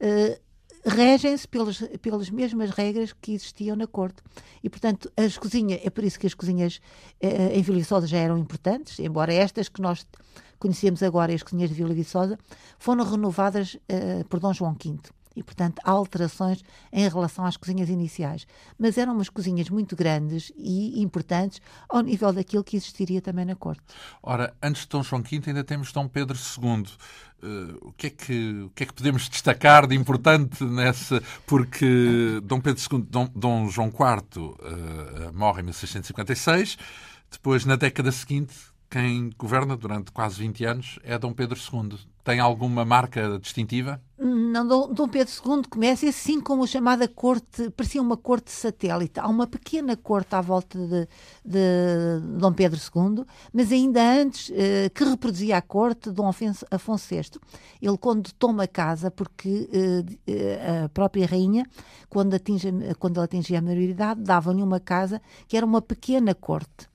Uh, 0.00 0.38
regem-se 0.84 1.46
pelas, 1.46 1.78
pelas 2.00 2.30
mesmas 2.30 2.70
regras 2.70 3.12
que 3.12 3.32
existiam 3.32 3.76
na 3.76 3.86
corte. 3.86 4.22
E, 4.62 4.68
portanto, 4.68 5.10
as 5.16 5.36
cozinhas, 5.38 5.80
é 5.84 5.90
por 5.90 6.04
isso 6.04 6.18
que 6.18 6.26
as 6.26 6.34
cozinhas 6.34 6.80
eh, 7.20 7.58
em 7.58 7.62
Vila 7.62 7.78
Viçosa 7.78 8.06
já 8.06 8.18
eram 8.18 8.38
importantes, 8.38 8.98
embora 8.98 9.32
estas 9.32 9.68
que 9.68 9.80
nós 9.80 10.06
conhecemos 10.58 11.02
agora, 11.02 11.32
as 11.32 11.42
cozinhas 11.42 11.70
de 11.70 11.76
Vila 11.76 11.94
Viçosa, 11.94 12.38
foram 12.78 13.04
renovadas 13.04 13.76
eh, 13.88 14.24
por 14.28 14.40
Dom 14.40 14.52
João 14.52 14.72
V 14.72 14.98
e, 15.38 15.42
portanto, 15.42 15.80
há 15.84 15.90
alterações 15.90 16.64
em 16.92 17.08
relação 17.08 17.46
às 17.46 17.56
cozinhas 17.56 17.88
iniciais. 17.88 18.46
Mas 18.76 18.98
eram 18.98 19.14
umas 19.14 19.28
cozinhas 19.28 19.70
muito 19.70 19.94
grandes 19.94 20.52
e 20.56 21.00
importantes 21.00 21.62
ao 21.88 22.00
nível 22.00 22.32
daquilo 22.32 22.64
que 22.64 22.76
existiria 22.76 23.22
também 23.22 23.44
na 23.44 23.54
corte. 23.54 23.82
Ora, 24.20 24.52
antes 24.60 24.82
de 24.82 24.88
Dom 24.88 25.02
João 25.02 25.22
V 25.22 25.40
ainda 25.46 25.62
temos 25.62 25.92
Dom 25.92 26.08
Pedro 26.08 26.36
II. 26.36 26.84
Uh, 27.40 27.88
o, 27.88 27.92
que 27.92 28.08
é 28.08 28.10
que, 28.10 28.62
o 28.64 28.70
que 28.70 28.82
é 28.82 28.86
que 28.86 28.92
podemos 28.92 29.28
destacar 29.28 29.86
de 29.86 29.94
importante 29.94 30.64
nessa? 30.64 31.22
Porque 31.46 32.40
Dom 32.42 32.60
Pedro 32.60 32.82
II, 32.92 33.06
Dom, 33.08 33.30
Dom 33.32 33.70
João 33.70 33.88
IV 33.88 34.40
uh, 34.40 35.32
morre 35.32 35.60
em 35.60 35.66
1656, 35.66 36.76
depois, 37.30 37.64
na 37.64 37.76
década 37.76 38.10
seguinte, 38.10 38.54
quem 38.90 39.30
governa 39.38 39.76
durante 39.76 40.10
quase 40.10 40.40
20 40.40 40.64
anos 40.64 40.98
é 41.04 41.16
Dom 41.16 41.32
Pedro 41.32 41.56
II. 41.56 41.96
Tem 42.28 42.40
alguma 42.40 42.84
marca 42.84 43.38
distintiva? 43.38 44.02
Não, 44.18 44.92
Dom 44.92 45.08
Pedro 45.08 45.32
II 45.32 45.62
começa 45.70 46.06
assim 46.06 46.42
como 46.42 46.62
a 46.62 46.66
chamada 46.66 47.08
corte, 47.08 47.70
parecia 47.70 48.02
uma 48.02 48.18
corte 48.18 48.50
satélite. 48.50 49.18
Há 49.18 49.26
uma 49.26 49.46
pequena 49.46 49.96
corte 49.96 50.34
à 50.34 50.42
volta 50.42 50.78
de, 50.78 51.08
de 51.42 52.20
Dom 52.38 52.52
Pedro 52.52 52.78
II, 52.78 53.24
mas 53.50 53.72
ainda 53.72 54.02
antes, 54.02 54.52
eh, 54.54 54.90
que 54.90 55.04
reproduzia 55.04 55.56
a 55.56 55.62
corte, 55.62 56.10
Dom 56.10 56.28
Afonso 56.70 57.08
VI. 57.08 57.40
Ele, 57.80 57.96
quando 57.96 58.30
toma 58.34 58.66
casa, 58.66 59.10
porque 59.10 59.66
eh, 60.26 60.84
a 60.84 60.88
própria 60.90 61.26
rainha, 61.26 61.64
quando, 62.10 62.34
atinge, 62.34 62.70
quando 62.98 63.16
ela 63.16 63.24
atingia 63.24 63.58
a 63.58 63.62
maioridade, 63.62 64.20
dava-lhe 64.20 64.62
uma 64.62 64.80
casa 64.80 65.22
que 65.46 65.56
era 65.56 65.64
uma 65.64 65.80
pequena 65.80 66.34
corte 66.34 66.90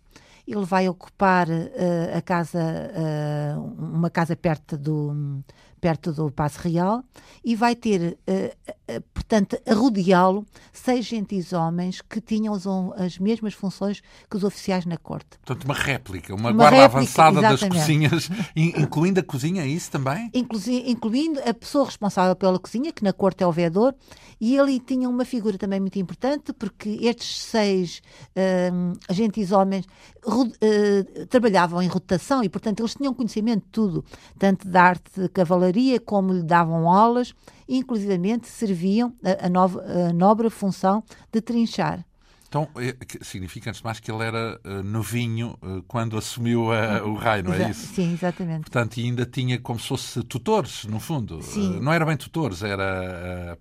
ele 0.48 0.66
vai 0.66 0.88
ocupar 0.90 1.48
uh, 1.50 2.18
a 2.18 2.22
casa, 2.22 2.60
uh, 2.60 3.62
uma 3.62 4.10
casa 4.10 4.36
perto 4.36 4.78
do, 4.78 5.42
perto 5.80 6.12
do 6.12 6.32
Passo 6.32 6.60
Real 6.62 7.04
e 7.44 7.56
vai 7.56 7.76
ter 7.76 8.18
uh, 8.28 8.74
portanto, 9.14 9.58
a 9.66 9.74
rodeá-lo 9.74 10.46
seis 10.72 11.06
gentis 11.06 11.54
homens 11.54 12.02
que 12.02 12.20
tinham 12.20 12.54
as, 12.54 12.66
as, 12.98 13.18
mesmas 13.18 13.54
funções 13.54 14.02
que 14.30 14.36
os 14.36 14.44
oficiais 14.44 14.86
na 14.86 14.98
corte. 14.98 15.38
Portanto, 15.46 15.64
uma 15.64 15.74
réplica, 15.74 16.34
uma, 16.34 16.50
uma 16.50 16.54
guarda 16.54 16.78
réplica, 16.78 16.98
avançada 16.98 17.40
exatamente. 17.40 17.70
das 17.70 17.80
cozinhas, 17.80 18.30
incluindo 18.56 19.20
a 19.20 19.24
cozinha, 19.24 19.64
é 19.64 19.68
isso 19.68 19.90
também? 19.90 20.30
incluindo 20.34 21.40
a 21.40 21.54
pessoa 21.54 21.86
responsável 21.86 22.36
pela 22.36 22.60
cozinha, 22.60 22.92
que 22.92 23.04
na 23.04 23.14
corte 23.14 23.44
é 23.44 23.48
o 23.48 23.52
vereador, 23.52 23.96
e 24.40 24.58
ele 24.58 24.80
tinha 24.80 25.08
uma 25.10 25.24
figura 25.24 25.58
também 25.58 25.80
muito 25.80 25.98
importante, 25.98 26.52
porque 26.52 26.90
estes 27.02 27.42
seis 27.42 28.02
uh, 28.36 28.98
agentes 29.08 29.52
homens 29.52 29.86
uh, 30.26 31.26
trabalhavam 31.28 31.82
em 31.82 31.88
rotação 31.88 32.44
e, 32.44 32.50
portanto, 32.50 32.82
eles 32.82 32.96
tinham 32.96 33.14
conhecimento 33.14 33.64
de 33.64 33.72
tudo, 33.72 34.06
tanto 34.38 34.68
da 34.68 34.84
arte 34.84 35.22
de 35.22 35.30
cavalaria 35.30 36.00
como 36.00 36.34
lhe 36.34 36.44
davam 36.44 36.90
aulas, 36.90 37.34
e, 37.68 37.78
inclusivamente 37.78 38.48
serviam 38.48 39.14
a, 39.24 39.46
a, 39.46 39.50
nova, 39.50 39.82
a 39.82 40.14
nobre 40.14 40.50
função 40.50 41.04
de 41.32 41.42
trinchar. 41.42 42.06
Então, 42.54 42.70
é, 42.76 42.96
significa, 43.24 43.72
antes 43.72 43.82
de 43.82 43.86
mais, 43.86 44.00
que 44.00 44.12
ele 44.12 44.24
era 44.24 44.62
uh, 44.64 44.84
novinho 44.84 45.58
uh, 45.60 45.82
quando 45.88 46.16
assumiu 46.16 46.66
uh, 46.66 47.04
o 47.08 47.16
reino, 47.16 47.52
é 47.52 47.72
isso? 47.72 47.96
Sim, 47.96 48.14
exatamente. 48.14 48.62
Portanto, 48.62 49.00
ainda 49.00 49.26
tinha 49.26 49.60
como 49.60 49.80
se 49.80 49.88
fosse 49.88 50.22
tutores, 50.22 50.86
no 50.86 51.00
fundo. 51.00 51.42
Sim. 51.42 51.80
não 51.80 51.92
era 51.92 52.06
bem 52.06 52.16
tutores, 52.16 52.62
era 52.62 53.58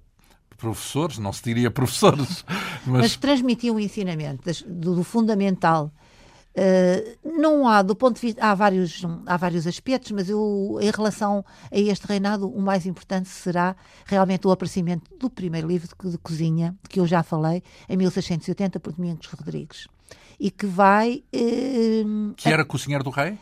professores, 0.59 1.17
não 1.17 1.33
se 1.33 1.43
diria 1.43 1.71
professores. 1.73 2.45
Mas, 2.87 3.01
mas 3.01 3.17
transmitiam 3.17 3.77
o 3.77 3.81
ensinamento 3.81 4.51
do, 4.67 4.97
do 4.97 5.03
fundamental 5.03 5.91
Uh, 6.55 7.39
não 7.39 7.67
há, 7.67 7.81
do 7.81 7.97
ponto 7.97 8.17
de 8.17 8.21
vista, 8.21 8.45
há 8.45 8.55
vários, 8.55 9.03
há 9.25 9.37
vários 9.37 9.67
aspectos, 9.67 10.11
mas 10.13 10.29
eu, 10.29 10.79
em 10.81 10.91
relação 10.91 11.45
a 11.71 11.79
este 11.79 12.07
reinado, 12.07 12.47
o 12.47 12.61
mais 12.61 12.85
importante 12.85 13.29
será 13.29 13.75
realmente 14.05 14.47
o 14.47 14.51
aparecimento 14.51 15.11
do 15.19 15.31
primeiro 15.31 15.67
livro 15.67 15.89
de, 15.89 16.11
de 16.11 16.19
cozinha, 16.19 16.77
que 16.89 17.01
eu 17.01 17.07
já 17.07 17.23
falei, 17.23 17.63
em 17.89 17.97
1680, 17.97 18.79
por 18.81 18.93
Domingos 18.93 19.27
Rodrigues. 19.29 19.89
E 20.39 20.51
que 20.51 20.67
vai. 20.67 21.25
Uh, 21.35 22.35
que 22.37 22.49
era 22.49 22.65
cozinheiro 22.65 23.03
do 23.03 23.11
rei? 23.11 23.39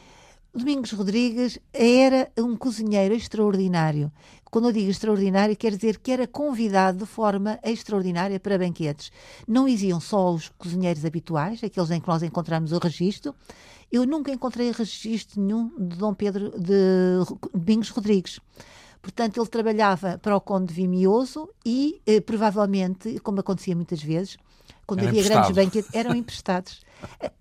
Domingos 0.53 0.91
Rodrigues 0.91 1.61
era 1.73 2.29
um 2.37 2.57
cozinheiro 2.57 3.15
extraordinário. 3.15 4.11
Quando 4.51 4.69
eu 4.69 4.73
digo 4.73 4.91
extraordinário, 4.91 5.57
quer 5.57 5.77
dizer 5.77 5.99
que 5.99 6.11
era 6.11 6.27
convidado 6.27 6.99
de 6.99 7.07
forma 7.07 7.61
extraordinária 7.63 8.41
para 8.41 8.59
banquetes. 8.59 9.13
Não 9.47 9.69
iam 9.69 10.01
só 10.01 10.35
os 10.35 10.49
cozinheiros 10.49 11.05
habituais, 11.05 11.63
aqueles 11.63 11.93
em 11.93 12.01
que 12.01 12.09
nós 12.09 12.25
encontramos 12.25 12.73
o 12.73 12.79
registro. 12.79 13.33
Eu 13.93 14.05
nunca 14.05 14.33
encontrei 14.33 14.73
registro 14.73 15.41
nenhum 15.41 15.71
de 15.79 15.97
Dom 15.97 16.15
Pedro 16.15 16.51
de 16.59 17.25
Domingos 17.55 17.91
Rodrigues. 17.91 18.41
Portanto, 19.01 19.41
ele 19.41 19.49
trabalhava 19.49 20.19
para 20.19 20.37
o 20.37 20.41
Conde 20.41 20.75
Vimioso 20.75 21.49
e, 21.65 22.03
eh, 22.05 22.21
provavelmente, 22.21 23.21
como 23.21 23.39
acontecia 23.39 23.75
muitas 23.77 24.03
vezes, 24.03 24.37
quando 24.85 25.07
havia 25.07 25.23
grandes 25.23 25.53
banquetes, 25.53 25.95
eram 25.95 26.15
emprestados. 26.15 26.81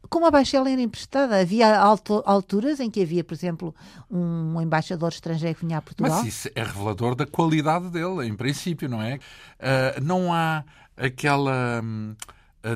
Como 0.09 0.25
a 0.25 0.31
Baixela 0.31 0.69
era 0.69 0.81
emprestada, 0.81 1.39
havia 1.39 1.77
alturas 1.77 2.79
em 2.79 2.89
que 2.89 3.01
havia, 3.01 3.23
por 3.23 3.33
exemplo, 3.33 3.75
um 4.09 4.59
embaixador 4.59 5.09
estrangeiro 5.09 5.57
que 5.57 5.65
vinha 5.65 5.77
a 5.77 5.81
Portugal. 5.81 6.17
Mas 6.17 6.27
isso 6.27 6.49
é 6.55 6.63
revelador 6.63 7.15
da 7.15 7.25
qualidade 7.25 7.89
dele, 7.89 8.27
em 8.27 8.35
princípio, 8.35 8.89
não 8.89 9.01
é? 9.01 9.15
Uh, 9.15 10.01
não 10.01 10.33
há 10.33 10.63
aquela 10.97 11.81
hum, 11.83 12.15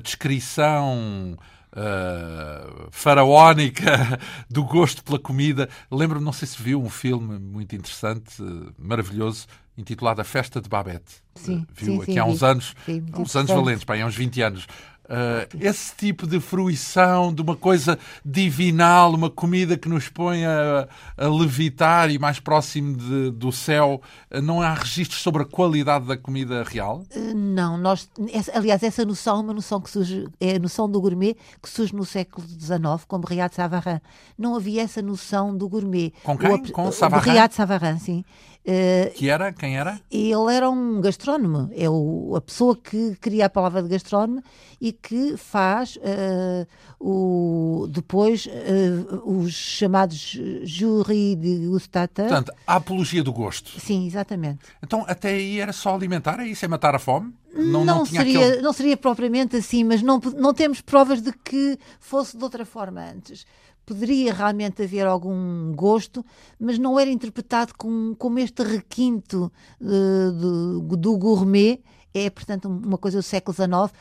descrição 0.03 1.35
uh, 1.73 2.87
faraónica 2.91 4.19
do 4.49 4.63
gosto 4.63 5.03
pela 5.03 5.19
comida. 5.19 5.69
Lembro, 5.91 6.21
não 6.21 6.31
sei 6.31 6.47
se 6.47 6.61
viu 6.61 6.81
um 6.81 6.89
filme 6.89 7.39
muito 7.39 7.75
interessante, 7.75 8.35
maravilhoso, 8.77 9.47
intitulado 9.77 10.21
A 10.21 10.23
Festa 10.23 10.61
de 10.61 10.69
Babette. 10.69 11.23
Sim, 11.35 11.65
viu 11.73 11.95
sim, 11.95 12.01
aqui 12.01 12.13
sim, 12.13 12.19
há 12.19 12.25
uns 12.25 12.43
anos, 12.43 12.75
sim, 12.85 13.03
uns 13.17 13.35
anos 13.35 13.51
valentes, 13.51 13.85
há 13.87 14.05
uns 14.05 14.15
20 14.15 14.41
anos. 14.41 14.67
Uh, 15.03 15.45
esse 15.59 15.93
tipo 15.95 16.25
de 16.25 16.39
fruição 16.39 17.33
de 17.33 17.41
uma 17.41 17.57
coisa 17.57 17.99
divinal, 18.23 19.13
uma 19.13 19.29
comida 19.29 19.77
que 19.77 19.89
nos 19.89 20.07
põe 20.07 20.45
a, 20.45 20.87
a 21.17 21.27
levitar 21.27 22.09
e 22.09 22.17
mais 22.17 22.39
próximo 22.39 22.95
de, 22.95 23.31
do 23.31 23.51
céu, 23.51 24.01
uh, 24.31 24.41
não 24.41 24.61
há 24.61 24.73
registros 24.73 25.21
sobre 25.21 25.43
a 25.43 25.45
qualidade 25.45 26.07
da 26.07 26.15
comida 26.15 26.63
real? 26.63 27.03
Uh, 27.13 27.35
não, 27.35 27.77
nós, 27.77 28.09
aliás, 28.53 28.81
essa 28.81 29.03
noção 29.03 29.39
é 29.39 29.41
uma 29.41 29.53
noção 29.53 29.81
que 29.81 29.89
surge, 29.89 30.25
é 30.39 30.55
a 30.55 30.59
noção 30.59 30.89
do 30.89 31.01
gourmet 31.01 31.35
que 31.61 31.69
surge 31.69 31.93
no 31.93 32.05
século 32.05 32.47
XIX, 32.47 33.03
com 33.05 33.19
Briat 33.19 33.49
de 33.49 33.55
Savarin. 33.57 33.99
Não 34.37 34.55
havia 34.55 34.83
essa 34.83 35.01
noção 35.01 35.55
do 35.55 35.67
gourmet. 35.67 36.13
Com 36.23 36.37
quem? 36.37 36.49
O, 36.49 36.71
com 36.71 36.91
Savarin? 36.93 37.29
Briat 37.29 37.49
de 37.49 37.55
Savarin, 37.55 37.99
sim. 37.99 38.23
Uh, 38.65 39.11
que 39.13 39.29
era? 39.29 39.51
Quem 39.51 39.77
era? 39.77 39.99
Ele 40.09 40.55
era 40.55 40.69
um 40.69 41.01
gastrónomo, 41.01 41.69
é 41.75 41.89
o, 41.89 42.33
a 42.33 42.39
pessoa 42.39 42.77
que 42.77 43.13
cria 43.19 43.47
a 43.47 43.49
palavra 43.49 43.83
de 43.83 43.89
gastrónomo 43.89 44.41
e 44.79 44.93
que 44.93 45.35
faz 45.35 45.97
uh, 45.97 46.65
o, 46.97 47.87
depois 47.89 48.45
uh, 48.45 49.29
os 49.29 49.53
chamados 49.53 50.39
jury 50.63 51.35
de 51.35 51.67
gustata. 51.67 52.23
Portanto, 52.23 52.53
a 52.65 52.75
apologia 52.75 53.21
do 53.21 53.33
gosto. 53.33 53.77
Sim, 53.81 54.07
exatamente. 54.07 54.59
Então, 54.81 55.03
até 55.09 55.31
aí 55.31 55.59
era 55.59 55.73
só 55.73 55.93
alimentar, 55.93 56.39
é 56.39 56.47
isso? 56.47 56.63
É 56.63 56.67
matar 56.69 56.95
a 56.95 56.99
fome? 56.99 57.33
Não, 57.53 57.83
não, 57.83 57.97
não 57.97 58.05
seria, 58.05 58.47
aquele... 58.47 58.61
não 58.61 58.71
seria 58.71 58.95
propriamente 58.95 59.57
assim, 59.57 59.83
mas 59.83 60.01
não, 60.01 60.21
não 60.37 60.53
temos 60.53 60.79
provas 60.79 61.21
de 61.21 61.33
que 61.33 61.77
fosse 61.99 62.37
de 62.37 62.43
outra 62.43 62.65
forma 62.65 63.01
antes 63.01 63.45
poderia 63.85 64.33
realmente 64.33 64.83
haver 64.83 65.05
algum 65.05 65.73
gosto, 65.73 66.25
mas 66.59 66.77
não 66.77 66.99
era 66.99 67.09
interpretado 67.09 67.73
com, 67.77 68.15
como 68.17 68.39
este 68.39 68.63
requinto 68.63 69.51
uh, 69.81 70.31
do, 70.31 70.97
do 70.97 71.17
gourmet. 71.17 71.81
É, 72.15 72.29
portanto, 72.29 72.69
uma 72.69 72.97
coisa 72.97 73.17
do 73.17 73.23
século 73.23 73.55
XIX. 73.55 73.91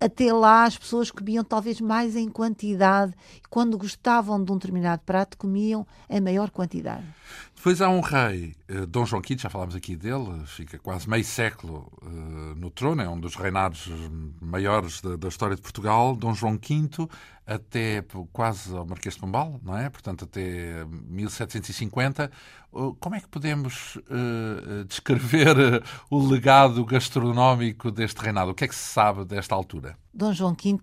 Até 0.00 0.32
lá, 0.32 0.64
as 0.64 0.76
pessoas 0.76 1.12
comiam 1.12 1.44
talvez 1.44 1.80
mais 1.80 2.16
em 2.16 2.28
quantidade. 2.28 3.14
Quando 3.48 3.78
gostavam 3.78 4.42
de 4.42 4.50
um 4.50 4.56
determinado 4.56 5.02
prato, 5.06 5.38
comiam 5.38 5.86
em 6.10 6.20
maior 6.20 6.50
quantidade. 6.50 7.04
Depois 7.62 7.80
há 7.80 7.88
um 7.88 8.00
rei, 8.00 8.56
eh, 8.66 8.86
Dom 8.86 9.06
João 9.06 9.22
V, 9.22 9.36
já 9.38 9.48
falámos 9.48 9.76
aqui 9.76 9.94
dele, 9.94 10.44
fica 10.46 10.80
quase 10.80 11.08
meio 11.08 11.24
século 11.24 11.92
uh, 12.02 12.56
no 12.56 12.72
trono, 12.72 13.00
é 13.00 13.08
um 13.08 13.20
dos 13.20 13.36
reinados 13.36 13.88
maiores 14.40 15.00
da, 15.00 15.28
história 15.28 15.54
de 15.54 15.62
Portugal. 15.62 16.16
Dom 16.16 16.34
João 16.34 16.58
V, 16.58 17.08
até 17.46 18.04
quase 18.32 18.76
ao 18.76 18.84
Marquês 18.84 19.14
de 19.14 19.20
Pombal, 19.20 19.60
não 19.62 19.78
é? 19.78 19.88
Portanto, 19.88 20.24
até 20.24 20.84
1750. 20.86 22.32
Uh, 22.72 22.94
como 22.96 23.14
é 23.14 23.20
que 23.20 23.28
podemos 23.28 23.94
uh, 23.94 24.84
descrever 24.88 25.84
o 26.10 26.18
legado 26.18 26.84
gastronómico 26.84 27.92
deste 27.92 28.20
reinado? 28.20 28.50
O 28.50 28.54
que 28.56 28.64
é 28.64 28.66
que 28.66 28.74
se 28.74 28.92
sabe 28.92 29.24
desta 29.24 29.54
altura? 29.54 29.96
Dom 30.14 30.32
João 30.32 30.54
V 30.54 30.78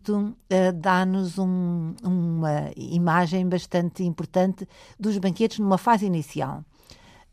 dá-nos 0.75 1.38
um, 1.38 1.93
uma 2.03 2.71
imagem 2.75 3.47
bastante 3.47 4.03
importante 4.03 4.67
dos 4.99 5.17
banquetes 5.17 5.59
numa 5.59 5.77
fase 5.77 6.05
inicial. 6.05 6.63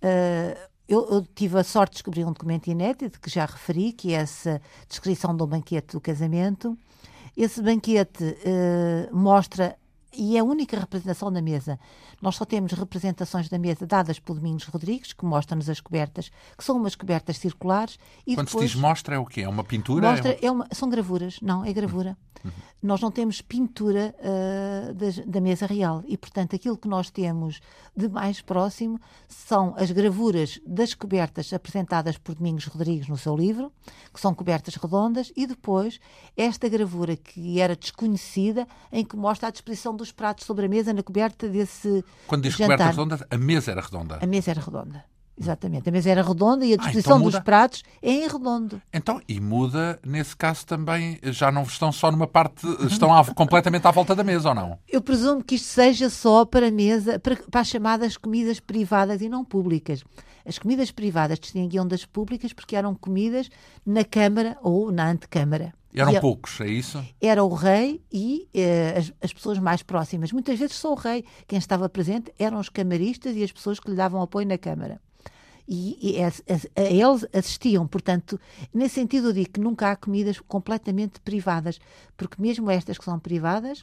Uh, 0.02 0.56
eu, 0.88 1.08
eu, 1.10 1.26
tive 1.34 1.58
a 1.58 1.64
sorte 1.64 1.92
de 1.92 1.96
descobrir 1.96 2.24
um 2.24 2.32
documento 2.32 2.68
inédito 2.68 3.20
que 3.20 3.30
já 3.30 3.44
referi, 3.44 3.92
que 3.92 4.12
é 4.12 4.18
essa 4.18 4.60
descrição 4.88 5.34
do 5.34 5.46
banquete 5.46 5.92
do 5.92 6.00
casamento. 6.00 6.78
Esse 7.36 7.60
banquete 7.62 8.24
uh, 8.24 9.16
mostra 9.16 9.76
e 10.12 10.36
é 10.36 10.40
a 10.40 10.44
única 10.44 10.78
representação 10.78 11.32
da 11.32 11.42
mesa. 11.42 11.78
Nós 12.20 12.36
só 12.36 12.44
temos 12.44 12.72
representações 12.72 13.48
da 13.48 13.58
mesa 13.58 13.86
dadas 13.86 14.18
por 14.18 14.34
Domingos 14.34 14.64
Rodrigues, 14.64 15.12
que 15.12 15.24
mostra-nos 15.24 15.68
as 15.68 15.80
cobertas, 15.80 16.30
que 16.56 16.64
são 16.64 16.76
umas 16.76 16.94
cobertas 16.94 17.38
circulares. 17.38 17.98
E 18.26 18.34
Quando 18.34 18.46
depois, 18.46 18.70
se 18.70 18.76
diz 18.76 18.80
mostra, 18.80 19.16
é 19.16 19.18
o 19.18 19.26
quê? 19.26 19.42
É 19.42 19.48
uma 19.48 19.64
pintura? 19.64 20.10
Mostra, 20.10 20.32
é 20.40 20.50
uma... 20.50 20.64
É 20.64 20.66
uma... 20.66 20.68
são 20.72 20.88
gravuras, 20.88 21.38
não, 21.42 21.64
é 21.64 21.72
gravura. 21.72 22.16
Uhum. 22.44 22.50
Nós 22.82 23.00
não 23.00 23.10
temos 23.10 23.40
pintura 23.40 24.14
uh, 24.18 24.94
da, 24.94 25.06
da, 25.26 25.40
mesa 25.40 25.66
real 25.66 26.04
e, 26.06 26.16
portanto, 26.16 26.54
aquilo 26.54 26.76
que 26.76 26.86
nós 26.86 27.10
temos 27.10 27.60
de 27.96 28.08
mais 28.08 28.40
próximo 28.40 29.00
são 29.26 29.74
as 29.76 29.90
gravuras 29.90 30.60
das 30.64 30.94
cobertas 30.94 31.52
apresentadas 31.52 32.18
por 32.18 32.34
Domingos 32.34 32.66
Rodrigues 32.66 33.08
no 33.08 33.16
seu 33.16 33.34
livro, 33.34 33.72
que 34.12 34.20
são 34.20 34.34
cobertas 34.34 34.76
redondas, 34.76 35.32
e 35.34 35.46
depois 35.46 35.98
esta 36.36 36.68
gravura 36.68 37.16
que 37.16 37.60
era 37.60 37.74
desconhecida, 37.74 38.68
em 38.92 39.04
que 39.04 39.16
mostra 39.16 39.48
a 39.48 39.50
disposição 39.50 39.95
dos 39.96 40.12
pratos 40.12 40.46
sobre 40.46 40.66
a 40.66 40.68
mesa 40.68 40.92
na 40.92 41.02
coberta 41.02 41.48
desse. 41.48 42.04
Quando 42.26 42.42
diz 42.42 42.54
jantar. 42.54 42.76
coberta 42.78 42.90
redonda, 42.90 43.26
a 43.30 43.38
mesa 43.38 43.70
era 43.72 43.80
redonda. 43.80 44.18
A 44.20 44.26
mesa 44.26 44.50
era 44.50 44.60
redonda. 44.60 45.04
Exatamente, 45.38 45.86
a 45.86 45.92
mesa 45.92 46.08
era 46.08 46.22
redonda 46.22 46.64
e 46.64 46.72
a 46.72 46.76
disposição 46.78 47.16
ah, 47.16 47.18
então 47.18 47.30
dos 47.30 47.40
pratos 47.40 47.82
é 48.00 48.10
em 48.10 48.26
redondo. 48.26 48.80
Então, 48.90 49.20
e 49.28 49.38
muda, 49.38 50.00
nesse 50.02 50.34
caso 50.34 50.64
também, 50.64 51.18
já 51.24 51.52
não 51.52 51.62
estão 51.62 51.92
só 51.92 52.10
numa 52.10 52.26
parte, 52.26 52.66
estão 52.86 53.14
à, 53.14 53.22
completamente 53.34 53.86
à 53.86 53.90
volta 53.90 54.14
da 54.14 54.24
mesa, 54.24 54.48
ou 54.48 54.54
não? 54.54 54.78
Eu 54.88 55.02
presumo 55.02 55.44
que 55.44 55.56
isto 55.56 55.66
seja 55.66 56.08
só 56.08 56.46
para 56.46 56.68
a 56.68 56.70
mesa, 56.70 57.18
para, 57.18 57.36
para 57.36 57.60
as 57.60 57.68
chamadas 57.68 58.16
comidas 58.16 58.60
privadas 58.60 59.20
e 59.20 59.28
não 59.28 59.44
públicas. 59.44 60.02
As 60.46 60.58
comidas 60.58 60.90
privadas 60.90 61.38
distinguiam 61.38 61.86
das 61.86 62.04
públicas 62.04 62.52
porque 62.52 62.76
eram 62.76 62.94
comidas 62.94 63.48
na 63.84 64.04
Câmara 64.04 64.56
ou 64.62 64.92
na 64.92 65.10
antecâmara. 65.10 65.74
Eram 65.92 66.12
e, 66.12 66.20
poucos, 66.20 66.60
é 66.60 66.68
isso? 66.68 67.02
Era 67.20 67.42
o 67.42 67.54
rei 67.54 68.02
e 68.12 68.46
eh, 68.54 68.94
as, 68.98 69.12
as, 69.20 69.32
pessoas 69.32 69.58
mais 69.58 69.82
próximas. 69.82 70.30
Muitas 70.30 70.58
vezes 70.58 70.76
só 70.76 70.92
o 70.92 70.94
rei. 70.94 71.24
Quem 71.48 71.58
estava 71.58 71.88
presente 71.88 72.32
eram 72.38 72.60
os 72.60 72.68
camaristas 72.68 73.34
e 73.34 73.42
as 73.42 73.50
pessoas 73.50 73.80
que 73.80 73.90
lhe 73.90 73.96
davam 73.96 74.20
apoio 74.20 74.46
na 74.46 74.58
Câmara. 74.58 75.00
e, 75.66 76.16
e 76.18 76.22
a, 76.22 76.28
a, 76.28 76.82
a, 76.82 76.84
eles 76.84 77.26
assistiam. 77.32 77.86
Portanto, 77.86 78.38
nesse 78.72 78.96
sentido, 78.96 79.28
eu 79.28 79.32
digo 79.32 79.52
que 79.52 79.60
nunca 79.60 79.90
há 79.90 79.96
comidas 79.96 80.38
completamente 80.38 81.18
privadas, 81.20 81.80
porque 82.16 82.40
mesmo 82.40 82.70
estas 82.70 82.98
que 82.98 83.04
são 83.04 83.18
privadas 83.18 83.82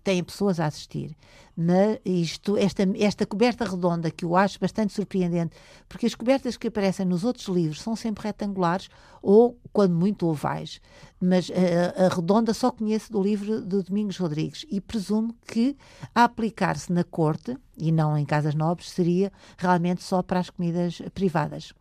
têm 0.00 0.22
pessoas 0.22 0.58
a 0.60 0.66
assistir. 0.66 1.16
Mas 1.56 1.98
isto, 2.04 2.56
esta, 2.56 2.82
esta 2.98 3.26
coberta 3.26 3.64
redonda, 3.64 4.10
que 4.10 4.24
eu 4.24 4.34
acho 4.34 4.58
bastante 4.58 4.92
surpreendente, 4.92 5.54
porque 5.88 6.06
as 6.06 6.14
cobertas 6.14 6.56
que 6.56 6.68
aparecem 6.68 7.04
nos 7.04 7.24
outros 7.24 7.46
livros 7.48 7.82
são 7.82 7.94
sempre 7.94 8.24
retangulares 8.24 8.88
ou, 9.20 9.58
quando 9.72 9.94
muito, 9.94 10.26
ovais. 10.26 10.80
Mas 11.20 11.50
a, 11.50 12.06
a 12.06 12.08
redonda 12.08 12.54
só 12.54 12.70
conheço 12.70 13.12
do 13.12 13.22
livro 13.22 13.60
de 13.60 13.82
Domingos 13.82 14.16
Rodrigues 14.16 14.64
e 14.70 14.80
presumo 14.80 15.34
que, 15.46 15.76
a 16.14 16.24
aplicar-se 16.24 16.92
na 16.92 17.04
corte, 17.04 17.56
e 17.76 17.92
não 17.92 18.16
em 18.16 18.24
casas 18.24 18.54
nobres, 18.54 18.90
seria 18.90 19.30
realmente 19.58 20.02
só 20.02 20.22
para 20.22 20.40
as 20.40 20.48
comidas 20.48 21.02
privadas. 21.14 21.72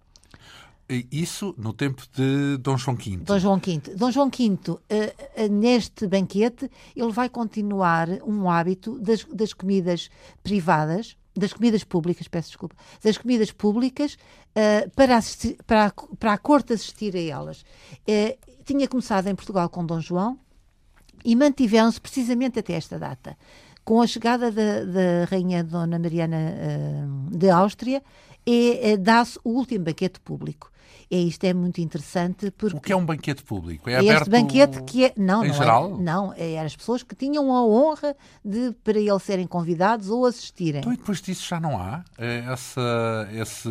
Isso 1.12 1.56
no 1.58 1.72
tempo 1.72 2.04
de 2.14 2.58
Dom 2.58 2.78
João 2.78 2.98
V. 2.98 3.18
Dom 3.18 3.40
João 3.40 3.58
V. 3.58 3.82
Dom 3.96 4.12
João 4.12 4.30
V, 4.30 4.72
uh, 4.72 4.76
uh, 4.76 5.50
neste 5.50 6.06
banquete, 6.06 6.70
ele 6.94 7.12
vai 7.12 7.30
continuar 7.30 8.10
um 8.26 8.50
hábito 8.50 9.00
das, 9.00 9.24
das 9.26 9.54
comidas 9.54 10.10
privadas, 10.44 11.16
das 11.34 11.54
comidas 11.54 11.86
públicas, 11.86 12.28
peço 12.28 12.50
desculpa, 12.50 12.76
das 13.02 13.18
comidas 13.18 13.52
públicas 13.52 14.16
uh, 14.16 14.90
para, 14.92 15.16
assistir, 15.16 15.58
para, 15.66 15.86
a, 15.86 15.92
para 16.18 16.34
a 16.34 16.38
corte 16.38 16.74
assistir 16.74 17.16
a 17.16 17.22
elas. 17.22 17.64
tinha 18.66 18.88
começado 18.88 19.28
em 19.28 19.36
Portugal 19.36 19.70
com 19.70 19.86
Dom 19.86 20.02
João 20.02 20.38
e 21.24 21.36
mantiveram-se 21.36 22.02
precisamente 22.02 22.60
até 22.60 22.74
esta 22.74 23.00
data. 23.00 23.38
Com 23.86 24.02
a 24.02 24.08
chegada 24.08 24.52
da, 24.52 25.26
Rainha 25.30 25.64
Dona 25.64 25.98
Mariana 25.98 27.08
de 27.32 27.50
Áustria, 27.50 28.04
é 28.46 28.96
dá-se 28.96 29.40
o 29.44 29.50
último 29.50 29.86
banquete 29.86 30.20
público. 30.20 30.71
É, 31.12 31.18
isto 31.18 31.44
é 31.44 31.54
muito 31.54 31.82
interessante 31.82 32.50
porque... 32.52 32.78
O 32.78 32.80
que 32.80 32.94
é 32.94 32.96
um 32.96 33.06
banquete 33.06 33.44
público? 33.44 33.90
É, 33.90 33.94
é 33.94 33.98
aberto 33.98 34.22
este 34.22 34.30
banquete 34.30 34.84
que 34.84 35.06
é... 35.06 35.14
Não, 35.18 35.44
em 35.44 35.50
não 35.50 35.56
geral? 35.56 35.92
É, 35.92 36.02
não, 36.02 36.34
é 36.38 36.60
as 36.60 36.74
pessoas 36.74 37.04
que 37.04 37.14
tinham 37.14 37.54
a 37.54 37.66
honra 37.66 38.16
de, 38.46 38.72
para 38.82 38.98
eles 38.98 39.22
serem 39.22 39.46
convidados 39.46 40.10
ou 40.10 40.26
assistirem. 40.26 40.80
Então 40.80 40.94
e 40.94 40.96
depois 40.96 41.22
disso 41.22 41.46
já 41.46 41.60
não 41.60 41.78
há 41.78 42.04
é 42.18 42.46
essa, 42.48 43.30
esse... 43.34 43.70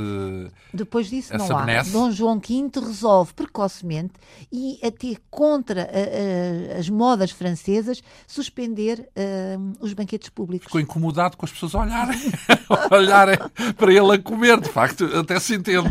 Depois 0.75 1.09
disso 1.09 1.35
essa 1.35 1.49
não 1.49 1.59
há. 1.59 1.65
Benesse? 1.65 1.93
Dom 1.93 2.11
João 2.11 2.39
V 2.39 2.71
resolve 2.79 3.33
precocemente 3.33 4.13
e 4.53 4.79
até 4.85 5.17
contra 5.31 5.85
a, 5.85 6.77
a, 6.77 6.79
as 6.79 6.91
modas 6.91 7.31
francesas 7.31 8.03
suspender 8.27 9.09
uh, 9.17 9.73
os 9.81 9.95
banquetes 9.95 10.29
públicos. 10.29 10.67
Ficou 10.67 10.81
incomodado 10.81 11.39
com 11.39 11.47
as 11.47 11.53
pessoas 11.53 11.75
olharem, 11.75 12.19
olharem 12.91 13.39
para 13.79 13.93
ele 13.93 14.13
a 14.13 14.19
comer, 14.19 14.61
de 14.61 14.69
facto, 14.69 15.05
até 15.17 15.41
se 15.41 15.55
entende. 15.55 15.89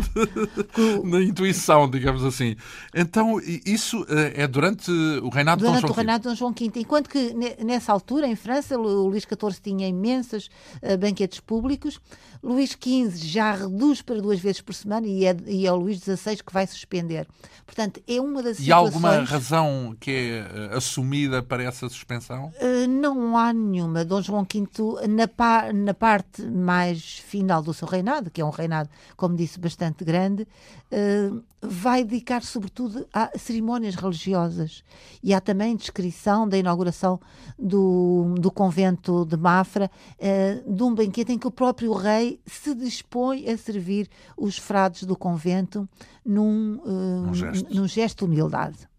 Na 1.02 1.20
intuição, 1.40 1.88
digamos 1.88 2.24
assim. 2.24 2.56
Então, 2.94 3.40
isso 3.64 4.04
eh, 4.08 4.42
é 4.42 4.46
durante 4.46 4.90
o 4.90 5.28
reinado 5.28 5.60
durante 5.60 5.76
de 5.76 5.80
Dom 5.80 5.86
João 5.86 5.92
o 5.92 5.96
reinado 5.96 6.22
de 6.22 6.28
Dom 6.28 6.34
João 6.34 6.52
V. 6.52 6.70
Enquanto 6.76 7.08
que 7.08 7.34
nessa 7.64 7.92
altura, 7.92 8.26
em 8.26 8.36
França, 8.36 8.78
o 8.78 9.08
Luís 9.08 9.24
XIV 9.24 9.60
tinha 9.62 9.88
imensos 9.88 10.50
uh, 10.82 10.96
banquetes 10.98 11.40
públicos. 11.40 11.98
Luís 12.42 12.70
XV 12.70 13.10
já 13.16 13.52
reduz 13.52 14.00
para 14.00 14.20
duas 14.20 14.40
vezes 14.40 14.60
por 14.60 14.74
semana 14.74 15.06
e 15.06 15.26
é, 15.26 15.36
e 15.46 15.66
é 15.66 15.72
o 15.72 15.76
Luís 15.76 15.98
XVI 15.98 16.36
que 16.36 16.52
vai 16.52 16.66
suspender. 16.66 17.28
Portanto, 17.66 18.02
é 18.08 18.20
uma 18.20 18.42
das 18.42 18.58
e 18.58 18.62
situações... 18.62 18.68
E 18.68 18.72
há 18.72 18.76
alguma 18.76 19.24
razão 19.24 19.96
que 20.00 20.10
é 20.10 20.70
uh, 20.72 20.76
assumida 20.76 21.42
para 21.42 21.62
essa 21.62 21.88
suspensão? 21.88 22.52
Uh, 22.60 22.88
não 22.88 23.36
há 23.36 23.52
nenhuma. 23.52 24.04
Dom 24.04 24.22
João 24.22 24.46
V, 24.50 25.06
na, 25.06 25.28
pa 25.28 25.72
na 25.72 25.92
parte 25.92 26.42
mais 26.42 27.18
final 27.18 27.62
do 27.62 27.74
seu 27.74 27.86
reinado, 27.86 28.30
que 28.30 28.40
é 28.40 28.44
um 28.44 28.50
reinado, 28.50 28.88
como 29.16 29.36
disse, 29.36 29.60
bastante 29.60 30.02
grande, 30.02 30.48
uh, 30.92 31.42
vai 31.62 32.04
dedicar 32.04 32.42
sobretudo 32.42 33.06
a 33.12 33.30
cerimónias 33.36 33.94
religiosas. 33.94 34.82
E 35.22 35.34
há 35.34 35.40
também 35.40 35.76
descrição 35.76 36.48
da 36.48 36.56
inauguração 36.56 37.20
do, 37.58 38.34
do 38.38 38.50
convento 38.50 39.24
de 39.24 39.36
Mafra, 39.36 39.90
uh, 40.18 40.74
de 40.74 40.82
um 40.82 40.94
banquete 40.94 41.32
em 41.32 41.38
que 41.38 41.46
o 41.46 41.50
próprio 41.50 41.92
rei 41.92 42.40
se 42.46 42.74
dispõe 42.74 43.48
a 43.48 43.56
servir 43.56 44.08
os 44.36 44.58
frades 44.58 45.04
do 45.04 45.16
convento 45.16 45.88
num, 46.24 46.76
uh, 46.84 47.28
um 47.28 47.34
gesto. 47.34 47.74
num 47.74 47.86
gesto 47.86 48.18
de 48.18 48.24
humildade 48.24 48.89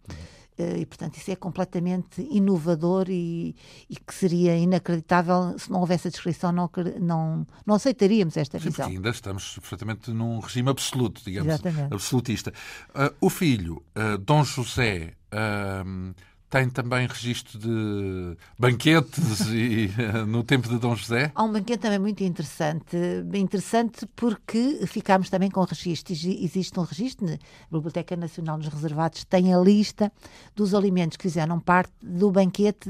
e 0.77 0.85
portanto 0.85 1.17
isso 1.17 1.31
é 1.31 1.35
completamente 1.35 2.21
inovador 2.29 3.09
e, 3.09 3.55
e, 3.89 3.95
que 3.95 4.13
seria 4.13 4.55
inacreditável 4.57 5.57
se 5.57 5.71
não 5.71 5.79
houvesse 5.79 6.07
a 6.07 6.11
descrição 6.11 6.51
não, 6.51 6.69
não, 6.99 7.47
não 7.65 7.75
aceitaríamos 7.75 8.37
esta 8.37 8.59
Sim, 8.59 8.69
visão. 8.69 8.87
ainda 8.87 9.09
estamos 9.09 9.55
perfeitamente 9.55 10.11
num 10.11 10.39
regime 10.39 10.69
absoluto, 10.69 11.21
digamos, 11.23 11.53
Exatamente. 11.53 11.93
absolutista. 11.93 12.53
Uh, 12.89 13.13
o 13.19 13.29
filho, 13.29 13.83
uh, 13.95 14.17
Dom 14.17 14.43
José, 14.43 15.13
uh, 15.33 16.13
tem 16.51 16.69
também 16.69 17.07
registro 17.07 17.57
de 17.57 18.37
banquetes 18.59 19.47
e, 19.49 19.89
no 20.27 20.43
tempo 20.43 20.67
de 20.67 20.77
Dom 20.77 20.95
José? 20.97 21.31
Há 21.33 21.43
um 21.43 21.53
banquete 21.53 21.79
também 21.79 21.97
muito 21.97 22.21
interessante, 22.25 22.97
interessante 23.33 24.05
porque 24.17 24.85
ficámos 24.85 25.29
também 25.29 25.49
com 25.49 25.63
registros. 25.63 26.25
Existe 26.25 26.77
um 26.77 26.83
registro, 26.83 27.25
a 27.25 27.37
Biblioteca 27.71 28.17
Nacional 28.17 28.57
nos 28.57 28.67
Reservados 28.67 29.23
tem 29.23 29.53
a 29.53 29.59
lista 29.59 30.11
dos 30.53 30.75
alimentos 30.75 31.15
que 31.15 31.23
fizeram 31.23 31.57
parte 31.57 31.93
do 32.03 32.29
banquete 32.29 32.89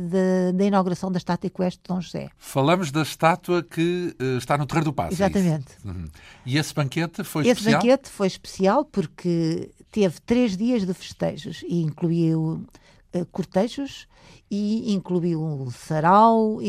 da 0.56 0.66
inauguração 0.66 1.12
da 1.12 1.20
estátua 1.20 1.46
equestre 1.46 1.84
de 1.84 1.94
Dom 1.94 2.02
José. 2.02 2.32
Falamos 2.40 2.92
da 2.92 3.04
estátua 3.04 3.62
que 3.62 4.16
uh, 4.20 4.38
está 4.38 4.58
no 4.58 4.66
Terreiro 4.66 4.86
do 4.86 4.94
Passo. 4.94 5.12
É 5.12 5.28
Exatamente. 5.28 5.68
É 5.86 5.88
uhum. 5.88 6.08
E 6.48 6.58
esse 6.58 6.74
banquete 6.74 7.24
foi 7.24 7.44
esse 7.44 7.52
especial? 7.52 7.80
Esse 7.80 7.88
banquete 7.88 8.10
foi 8.10 8.28
especial 8.28 8.86
porque 8.86 9.70
teve 9.92 10.20
três 10.22 10.58
dias 10.58 10.84
de 10.84 10.94
festejos 10.96 11.64
e 11.68 11.84
incluiu 11.84 12.66
cortejos 13.32 14.08
e 14.50 14.94
incluiu 14.94 15.42
um 15.42 15.72
sarau 15.72 16.60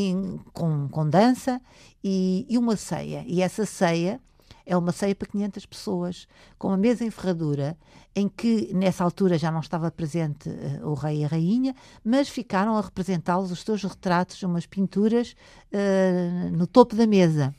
com, 0.52 0.88
com 0.88 1.08
dança 1.08 1.60
e, 2.02 2.46
e, 2.48 2.56
uma 2.56 2.76
ceia. 2.76 3.24
E 3.26 3.42
essa 3.42 3.66
ceia 3.66 4.20
é 4.64 4.76
uma 4.76 4.92
ceia 4.92 5.14
para 5.14 5.28
500 5.28 5.66
pessoas, 5.66 6.28
com 6.58 6.68
uma 6.68 6.76
mesa 6.76 7.04
em 7.04 7.10
ferradura, 7.10 7.76
em 8.14 8.28
que 8.28 8.72
nessa 8.72 9.02
altura 9.02 9.36
já 9.36 9.50
não 9.50 9.60
estava 9.60 9.90
presente 9.90 10.48
uh, 10.48 10.88
o 10.88 10.94
rei 10.94 11.22
e 11.22 11.24
a 11.24 11.28
rainha, 11.28 11.74
mas 12.04 12.28
ficaram 12.28 12.76
a 12.76 12.80
representá-los 12.80 13.50
os 13.50 13.62
seus 13.62 13.82
retratos, 13.82 14.42
umas 14.42 14.66
pinturas 14.66 15.34
uh, 15.72 16.56
no 16.56 16.66
topo 16.66 16.94
da 16.94 17.06
mesa. 17.06 17.54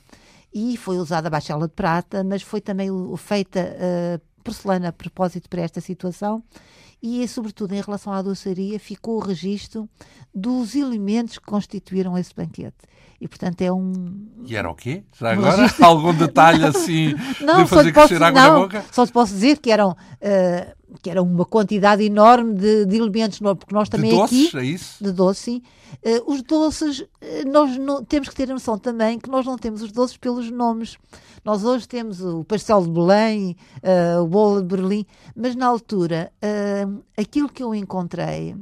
E 0.53 0.77
foi 0.77 0.97
usada 0.97 1.27
a 1.27 1.31
baixela 1.31 1.67
de 1.67 1.73
prata, 1.73 2.23
mas 2.23 2.41
foi 2.41 2.61
também 2.61 2.89
feita 3.17 3.59
uh, 3.59 4.21
porcelana 4.43 4.89
a 4.89 4.93
propósito 4.93 5.49
para 5.49 5.61
esta 5.61 5.81
situação 5.81 6.43
e, 7.03 7.27
sobretudo, 7.27 7.73
em 7.73 7.81
relação 7.81 8.13
à 8.13 8.21
doçaria, 8.21 8.79
ficou 8.79 9.17
o 9.17 9.19
registro 9.19 9.89
dos 10.33 10.73
elementos 10.73 11.37
que 11.37 11.45
constituíram 11.45 12.17
esse 12.17 12.33
banquete. 12.33 12.77
E, 13.23 13.27
portanto, 13.29 13.61
é 13.61 13.71
um. 13.71 13.93
E 14.45 14.53
era 14.53 14.69
o 14.69 14.75
quê? 14.75 15.05
Já 15.17 15.31
agora? 15.31 15.73
Algum 15.81 16.13
detalhe 16.13 16.65
assim 16.65 17.15
não, 17.39 17.63
de 17.63 17.69
fazer 17.69 17.93
crescer 17.93 18.21
água 18.21 18.41
não, 18.41 18.53
na 18.53 18.59
boca? 18.59 18.85
Só 18.91 19.05
te 19.05 19.13
posso 19.13 19.33
dizer 19.33 19.59
que 19.59 19.71
eram. 19.71 19.91
Uh, 19.91 20.83
que 21.01 21.09
era 21.09 21.23
uma 21.23 21.45
quantidade 21.45 22.03
enorme 22.03 22.53
de, 22.53 22.85
de 22.85 22.97
elementos, 22.97 23.39
porque 23.39 23.73
nós 23.73 23.87
também 23.87 24.11
de 24.11 24.17
doces, 24.17 24.47
aqui... 24.49 24.57
é 24.57 24.65
isso? 24.65 25.03
De 25.03 25.11
doces, 25.11 25.43
sim. 25.43 25.61
Uh, 26.05 26.33
os 26.33 26.43
doces, 26.43 26.99
uh, 26.99 27.07
nós 27.49 27.77
não, 27.77 28.03
temos 28.03 28.27
que 28.27 28.35
ter 28.35 28.51
a 28.51 28.53
noção 28.53 28.77
também 28.77 29.17
que 29.17 29.29
nós 29.29 29.45
não 29.45 29.57
temos 29.57 29.81
os 29.81 29.91
doces 29.91 30.17
pelos 30.17 30.51
nomes. 30.51 30.97
Nós 31.45 31.63
hoje 31.63 31.87
temos 31.87 32.21
o 32.21 32.43
pastel 32.43 32.83
de 32.83 32.91
Belém, 32.91 33.55
uh, 33.77 34.21
o 34.21 34.27
bolo 34.27 34.61
de 34.61 34.67
Berlim, 34.67 35.05
mas 35.33 35.55
na 35.55 35.65
altura, 35.65 36.31
aquilo 37.17 37.49
que 37.49 37.63
eu 37.63 37.73
encontrei 37.73 38.55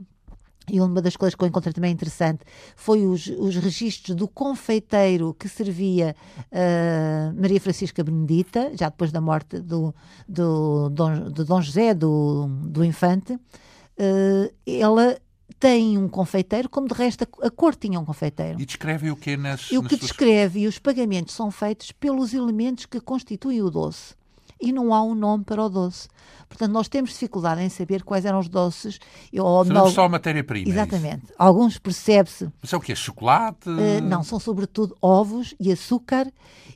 e 0.70 0.80
uma 0.80 1.02
das 1.02 1.16
coisas 1.16 1.36
que 1.36 1.44
eu 1.44 1.48
encontrei 1.48 1.74
também 1.74 1.92
interessante 1.92 2.44
foi 2.76 3.06
os, 3.06 3.28
os 3.28 3.56
registros 3.56 4.16
do 4.16 4.28
confeiteiro 4.28 5.34
que 5.34 5.50
servia 5.50 6.16
uh, 6.52 7.42
Maria 7.42 7.60
Francisca 7.60 8.04
Benedita, 8.04 8.72
já 8.76 8.90
depois 8.90 9.12
da 9.12 9.20
morte 9.20 9.60
do, 9.60 9.94
do, 10.28 10.90
Dom, 10.90 11.30
do 11.30 11.46
Dom 11.46 11.62
José, 11.62 11.94
do, 11.94 12.48
do 12.64 12.86
infante. 12.86 13.34
Uh, 13.34 14.54
ela 14.66 15.18
tem 15.60 15.98
um 15.98 16.08
confeiteiro, 16.08 16.70
como 16.70 16.88
de 16.88 16.94
resto 16.94 17.24
a, 17.24 17.48
a 17.48 17.52
cor 17.52 17.76
tinha 17.76 18.00
um 18.00 18.06
confeiteiro. 18.06 18.62
E 18.62 18.66
descreve 18.66 19.12
o 19.12 19.16
que 19.16 19.36
nas. 19.36 19.72
E 19.72 19.78
o 19.78 19.84
que 19.84 19.96
nas 19.96 20.02
descreve, 20.02 20.62
e 20.62 20.68
os 20.68 20.78
pagamentos 20.78 21.34
são 21.34 21.50
feitos 21.50 21.92
pelos 21.92 22.34
elementos 22.34 22.86
que 22.86 23.00
constituem 23.00 23.62
o 23.62 23.70
doce 23.70 24.21
e 24.62 24.72
não 24.72 24.94
há 24.94 25.02
um 25.04 25.16
nome 25.16 25.44
para 25.44 25.64
o 25.64 25.70
doce. 25.70 26.08
Portanto, 26.48 26.72
nós 26.72 26.90
temos 26.90 27.12
dificuldade 27.12 27.62
em 27.62 27.70
saber 27.70 28.04
quais 28.04 28.26
eram 28.26 28.40
os 28.40 28.50
doces. 28.50 29.00
Ou, 29.34 29.64
Sabemos 29.64 29.84
não... 29.90 29.92
só 29.92 30.06
a 30.06 30.10
matéria-prima. 30.10 30.70
é 30.70 30.72
Exatamente. 30.72 31.24
Alguns 31.38 31.78
percebe-se. 31.78 32.50
Mas 32.62 32.74
é 32.74 32.78
o 32.78 32.82
que? 32.82 32.92
É 32.92 32.96
chocolate? 32.96 33.70
Uh, 33.70 34.02
não, 34.04 34.22
são 34.22 34.40
sobretudo 34.40 34.96
ovos 35.02 35.56
e 35.60 35.72
açúcar 35.72 36.32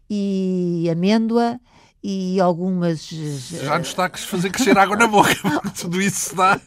e 0.10 0.88
amêndoa 0.90 1.60
e 2.08 2.40
algumas. 2.40 3.08
Já 3.08 3.80
nos 3.80 3.88
está 3.88 4.06
a 4.06 4.10
fazer 4.10 4.52
crescer 4.52 4.78
água 4.78 4.96
na 4.96 5.08
boca. 5.08 5.36
Tudo 5.80 6.00
isso 6.00 6.36
dá, 6.36 6.62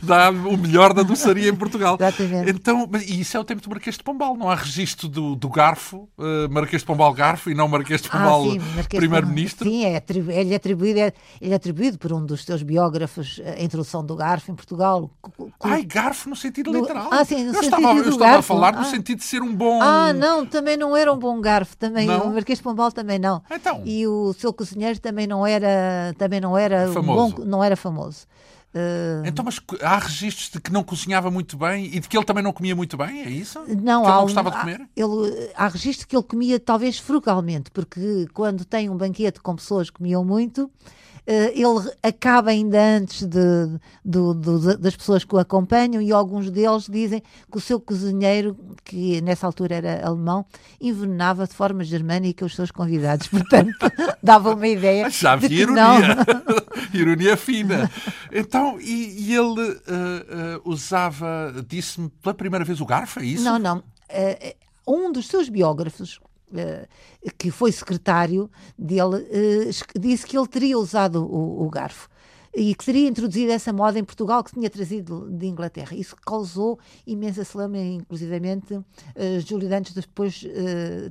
dá 0.00 0.30
o 0.30 0.56
melhor 0.56 0.94
da 0.94 1.02
doçaria 1.02 1.48
em 1.48 1.54
Portugal. 1.54 1.96
Exatamente. 1.98 2.50
Então, 2.50 2.88
e 3.04 3.20
isso 3.20 3.36
é 3.36 3.40
o 3.40 3.44
tempo 3.44 3.60
do 3.60 3.68
Marquês 3.68 3.96
de 3.96 4.04
Pombal. 4.04 4.36
Não 4.36 4.48
há 4.48 4.54
registro 4.54 5.08
do, 5.08 5.34
do 5.34 5.48
Garfo, 5.48 6.08
uh, 6.16 6.48
Marquês 6.48 6.82
de 6.82 6.86
Pombal 6.86 7.12
Garfo 7.12 7.50
e 7.50 7.54
não 7.54 7.66
Marquês 7.66 8.02
de 8.02 8.08
Pombal 8.08 8.44
ah, 8.52 8.84
Primeiro-Ministro? 8.88 9.68
Sim, 9.68 9.84
é, 9.84 10.00
ele, 10.08 10.52
é 10.52 10.56
atribuído, 10.56 11.00
é, 11.00 11.12
ele 11.40 11.52
é 11.52 11.56
atribuído 11.56 11.98
por 11.98 12.12
um 12.12 12.24
dos 12.24 12.44
seus 12.44 12.62
biógrafos 12.62 13.40
a 13.44 13.60
introdução 13.60 14.06
do 14.06 14.14
Garfo 14.14 14.52
em 14.52 14.54
Portugal. 14.54 15.10
Ai, 15.60 15.82
Garfo 15.82 16.30
no 16.30 16.36
sentido 16.36 16.72
literal. 16.72 17.08
Ah, 17.10 17.24
sim, 17.24 17.42
no 17.42 17.50
eu 17.50 17.54
sentido 17.54 17.78
estava, 17.78 17.98
eu 17.98 18.08
estava 18.10 18.18
garfo. 18.18 18.38
a 18.38 18.42
falar 18.42 18.74
ah. 18.76 18.80
no 18.80 18.84
sentido 18.84 19.18
de 19.18 19.24
ser 19.24 19.42
um 19.42 19.52
bom. 19.52 19.82
Ah, 19.82 20.12
não, 20.12 20.46
também 20.46 20.76
não 20.76 20.96
era 20.96 21.12
um 21.12 21.18
bom 21.18 21.40
garfo. 21.40 21.76
Também, 21.76 22.06
não? 22.06 22.28
O 22.28 22.32
Marquês 22.32 22.58
de 22.58 22.62
Pombal 22.62 22.92
também 22.92 23.18
não. 23.18 23.42
Então. 23.50 23.82
E 23.84 24.06
o 24.06 24.32
seu 24.34 24.52
cozinheiro 24.52 24.83
também 25.00 25.26
não 25.26 25.46
era, 25.46 26.14
também 26.18 26.40
não 26.40 26.56
era 26.56 26.90
famoso. 26.92 27.36
Bom, 27.36 27.44
não 27.44 27.62
era 27.62 27.76
famoso. 27.76 28.26
Uh... 28.74 29.24
Então, 29.24 29.44
mas 29.44 29.60
há 29.80 29.98
registros 29.98 30.50
de 30.50 30.60
que 30.60 30.72
não 30.72 30.82
cozinhava 30.82 31.30
muito 31.30 31.56
bem 31.56 31.86
e 31.86 32.00
de 32.00 32.08
que 32.08 32.16
ele 32.16 32.24
também 32.24 32.42
não 32.42 32.52
comia 32.52 32.74
muito 32.74 32.96
bem? 32.96 33.22
É 33.22 33.30
isso? 33.30 33.60
Não, 33.60 34.02
que 34.02 34.08
ele 34.08 34.12
há, 34.12 34.16
não 34.16 34.22
gostava 34.22 34.50
de 34.50 34.56
há, 34.56 34.60
comer? 34.60 34.88
Ele, 34.96 35.50
há 35.54 35.68
registros 35.68 36.04
que 36.04 36.16
ele 36.16 36.24
comia 36.24 36.58
talvez 36.58 36.98
frugalmente, 36.98 37.70
porque 37.70 38.26
quando 38.34 38.64
tem 38.64 38.90
um 38.90 38.96
banquete 38.96 39.40
com 39.40 39.54
pessoas 39.54 39.90
que 39.90 39.98
comiam 39.98 40.24
muito, 40.24 40.68
ele 41.26 41.90
acaba 42.02 42.50
ainda 42.50 42.78
antes 42.78 43.26
de, 43.26 43.78
das 44.78 44.94
pessoas 44.94 45.24
que 45.24 45.34
o 45.34 45.38
acompanham 45.38 46.02
e 46.02 46.12
alguns 46.12 46.50
deles 46.50 46.86
dizem 46.88 47.22
que 47.50 47.56
o 47.56 47.60
seu 47.60 47.80
cozinheiro, 47.80 48.56
que 48.84 49.20
nessa 49.22 49.46
altura 49.46 49.76
era 49.76 50.06
alemão, 50.06 50.44
envenenava 50.80 51.46
de 51.46 51.54
forma 51.54 51.82
germânica 51.82 52.44
os 52.44 52.54
seus 52.54 52.70
convidados. 52.70 53.26
Portanto, 53.28 53.90
dava 54.22 54.54
uma 54.54 54.68
ideia. 54.68 55.08
Já 55.08 55.32
havia 55.32 55.62
ironia. 55.62 56.16
Ironia 56.92 57.36
fina. 57.36 57.90
Então, 58.30 58.78
e, 58.80 59.28
e 59.28 59.34
ele 59.34 59.60
uh, 59.60 60.60
uh, 60.64 60.70
usava, 60.70 61.54
disse-me 61.66 62.08
pela 62.22 62.34
primeira 62.34 62.64
vez 62.64 62.80
o 62.80 62.86
garfo, 62.86 63.20
é 63.20 63.26
isso? 63.26 63.44
Não, 63.44 63.58
não. 63.58 63.82
um 64.86 65.10
dos 65.10 65.26
seus 65.26 65.48
biógrafos, 65.48 66.20
Uh, 66.20 66.23
que 67.38 67.50
foi 67.50 67.72
secretário 67.72 68.50
dele, 68.78 69.16
uh, 69.16 69.98
disse 69.98 70.26
que 70.26 70.36
ele 70.36 70.46
teria 70.46 70.78
usado 70.78 71.24
o, 71.24 71.64
o, 71.64 71.70
garfo 71.70 72.08
e 72.54 72.72
que 72.74 72.84
teria 72.84 73.08
introduzido 73.08 73.50
essa 73.50 73.72
moda 73.72 73.98
em 73.98 74.04
Portugal 74.04 74.44
que 74.44 74.52
tinha 74.52 74.70
trazido 74.70 75.28
de 75.30 75.46
Inglaterra. 75.46 75.96
Isso 75.96 76.14
causou 76.16 76.78
imensa 77.04 77.44
celema, 77.44 77.78
inclusivamente 77.78 78.74
uh, 78.74 78.84
Júlio 79.44 79.68
Dantes 79.68 79.92
depois 79.92 80.44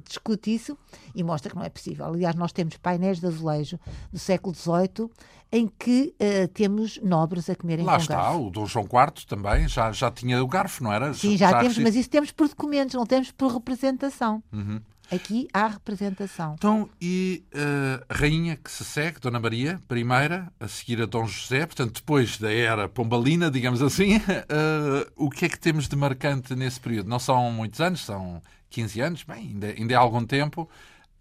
discute 0.07 0.53
isso 0.53 0.77
e 1.13 1.23
mostra 1.23 1.49
que 1.49 1.55
não 1.55 1.63
é 1.63 1.69
possível. 1.69 2.05
Aliás, 2.05 2.36
nós 2.36 2.51
temos 2.51 2.77
painéis 2.77 3.19
de 3.19 3.27
azulejo 3.27 3.79
do 4.11 4.19
século 4.19 4.55
XVIII 4.55 5.09
em 5.53 5.67
que 5.67 6.15
uh, 6.19 6.47
temos 6.47 6.99
nobres 7.03 7.47
a 7.47 7.55
comerem 7.55 7.86
Lá 7.86 7.97
com 7.97 8.01
está, 8.01 8.15
garfo. 8.15 8.47
o 8.47 8.49
Dom 8.49 8.65
João 8.65 8.86
IV 8.86 9.25
também 9.27 9.67
já, 9.67 9.91
já 9.91 10.09
tinha 10.09 10.43
o 10.43 10.47
garfo, 10.47 10.84
não 10.84 10.91
era? 10.91 11.13
Sim, 11.13 11.38
já, 11.38 11.51
já 11.51 11.59
temos, 11.59 11.77
mas 11.77 11.95
isso 11.95 12.09
temos 12.09 12.31
por 12.31 12.47
documentos, 12.47 12.95
não 12.95 13.05
temos 13.05 13.31
por 13.31 13.53
representação. 13.53 14.41
Uhum. 14.51 14.81
Aqui 15.12 15.47
há 15.54 15.68
representação. 15.68 16.56
Então, 16.58 16.89
e 16.99 17.43
uh, 17.54 18.04
a 18.10 18.14
rainha 18.16 18.56
que 18.56 18.72
se 18.72 18.84
segue, 18.84 19.20
Dona 19.20 19.39
Maria, 19.39 19.80
primeira, 19.88 20.51
a 20.60 20.68
seguir 20.68 21.01
a 21.01 21.06
Dom 21.06 21.26
José, 21.28 21.66
portanto, 21.66 21.95
depois 21.95 22.38
da 22.38 22.51
era 22.51 22.89
pombalina, 22.89 23.51
digamos 23.51 23.82
assim, 23.82 24.18
uh, 24.18 25.12
o 25.16 25.30
que 25.30 25.45
é 25.45 25.49
que 25.49 25.60
temos 25.60 25.88
de 25.88 25.95
marcante 25.95 26.56
nesse 26.56 26.80
período? 26.80 27.10
Não 27.10 27.20
são 27.20 27.51
muitos 27.51 27.80
anos, 27.80 28.01
são 28.01 28.41
15 28.70 29.01
anos, 29.01 29.24
bem, 29.24 29.49
ainda, 29.49 29.68
ainda 29.68 29.93
é 29.93 29.97
algum 29.97 30.26
tempo. 30.26 30.70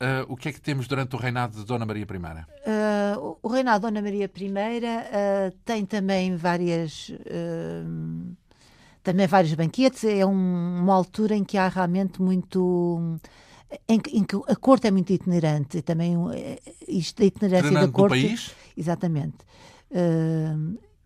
Uh, 0.02 0.26
o 0.26 0.36
que 0.36 0.48
é 0.48 0.52
que 0.52 0.60
temos 0.60 0.88
durante 0.88 1.14
o 1.14 1.18
reinado 1.18 1.56
de 1.56 1.64
Dona 1.64 1.86
Maria 1.86 2.02
I? 2.02 2.06
Uh, 2.06 3.38
o 3.40 3.46
reinado 3.46 3.86
de 3.86 3.92
Dona 3.92 4.02
Maria 4.02 4.28
I 4.36 4.48
uh, 4.48 5.56
tem 5.64 5.86
também 5.86 6.34
várias. 6.34 7.12
também 9.00 9.28
vários 9.28 9.54
banquetes. 9.54 10.02
É 10.02 10.26
um, 10.26 10.80
uma 10.82 10.92
altura 10.92 11.36
em 11.36 11.44
que 11.44 11.56
há 11.56 11.68
realmente 11.68 12.20
muito. 12.20 13.20
Em 13.88 13.98
que, 13.98 14.16
em 14.16 14.24
que, 14.24 14.36
a 14.36 14.56
corte 14.56 14.86
é 14.86 14.90
muito 14.90 15.12
itinerante. 15.12 15.82
Também 15.82 16.16
isto 16.88 17.18
da 17.20 17.26
itinerância 17.26 17.66
Itinerante 17.66 17.92
da 17.92 17.98
corte. 17.98 18.20
Do 18.20 18.28
país? 18.28 18.50
Exatamente. 18.76 19.38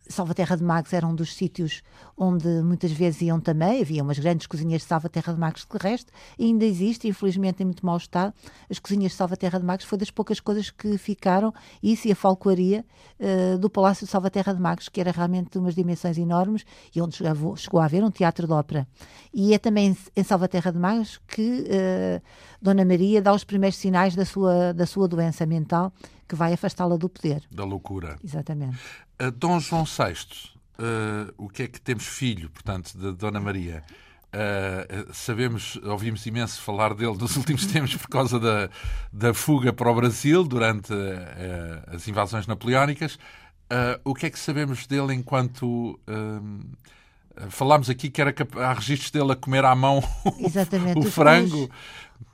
Salvaterra 0.08 0.56
de 0.56 0.62
Magos 0.62 0.92
era 0.92 1.06
um 1.06 1.14
dos 1.14 1.34
sítios 1.34 1.82
onde 2.16 2.46
muitas 2.62 2.92
vezes 2.92 3.22
iam 3.22 3.40
também. 3.40 3.80
Havia 3.80 4.02
umas 4.02 4.18
grandes 4.18 4.46
cozinhas 4.46 4.82
de 4.82 4.88
Salvaterra 4.88 5.32
de 5.32 5.40
Magos 5.40 5.64
que, 5.64 5.76
de 5.76 5.82
resto, 5.82 6.12
ainda 6.38 6.64
existe, 6.64 7.08
infelizmente 7.08 7.62
em 7.62 7.66
muito 7.66 7.84
mau 7.84 7.96
estado. 7.96 8.32
As 8.70 8.78
cozinhas 8.78 9.12
de 9.12 9.18
Salvaterra 9.18 9.58
de 9.58 9.64
Magos 9.64 9.84
foi 9.84 9.98
das 9.98 10.10
poucas 10.10 10.40
coisas 10.40 10.70
que 10.70 10.96
ficaram, 10.98 11.52
isso 11.82 12.08
e 12.08 12.12
a 12.12 12.16
falcoaria 12.16 12.84
uh, 13.20 13.58
do 13.58 13.68
Palácio 13.68 14.06
de 14.06 14.12
Salvaterra 14.12 14.54
de 14.54 14.60
Magos, 14.60 14.88
que 14.88 15.00
era 15.00 15.10
realmente 15.10 15.50
de 15.52 15.58
umas 15.58 15.74
dimensões 15.74 16.18
enormes 16.18 16.64
e 16.94 17.00
onde 17.00 17.16
chegou, 17.16 17.56
chegou 17.56 17.80
a 17.80 17.84
haver 17.84 18.02
um 18.02 18.10
teatro 18.10 18.46
de 18.46 18.52
ópera. 18.52 18.86
E 19.34 19.52
é 19.54 19.58
também 19.58 19.96
em 20.16 20.22
Salvaterra 20.22 20.72
de 20.72 20.78
Magos 20.78 21.20
que 21.26 21.62
uh, 21.62 22.22
Dona 22.60 22.84
Maria 22.84 23.20
dá 23.20 23.32
os 23.32 23.44
primeiros 23.44 23.76
sinais 23.78 24.14
da 24.14 24.24
sua, 24.24 24.72
da 24.72 24.86
sua 24.86 25.06
doença 25.06 25.44
mental 25.44 25.92
que 26.26 26.34
vai 26.34 26.52
afastá-la 26.52 26.96
do 26.96 27.08
poder. 27.08 27.42
Da 27.50 27.64
loucura. 27.64 28.18
Exatamente. 28.22 28.78
Uh, 29.20 29.30
Dom 29.30 29.60
João 29.60 29.84
VI, 29.84 30.14
uh, 30.78 31.32
o 31.36 31.48
que 31.48 31.64
é 31.64 31.68
que 31.68 31.80
temos 31.80 32.06
filho, 32.06 32.50
portanto, 32.50 32.96
de 32.96 33.12
Dona 33.12 33.40
Maria? 33.40 33.84
Uh, 34.34 35.14
sabemos, 35.14 35.76
ouvimos 35.84 36.26
imenso 36.26 36.60
falar 36.60 36.94
dele 36.94 37.16
nos 37.16 37.36
últimos 37.38 37.66
tempos 37.66 37.94
por 37.96 38.08
causa 38.08 38.38
da, 38.38 38.68
da 39.12 39.32
fuga 39.32 39.72
para 39.72 39.90
o 39.90 39.94
Brasil 39.94 40.44
durante 40.44 40.92
as 41.86 42.06
invasões 42.08 42.46
napoleónicas. 42.46 43.18
o 44.04 44.14
que 44.14 44.26
é 44.26 44.30
que 44.30 44.38
sabemos 44.38 44.86
dele 44.86 45.14
enquanto. 45.14 45.98
falámos 47.48 47.88
aqui 47.88 48.10
que 48.10 48.20
era, 48.20 48.34
há 48.56 48.72
registros 48.74 49.10
dele 49.10 49.32
a 49.32 49.36
comer 49.36 49.64
à 49.64 49.74
mão 49.74 50.02
o, 50.26 51.00
o 51.00 51.02
frango. 51.10 51.70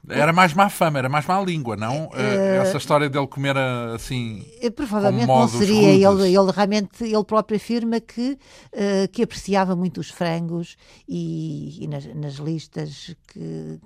Era 0.09 0.33
mais 0.33 0.53
má 0.53 0.69
fama, 0.69 0.99
era 0.99 1.09
mais 1.09 1.25
má 1.27 1.41
língua, 1.41 1.77
não? 1.77 2.07
Uh, 2.07 2.63
Essa 2.63 2.77
história 2.77 3.09
dele 3.09 3.27
comer 3.29 3.57
assim. 3.95 4.45
Provavelmente 4.75 5.29
não 5.29 5.47
seria. 5.47 5.91
Ele, 5.93 6.37
ele, 6.37 6.51
realmente, 6.51 7.05
ele 7.05 7.25
próprio 7.25 7.57
afirma 7.57 8.01
que, 8.01 8.33
uh, 8.73 9.09
que 9.13 9.23
apreciava 9.23 9.77
muito 9.77 10.01
os 10.01 10.11
frangos 10.11 10.77
e, 11.09 11.85
e 11.85 11.87
nas, 11.87 12.05
nas, 12.17 12.35
listas 12.35 13.15
que, 13.29 13.79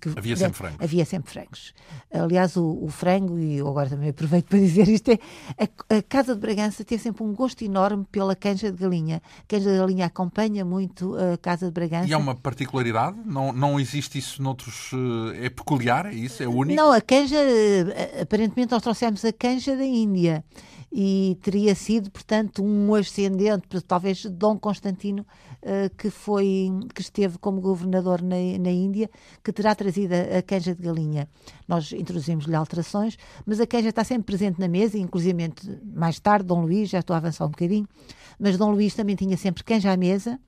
que, 0.00 0.10
havia 0.16 0.36
sempre 0.36 0.56
frangos. 0.56 0.78
Havia 0.80 1.04
sempre 1.04 1.32
frangos. 1.32 1.74
Aliás, 2.12 2.56
o, 2.56 2.78
o, 2.80 2.88
frango, 2.88 3.36
e 3.36 3.56
eu 3.56 3.66
agora 3.66 3.90
também 3.90 4.10
aproveito 4.10 4.46
para 4.46 4.58
dizer 4.60 4.88
isto, 4.88 5.10
é 5.10 5.18
a, 5.58 5.96
a, 5.96 6.02
Casa 6.02 6.34
de 6.34 6.40
Bragança 6.40 6.84
teve 6.84 7.02
sempre 7.02 7.24
um 7.24 7.34
gosto 7.34 7.64
enorme 7.64 8.06
pela 8.12 8.36
canja 8.36 8.70
de 8.70 8.78
galinha. 8.78 9.20
A 9.40 9.46
canja 9.48 9.72
de 9.72 9.78
galinha 9.78 10.06
acompanha 10.06 10.64
muito 10.64 11.16
a 11.16 11.36
Casa 11.36 11.66
de 11.66 11.72
Bragança. 11.72 12.08
E 12.08 12.12
é 12.12 12.16
uma 12.16 12.36
particularidade? 12.36 13.16
Não, 13.26 13.52
não 13.52 13.80
existe 13.80 14.18
isso 14.18 14.40
noutros. 14.40 14.92
É 15.40 15.50
peculiar, 15.64 16.06
é 16.06 16.14
isso? 16.14 16.42
É 16.42 16.48
único? 16.48 16.76
Não, 16.76 16.92
a 16.92 17.00
canja, 17.00 17.36
eh, 17.36 18.20
aparentemente 18.22 18.70
nós 18.70 18.82
trouxemos 18.82 19.24
a 19.24 19.32
canja 19.32 19.74
da 19.76 19.84
Índia 19.84 20.44
e 20.96 21.36
teria 21.42 21.74
sido, 21.74 22.08
portanto, 22.08 22.62
um 22.62 22.94
ascendente, 22.94 23.80
talvez 23.80 24.24
Dom 24.26 24.56
Constantino, 24.56 25.26
uh, 25.62 25.92
que 25.96 26.08
foi 26.08 26.70
que 26.94 27.00
esteve 27.00 27.36
como 27.38 27.60
governador 27.60 28.22
na, 28.22 28.36
na 28.60 28.70
Índia, 28.70 29.10
que 29.42 29.52
terá 29.52 29.74
trazido 29.74 30.14
a, 30.14 30.38
a 30.38 30.42
canja 30.42 30.72
de 30.72 30.80
galinha. 30.80 31.28
Nós 31.66 31.90
introduzimos-lhe 31.90 32.54
alterações, 32.54 33.16
mas 33.44 33.58
a 33.58 33.66
canja 33.66 33.88
está 33.88 34.04
sempre 34.04 34.26
presente 34.26 34.60
na 34.60 34.68
mesa, 34.68 34.96
inclusive 34.96 35.52
mais 35.84 36.20
tarde, 36.20 36.46
Dom 36.46 36.60
Luís, 36.60 36.90
já 36.90 37.00
estou 37.00 37.14
a 37.14 37.16
avançar 37.16 37.46
um 37.46 37.50
bocadinho, 37.50 37.88
mas 38.38 38.56
Dom 38.56 38.70
Luís 38.70 38.94
também 38.94 39.16
tinha 39.16 39.36
sempre 39.36 39.64
canja 39.64 39.90
à 39.90 39.96
mesa, 39.96 40.38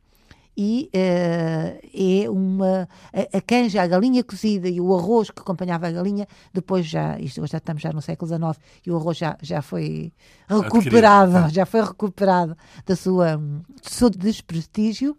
e 0.57 0.91
uh, 0.95 1.89
é 1.93 2.31
uma 2.31 2.89
a, 3.13 3.37
a, 3.37 3.41
canja, 3.43 3.83
a 3.83 3.87
galinha 3.87 4.25
cozida 4.25 4.69
e 4.69 4.81
o 4.81 4.97
arroz 4.97 5.31
que 5.31 5.41
acompanhava 5.41 5.87
a 5.87 5.91
galinha, 5.91 6.27
depois 6.53 6.87
já, 6.87 7.19
isto 7.19 7.47
já 7.47 7.59
estamos 7.59 7.83
já 7.83 7.93
no 7.93 8.01
século 8.01 8.29
XIX 8.29 8.65
e 8.87 8.91
o 8.91 8.97
arroz 8.97 9.19
já, 9.19 9.37
já 9.43 9.61
foi 9.61 10.13
recuperado, 10.49 11.33
Adquirido. 11.33 11.55
já 11.55 11.67
foi 11.67 11.83
recuperado 11.83 12.57
da 12.87 12.97
sua, 12.97 13.37
do 13.37 13.91
seu 13.91 14.09
desprestígio. 14.09 15.17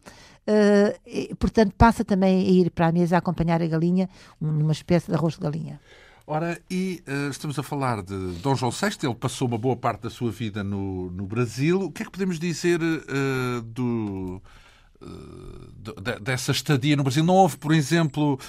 Uh, 0.47 0.97
e, 1.05 1.35
portanto, 1.35 1.73
passa 1.77 2.05
também 2.05 2.39
a 2.39 2.49
ir 2.49 2.71
para 2.71 2.88
a 2.88 2.91
mesa 2.91 3.17
a 3.17 3.19
acompanhar 3.19 3.61
a 3.61 3.67
galinha, 3.67 4.09
numa 4.39 4.71
espécie 4.71 5.07
de 5.07 5.13
arroz 5.13 5.35
de 5.35 5.41
galinha. 5.41 5.79
Ora, 6.25 6.59
e 6.71 7.03
uh, 7.05 7.29
estamos 7.29 7.59
a 7.59 7.63
falar 7.63 8.01
de 8.01 8.15
Dom 8.41 8.55
João 8.55 8.71
VI, 8.71 8.97
ele 9.03 9.15
passou 9.15 9.47
uma 9.47 9.57
boa 9.57 9.75
parte 9.75 10.03
da 10.03 10.09
sua 10.09 10.31
vida 10.31 10.63
no, 10.63 11.11
no 11.11 11.25
Brasil. 11.25 11.81
O 11.81 11.91
que 11.91 12.01
é 12.01 12.05
que 12.05 12.11
podemos 12.11 12.39
dizer 12.39 12.79
do, 13.65 14.41
dessa 16.22 16.52
estadia 16.52 16.95
no 16.95 17.04
Brasil. 17.04 17.24
Não 17.24 17.36
houve, 17.36 17.58
por 17.58 17.72
exemplo, 17.74 18.39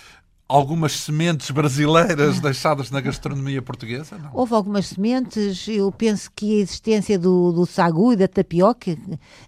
algumas 0.48 0.92
sementes 0.92 1.50
brasileiras 1.50 2.40
deixadas 2.40 2.90
na 2.90 3.00
gastronomia 3.00 3.60
portuguesa? 3.60 4.16
Não? 4.16 4.30
Houve 4.32 4.54
algumas 4.54 4.86
sementes. 4.86 5.68
Eu 5.68 5.92
penso 5.92 6.30
que 6.34 6.58
a 6.58 6.62
existência 6.62 7.18
do, 7.18 7.52
do 7.52 7.66
sagu 7.66 8.12
e 8.12 8.16
da 8.16 8.26
tapioca, 8.26 8.96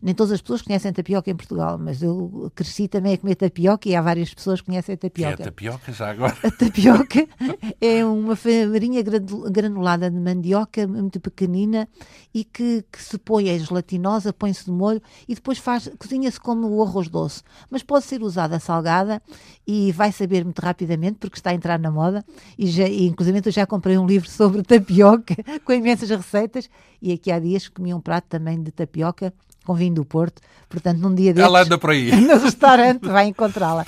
nem 0.02 0.14
todas 0.14 0.32
as 0.32 0.42
pessoas 0.42 0.60
conhecem 0.60 0.92
tapioca 0.92 1.30
em 1.30 1.34
Portugal, 1.34 1.78
mas 1.78 2.02
eu 2.02 2.52
cresci 2.54 2.86
também 2.86 3.14
a 3.14 3.18
comer 3.18 3.36
tapioca 3.36 3.88
e 3.88 3.96
há 3.96 4.02
várias 4.02 4.34
pessoas 4.34 4.60
que 4.60 4.66
conhecem 4.66 4.94
a 4.94 4.98
tapioca. 4.98 5.36
Que 5.36 5.42
é 5.42 5.44
a 5.44 5.48
tapioca 5.48 5.92
já 5.92 6.10
agora? 6.10 6.36
A 6.42 6.50
tapioca 6.50 7.26
é 7.80 8.04
uma 8.04 8.36
farinha 8.36 9.02
granulada 9.50 10.10
de 10.10 10.18
mandioca 10.18 10.86
muito 10.86 11.18
pequenina 11.18 11.88
e 12.34 12.44
que, 12.44 12.84
que 12.92 13.02
se 13.02 13.16
põe, 13.16 13.48
é 13.48 13.58
gelatinosa, 13.58 14.32
põe-se 14.32 14.66
de 14.66 14.70
molho 14.70 15.00
e 15.26 15.34
depois 15.34 15.58
faz, 15.58 15.90
cozinha-se 15.98 16.38
como 16.38 16.68
o 16.68 16.82
arroz 16.82 17.08
doce. 17.08 17.42
Mas 17.70 17.82
pode 17.82 18.04
ser 18.04 18.22
usada 18.22 18.58
salgada 18.58 19.22
e 19.66 19.92
vai 19.92 20.12
saber 20.12 20.44
muito 20.44 20.60
rapidamente 20.90 21.18
porque 21.18 21.38
está 21.38 21.50
a 21.50 21.54
entrar 21.54 21.78
na 21.78 21.90
moda 21.90 22.24
e, 22.58 22.66
já, 22.66 22.86
e 22.88 23.06
inclusive 23.06 23.40
eu 23.44 23.52
já 23.52 23.66
comprei 23.66 23.96
um 23.96 24.06
livro 24.06 24.28
sobre 24.28 24.62
tapioca 24.62 25.36
com 25.64 25.72
imensas 25.72 26.10
receitas 26.10 26.68
e 27.00 27.12
aqui 27.12 27.30
há 27.30 27.38
dias 27.38 27.68
comi 27.68 27.94
um 27.94 28.00
prato 28.00 28.24
também 28.28 28.60
de 28.60 28.70
tapioca 28.70 29.32
com 29.64 29.74
vinho 29.74 29.94
do 29.94 30.04
Porto, 30.04 30.40
portanto 30.68 30.98
num 30.98 31.14
dia 31.14 31.32
destes, 31.34 31.48
Ela 31.48 31.62
anda 31.62 31.78
por 31.78 31.90
aí. 31.90 32.10
no 32.20 32.38
restaurante 32.38 33.06
vai 33.06 33.26
encontrá-la. 33.26 33.86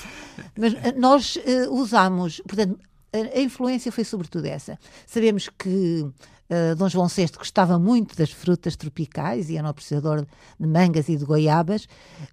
Mas 0.57 0.73
eh, 0.75 0.93
nós 0.95 1.35
uh, 1.35 1.73
usamos, 1.73 2.41
portanto, 2.47 2.77
a 3.11 3.39
influência 3.39 3.91
foi 3.91 4.03
sobretudo 4.03 4.45
essa. 4.45 4.77
Sabemos 5.05 5.49
que 5.57 6.05
Uh, 6.53 6.75
Dom 6.75 6.87
João 6.87 7.07
VI 7.07 7.31
gostava 7.35 7.79
muito 7.79 8.15
das 8.15 8.29
frutas 8.29 8.75
tropicais 8.75 9.49
e 9.49 9.57
era 9.57 9.65
um 9.65 9.69
apreciador 9.71 10.23
de 10.59 10.67
mangas 10.67 11.09
e 11.09 11.15
de 11.15 11.25
goiabas. 11.25 11.87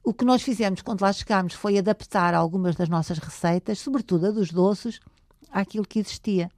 O 0.04 0.12
que 0.12 0.26
nós 0.26 0.42
fizemos 0.42 0.82
quando 0.82 1.00
lá 1.00 1.10
chegámos 1.10 1.54
foi 1.54 1.78
adaptar 1.78 2.34
algumas 2.34 2.76
das 2.76 2.90
nossas 2.90 3.16
receitas, 3.16 3.78
sobretudo 3.78 4.26
a 4.26 4.30
dos 4.30 4.50
doces, 4.50 5.00
àquilo 5.50 5.86
que 5.86 6.00
existia. 6.00 6.50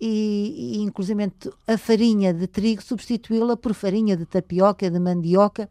E, 0.00 0.76
e 0.76 0.82
inclusive 0.82 1.30
a 1.66 1.76
farinha 1.76 2.32
de 2.32 2.46
trigo 2.46 2.82
substituí-la 2.82 3.54
por 3.54 3.74
farinha 3.74 4.16
de 4.16 4.24
tapioca, 4.24 4.90
de 4.90 4.98
mandioca 4.98 5.68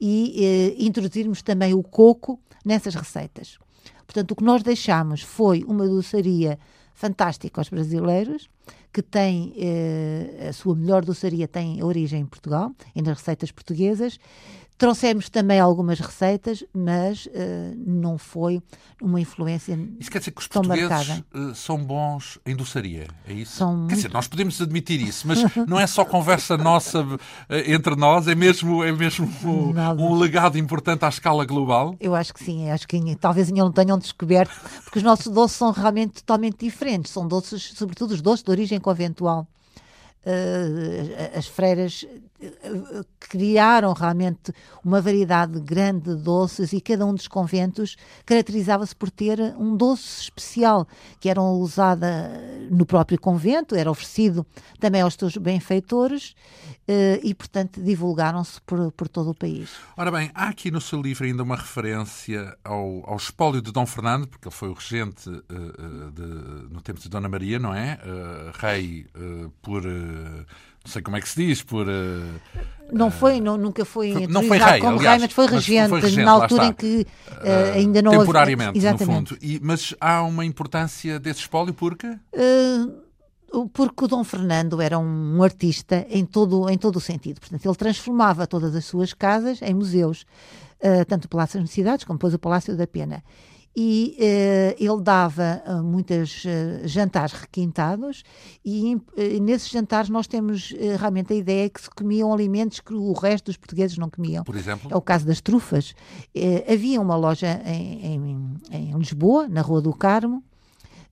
e 0.00 0.44
eh, 0.78 0.84
introduzirmos 0.84 1.42
também 1.42 1.74
o 1.74 1.82
coco 1.82 2.40
nessas 2.64 2.94
receitas. 2.94 3.58
Portanto, 4.06 4.30
o 4.30 4.36
que 4.36 4.44
nós 4.44 4.62
deixámos 4.62 5.20
foi 5.22 5.64
uma 5.64 5.86
doçaria 5.86 6.58
fantástica 6.96 7.60
aos 7.60 7.68
brasileiros, 7.68 8.48
que 8.90 9.02
tem 9.02 9.52
eh, 9.58 10.46
a 10.48 10.52
sua 10.54 10.74
melhor 10.74 11.04
doçaria 11.04 11.46
tem 11.46 11.82
origem 11.82 12.22
em 12.22 12.26
Portugal 12.26 12.72
e 12.94 13.02
nas 13.02 13.18
receitas 13.18 13.52
portuguesas 13.52 14.18
Trouxemos 14.78 15.30
também 15.30 15.58
algumas 15.58 15.98
receitas, 15.98 16.62
mas 16.74 17.24
uh, 17.26 17.30
não 17.86 18.18
foi 18.18 18.62
uma 19.00 19.18
influência 19.18 19.78
Isso 19.98 20.10
quer 20.10 20.18
dizer 20.18 20.32
que 20.32 20.40
os 20.40 20.46
portugueses 20.46 21.22
uh, 21.34 21.54
são 21.54 21.82
bons 21.82 22.38
em 22.44 22.54
doçaria, 22.54 23.08
é 23.26 23.32
isso? 23.32 23.56
São 23.56 23.70
quer 23.70 23.76
muito... 23.76 23.94
dizer, 23.94 24.12
nós 24.12 24.28
podemos 24.28 24.60
admitir 24.60 25.00
isso, 25.00 25.26
mas 25.26 25.38
não 25.66 25.80
é 25.80 25.86
só 25.86 26.04
conversa 26.04 26.56
nossa 26.58 27.02
uh, 27.02 27.18
entre 27.66 27.96
nós, 27.96 28.28
é 28.28 28.34
mesmo, 28.34 28.84
é 28.84 28.92
mesmo 28.92 29.26
um 29.98 30.14
legado 30.14 30.58
importante 30.58 31.06
à 31.06 31.08
escala 31.08 31.46
global? 31.46 31.96
Eu 31.98 32.14
acho 32.14 32.34
que 32.34 32.44
sim, 32.44 32.68
acho 32.68 32.86
que 32.86 33.16
talvez 33.16 33.48
ainda 33.48 33.62
não 33.62 33.72
tenham 33.72 33.98
descoberto, 33.98 34.54
porque 34.84 34.98
os 34.98 35.02
nossos 35.02 35.32
doces 35.32 35.56
são 35.56 35.70
realmente 35.70 36.22
totalmente 36.22 36.58
diferentes, 36.66 37.12
são 37.12 37.26
doces, 37.26 37.72
sobretudo 37.74 38.12
os 38.12 38.20
doces 38.20 38.44
de 38.44 38.50
origem 38.50 38.78
conventual. 38.78 39.48
Uh, 40.26 41.38
as 41.38 41.46
freiras 41.46 42.04
uh, 42.42 43.04
criaram 43.20 43.92
realmente 43.92 44.52
uma 44.84 45.00
variedade 45.00 45.60
grande 45.60 46.16
de 46.16 46.20
doces 46.20 46.72
e 46.72 46.80
cada 46.80 47.06
um 47.06 47.14
dos 47.14 47.28
conventos 47.28 47.96
caracterizava-se 48.24 48.96
por 48.96 49.08
ter 49.08 49.38
um 49.56 49.76
doce 49.76 50.22
especial 50.22 50.84
que 51.20 51.28
era 51.28 51.40
usada 51.40 52.40
no 52.68 52.84
próprio 52.84 53.20
convento, 53.20 53.76
era 53.76 53.88
oferecido 53.88 54.44
também 54.80 55.00
aos 55.00 55.14
seus 55.14 55.36
benfeitores 55.36 56.34
e, 57.22 57.34
portanto, 57.34 57.82
divulgaram-se 57.82 58.60
por, 58.60 58.92
por 58.92 59.08
todo 59.08 59.30
o 59.30 59.34
país. 59.34 59.70
Ora 59.96 60.10
bem, 60.10 60.30
há 60.34 60.48
aqui 60.48 60.70
no 60.70 60.80
seu 60.80 61.02
livro 61.02 61.24
ainda 61.24 61.42
uma 61.42 61.56
referência 61.56 62.56
ao, 62.62 63.02
ao 63.08 63.16
espólio 63.16 63.60
de 63.60 63.72
Dom 63.72 63.86
Fernando, 63.86 64.28
porque 64.28 64.46
ele 64.46 64.54
foi 64.54 64.68
o 64.68 64.72
regente 64.72 65.28
de, 65.28 66.22
no 66.70 66.80
tempo 66.80 67.00
de 67.00 67.08
Dona 67.08 67.28
Maria, 67.28 67.58
não 67.58 67.74
é? 67.74 67.98
rei 68.60 69.06
por 69.62 69.82
não 70.86 70.92
sei 70.92 71.02
como 71.02 71.16
é 71.16 71.20
que 71.20 71.28
se 71.28 71.44
diz, 71.44 71.62
por. 71.62 71.88
Uh, 71.88 72.40
não 72.92 73.10
foi, 73.10 73.40
não, 73.40 73.56
nunca 73.56 73.84
foi, 73.84 74.12
foi 74.12 74.26
não 74.28 74.44
foi 74.44 74.56
rei, 74.56 74.80
como 74.80 74.98
aliás, 74.98 75.20
rei, 75.20 75.26
mas 75.26 75.32
foi 75.32 75.46
regente, 75.46 75.80
mas 75.80 75.90
foi 75.90 76.00
regente 76.00 76.24
na 76.24 76.30
altura 76.30 76.66
em 76.66 76.72
que 76.72 77.06
uh, 77.32 77.74
ainda 77.74 78.00
não 78.00 78.12
Temporariamente, 78.12 78.78
havia, 78.78 78.92
no 78.92 78.98
fundo. 78.98 79.36
E, 79.42 79.58
mas 79.60 79.94
há 80.00 80.22
uma 80.22 80.44
importância 80.44 81.18
desse 81.18 81.40
espólio 81.40 81.74
porque? 81.74 82.06
Uh, 82.06 83.05
porque 83.72 84.04
o 84.04 84.08
Dom 84.08 84.24
Fernando 84.24 84.80
era 84.80 84.98
um 84.98 85.42
artista 85.42 86.06
em 86.10 86.24
todo, 86.24 86.68
em 86.68 86.76
todo 86.76 86.96
o 86.96 87.00
sentido. 87.00 87.40
Portanto, 87.40 87.64
ele 87.64 87.76
transformava 87.76 88.46
todas 88.46 88.74
as 88.74 88.84
suas 88.84 89.12
casas 89.12 89.60
em 89.62 89.74
museus, 89.74 90.26
uh, 90.80 91.04
tanto 91.06 91.26
o 91.26 91.28
Palácio 91.28 91.58
das 91.58 91.64
Necessidades 91.64 92.04
como 92.04 92.18
depois 92.18 92.34
o 92.34 92.38
Palácio 92.38 92.76
da 92.76 92.86
Pena 92.86 93.22
e 93.76 94.16
uh, 94.18 94.82
ele 94.82 95.02
dava 95.02 95.62
uh, 95.66 95.82
muitos 95.82 96.44
uh, 96.46 96.88
jantares 96.88 97.34
requintados 97.34 98.22
e 98.64 98.96
nesses 99.40 99.68
jantares 99.68 100.08
nós 100.08 100.26
temos 100.26 100.74
realmente 100.98 101.32
a 101.32 101.36
ideia 101.36 101.68
que 101.68 101.80
se 101.80 101.90
comiam 101.90 102.32
alimentos 102.32 102.80
que 102.80 102.94
o 102.94 103.12
resto 103.12 103.46
dos 103.46 103.56
portugueses 103.56 103.98
não 103.98 104.08
comiam. 104.08 104.44
Por 104.44 104.56
exemplo? 104.56 104.90
É 104.90 104.96
o 104.96 105.00
caso 105.00 105.26
das 105.26 105.40
trufas. 105.40 105.94
havia 106.70 107.00
uma 107.00 107.16
loja 107.16 107.60
em, 107.64 108.06
em, 108.06 108.54
em 108.70 108.98
Lisboa, 108.98 109.46
na 109.48 109.60
Rua 109.60 109.80
do 109.80 109.92
Carmo, 109.92 110.42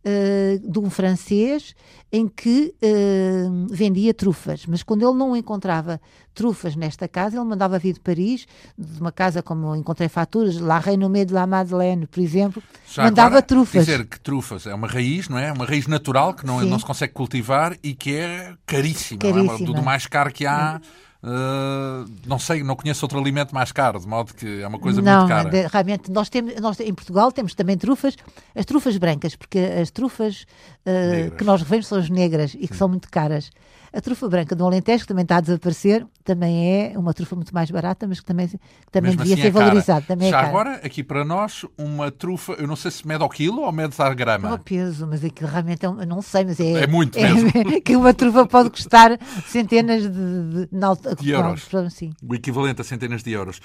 uh, 0.05 0.71
de 0.71 0.79
um 0.79 0.91
francês 0.91 1.75
em 2.13 2.29
que 2.29 2.73
uh, 2.81 3.67
vendia 3.71 4.15
trufas, 4.15 4.67
mas 4.67 4.83
quando 4.85 5.03
ele 5.03 5.19
não 5.19 5.37
encontrava 5.37 6.01
trufas 6.33 6.77
nesta 6.77 7.09
casa, 7.09 7.37
ele 7.37 7.45
mandava 7.45 7.79
vir 7.79 7.95
de 7.95 8.01
Paris, 8.01 8.47
de 8.79 9.01
uma 9.01 9.11
casa 9.11 9.43
como 9.43 9.75
encontrei 9.75 10.09
faturas, 10.09 10.59
La 10.59 10.79
Renommée 10.79 11.25
de 11.25 11.33
la 11.33 11.47
Madeleine, 11.47 12.07
por 12.07 12.21
exemplo, 12.21 12.63
Já 12.87 13.05
mandava 13.05 13.29
agora, 13.29 13.43
trufas. 13.43 13.85
dizer 13.85 14.07
que 14.07 14.21
trufas 14.21 14.67
é 14.67 14.75
uma 14.75 14.87
raiz, 14.87 15.29
não 15.29 15.39
é? 15.39 15.53
Uma 15.53 15.65
raiz 15.65 15.87
natural 15.87 16.35
que 16.35 16.47
não, 16.47 16.61
não 16.63 16.79
se 16.79 16.85
consegue 16.85 17.13
cultivar 17.13 17.77
e 17.83 17.95
que 17.95 18.15
é 18.15 18.55
caríssima, 18.67 19.19
caríssima. 19.19 19.71
É? 19.71 19.73
do 19.73 19.83
mais 19.83 20.07
caro 20.07 20.33
que 20.33 20.47
há. 20.47 20.81
Uh, 21.25 22.05
não 22.27 22.39
sei, 22.39 22.63
não 22.63 22.77
conheço 22.77 23.03
outro 23.03 23.19
alimento 23.19 23.55
mais 23.55 23.73
caro, 23.73 23.99
de 23.99 24.07
modo 24.07 24.35
que 24.35 24.61
é 24.61 24.69
uma 24.69 24.79
coisa 24.79 25.01
não, 25.01 25.21
muito 25.21 25.29
cara. 25.31 25.49
De, 25.49 25.67
realmente, 25.67 26.11
nós 26.11 26.29
temos, 26.29 26.55
nós 26.61 26.79
em 26.81 26.93
Portugal 26.93 27.33
temos 27.33 27.55
também 27.55 27.79
trufas, 27.79 28.15
as 28.55 28.67
trufas 28.67 28.99
brancas, 28.99 29.35
porque 29.35 29.59
as 29.59 29.91
trufas 29.91 30.45
uh, 30.85 31.35
que 31.35 31.43
nós 31.43 31.63
vemos 31.63 31.87
são 31.87 31.97
as 31.97 32.11
negras 32.11 32.53
e 32.53 32.69
que 32.69 32.75
Sim. 32.75 32.75
são 32.75 32.89
muito 32.89 33.11
caras. 33.11 33.51
A 33.95 34.01
trufa 34.01 34.29
branca 34.29 34.57
do 34.57 34.65
Alentejo, 34.65 35.03
que 35.03 35.09
também 35.09 35.23
está 35.23 35.37
a 35.37 35.41
desaparecer, 35.41 36.05
também 36.25 36.93
é 36.93 36.99
uma 36.99 37.15
trufa 37.15 37.37
muito 37.37 37.55
mais 37.55 37.71
barata, 37.71 38.09
mas 38.09 38.19
que 38.19 38.27
também, 38.27 38.49
que 38.49 38.59
também 38.91 39.15
devia 39.15 39.35
assim 39.35 39.43
ser 39.43 39.49
é 39.49 39.51
valorizada. 39.53 40.05
Também 40.05 40.31
Já 40.31 40.43
é 40.43 40.47
agora, 40.47 40.75
aqui 40.83 41.05
para 41.05 41.25
nós, 41.25 41.65
uma 41.79 42.11
trufa, 42.11 42.55
eu 42.55 42.67
não 42.67 42.75
sei 42.75 42.91
se 42.91 43.07
mede 43.07 43.23
ao 43.23 43.29
quilo 43.29 43.63
ou 43.63 43.71
mede 43.71 43.95
a 44.03 44.13
grama. 44.13 44.49
É 44.49 44.53
o 44.53 44.59
peso, 44.59 45.07
mas 45.07 45.25
aquilo 45.25 45.49
realmente 45.49 45.87
é, 45.87 45.89
um, 45.89 45.95
não 46.07 46.21
sei, 46.21 46.45
mas 46.45 46.59
é. 46.59 46.73
É 46.83 46.87
muito 46.89 47.21
mesmo. 47.21 47.49
É, 47.55 47.79
que 47.81 47.95
uma 47.95 48.13
trufa 48.13 48.45
pode 48.47 48.71
custar 48.71 49.17
centenas 49.47 50.03
de, 50.03 50.09
de, 50.09 50.67
de, 50.67 51.23
de 51.23 51.31
euros. 51.31 51.69
Não, 51.73 51.89
sim. 51.89 52.13
O 52.21 52.35
equivalente 52.35 52.81
a 52.81 52.85
centenas 52.85 53.23
de 53.23 53.31
euros. 53.31 53.61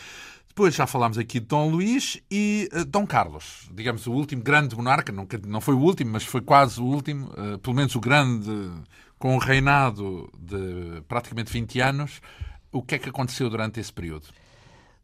Depois 0.47 0.75
já 0.75 0.85
falámos 0.85 1.17
aqui 1.17 1.39
de 1.39 1.47
Dom 1.47 1.69
Luís 1.69 2.19
e 2.29 2.69
uh, 2.73 2.85
Dom 2.85 3.07
Carlos, 3.07 3.67
digamos 3.73 4.05
o 4.05 4.11
último 4.11 4.43
grande 4.43 4.75
monarca, 4.75 5.11
não, 5.11 5.27
não 5.47 5.61
foi 5.61 5.73
o 5.73 5.79
último, 5.79 6.11
mas 6.11 6.23
foi 6.23 6.41
quase 6.41 6.81
o 6.81 6.85
último, 6.85 7.27
uh, 7.29 7.57
pelo 7.59 7.75
menos 7.75 7.95
o 7.95 7.99
grande 7.99 8.51
com 9.19 9.35
um 9.35 9.37
reinado 9.37 10.31
de 10.39 11.01
praticamente 11.07 11.51
20 11.51 11.79
anos, 11.81 12.21
o 12.71 12.81
que 12.81 12.95
é 12.95 12.97
que 12.97 13.09
aconteceu 13.09 13.49
durante 13.49 13.79
esse 13.79 13.91
período? 13.91 14.27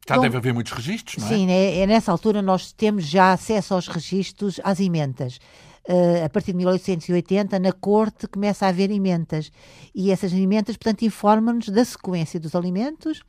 Já 0.07 0.15
Bom, 0.15 0.21
deve 0.21 0.37
haver 0.37 0.53
muitos 0.53 0.71
registros, 0.71 1.17
não 1.17 1.27
é? 1.27 1.29
Sim, 1.29 1.51
é, 1.51 1.79
é, 1.79 1.87
nessa 1.87 2.11
altura 2.11 2.41
nós 2.41 2.71
temos 2.71 3.05
já 3.05 3.33
acesso 3.33 3.73
aos 3.73 3.87
registros, 3.87 4.59
às 4.63 4.79
emendas. 4.79 5.39
Uh, 5.87 6.25
a 6.25 6.29
partir 6.29 6.51
de 6.51 6.57
1880, 6.57 7.59
na 7.59 7.71
corte 7.71 8.27
começa 8.27 8.65
a 8.65 8.69
haver 8.69 8.89
emendas. 8.89 9.51
E 9.93 10.11
essas 10.11 10.33
emendas, 10.33 10.77
portanto, 10.77 11.03
informam-nos 11.03 11.69
da 11.69 11.85
sequência 11.85 12.39
dos 12.39 12.55
alimentos 12.55 13.21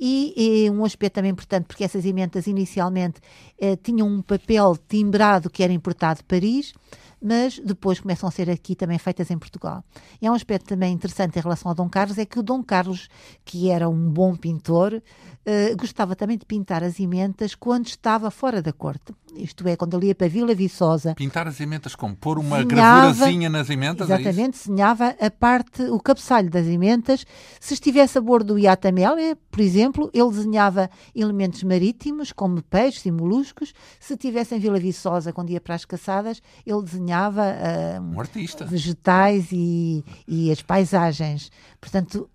e, 0.00 0.64
e, 0.64 0.70
um 0.70 0.86
aspecto 0.86 1.16
também 1.16 1.32
importante, 1.32 1.66
porque 1.66 1.84
essas 1.84 2.06
emendas 2.06 2.46
inicialmente 2.46 3.20
uh, 3.60 3.76
tinham 3.82 4.08
um 4.08 4.22
papel 4.22 4.74
timbrado 4.88 5.50
que 5.50 5.62
era 5.62 5.72
importado 5.72 6.20
de 6.20 6.24
Paris, 6.24 6.72
mas 7.20 7.58
depois 7.58 8.00
começam 8.00 8.28
a 8.28 8.32
ser 8.32 8.48
aqui 8.50 8.74
também 8.74 8.98
feitas 8.98 9.30
em 9.30 9.38
Portugal. 9.38 9.84
E 10.20 10.26
há 10.26 10.32
um 10.32 10.34
aspecto 10.34 10.68
também 10.68 10.92
interessante 10.92 11.38
em 11.38 11.42
relação 11.42 11.70
ao 11.70 11.74
Dom 11.74 11.88
Carlos, 11.88 12.18
é 12.18 12.24
que 12.24 12.38
o 12.38 12.42
Dom 12.42 12.62
Carlos, 12.62 13.08
que 13.44 13.70
era 13.70 13.88
um 13.88 14.10
bom 14.10 14.36
pintor, 14.36 15.02
uh, 15.48 15.76
gostava 15.76 16.14
também 16.14 16.36
de 16.36 16.44
pintar 16.44 16.84
as 16.84 16.98
imentas 16.98 17.54
quando 17.54 17.86
estava 17.86 18.30
fora 18.30 18.60
da 18.60 18.72
corte. 18.72 19.14
isto 19.34 19.66
é, 19.66 19.76
quando 19.76 19.96
ele 19.96 20.08
ia 20.08 20.14
para 20.14 20.28
Vila 20.28 20.54
Viçosa. 20.54 21.14
Pintar 21.14 21.48
as 21.48 21.60
ementas 21.60 21.94
como? 21.94 22.14
Pôr 22.14 22.38
uma 22.38 22.62
desenhava, 22.62 23.06
gravurazinha 23.06 23.48
nas 23.48 23.70
ementas? 23.70 24.10
É 24.10 24.14
exatamente, 24.14 24.56
é 24.56 24.58
desenhava 24.58 25.16
a 25.20 25.30
parte, 25.30 25.82
o 25.84 25.98
cabeçalho 25.98 26.50
das 26.50 26.66
ementas. 26.66 27.24
Se 27.58 27.74
estivesse 27.74 28.18
a 28.18 28.20
bordo 28.20 28.54
do 28.54 28.58
Iata 28.58 28.88
Amélia, 28.88 29.36
por 29.50 29.60
exemplo, 29.60 30.10
ele 30.12 30.30
desenhava 30.30 30.90
elementos 31.14 31.62
marítimos, 31.62 32.32
como 32.32 32.62
peixes 32.62 33.06
e 33.06 33.10
moluscos. 33.10 33.72
Se 33.98 34.14
estivesse 34.14 34.54
em 34.54 34.58
Vila 34.58 34.78
Viçosa, 34.78 35.32
quando 35.32 35.50
ia 35.50 35.60
para 35.60 35.74
as 35.74 35.84
caçadas, 35.84 36.42
ele 36.66 36.82
desenhava 36.82 37.42
uh, 37.42 38.02
um 38.02 38.66
vegetais 38.68 39.48
e, 39.52 40.04
e 40.26 40.50
as 40.50 40.62
paisagens. 40.62 41.50
Portanto, 41.80 42.28